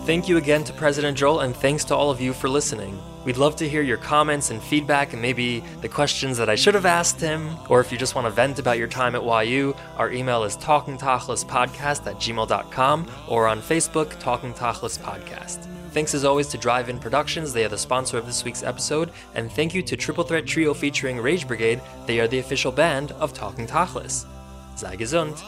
Thank 0.05 0.29
you 0.29 0.37
again 0.37 0.63
to 0.65 0.73
President 0.73 1.17
Joel, 1.17 1.39
and 1.39 1.55
thanks 1.55 1.83
to 1.85 1.95
all 1.95 2.11
of 2.11 2.21
you 2.21 2.31
for 2.31 2.47
listening. 2.47 3.01
We'd 3.25 3.37
love 3.37 3.55
to 3.55 3.67
hear 3.67 3.81
your 3.81 3.97
comments 3.97 4.51
and 4.51 4.61
feedback, 4.61 5.13
and 5.13 5.21
maybe 5.21 5.63
the 5.81 5.89
questions 5.89 6.37
that 6.37 6.47
I 6.47 6.53
should 6.53 6.75
have 6.75 6.85
asked 6.85 7.19
him, 7.19 7.57
or 7.69 7.79
if 7.79 7.91
you 7.91 7.97
just 7.97 8.13
want 8.13 8.25
to 8.25 8.31
vent 8.31 8.59
about 8.59 8.77
your 8.77 8.87
time 8.87 9.15
at 9.15 9.23
YU, 9.47 9.75
our 9.97 10.11
email 10.11 10.43
is 10.43 10.57
talkingtachlispodcast 10.57 12.05
at 12.05 12.17
gmail.com, 12.17 13.11
or 13.27 13.47
on 13.47 13.59
Facebook, 13.63 14.19
Talking 14.19 14.53
Tachlis 14.53 14.99
Podcast. 14.99 15.65
Thanks 15.89 16.13
as 16.13 16.23
always 16.23 16.49
to 16.49 16.59
Drive 16.59 16.87
In 16.87 16.99
Productions, 16.99 17.51
they 17.51 17.65
are 17.65 17.69
the 17.69 17.75
sponsor 17.75 18.19
of 18.19 18.27
this 18.27 18.43
week's 18.43 18.61
episode, 18.61 19.09
and 19.33 19.51
thank 19.51 19.73
you 19.73 19.81
to 19.81 19.97
Triple 19.97 20.23
Threat 20.23 20.45
Trio 20.45 20.75
featuring 20.75 21.17
Rage 21.17 21.47
Brigade, 21.47 21.81
they 22.05 22.19
are 22.19 22.27
the 22.27 22.37
official 22.37 22.71
band 22.71 23.11
of 23.13 23.33
Talking 23.33 23.65
Tachlis. 23.65 24.27
Sei 24.75 24.95
gesund! 24.97 25.41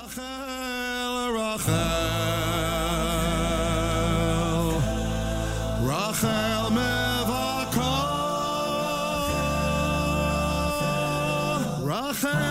Rachel 12.23 12.46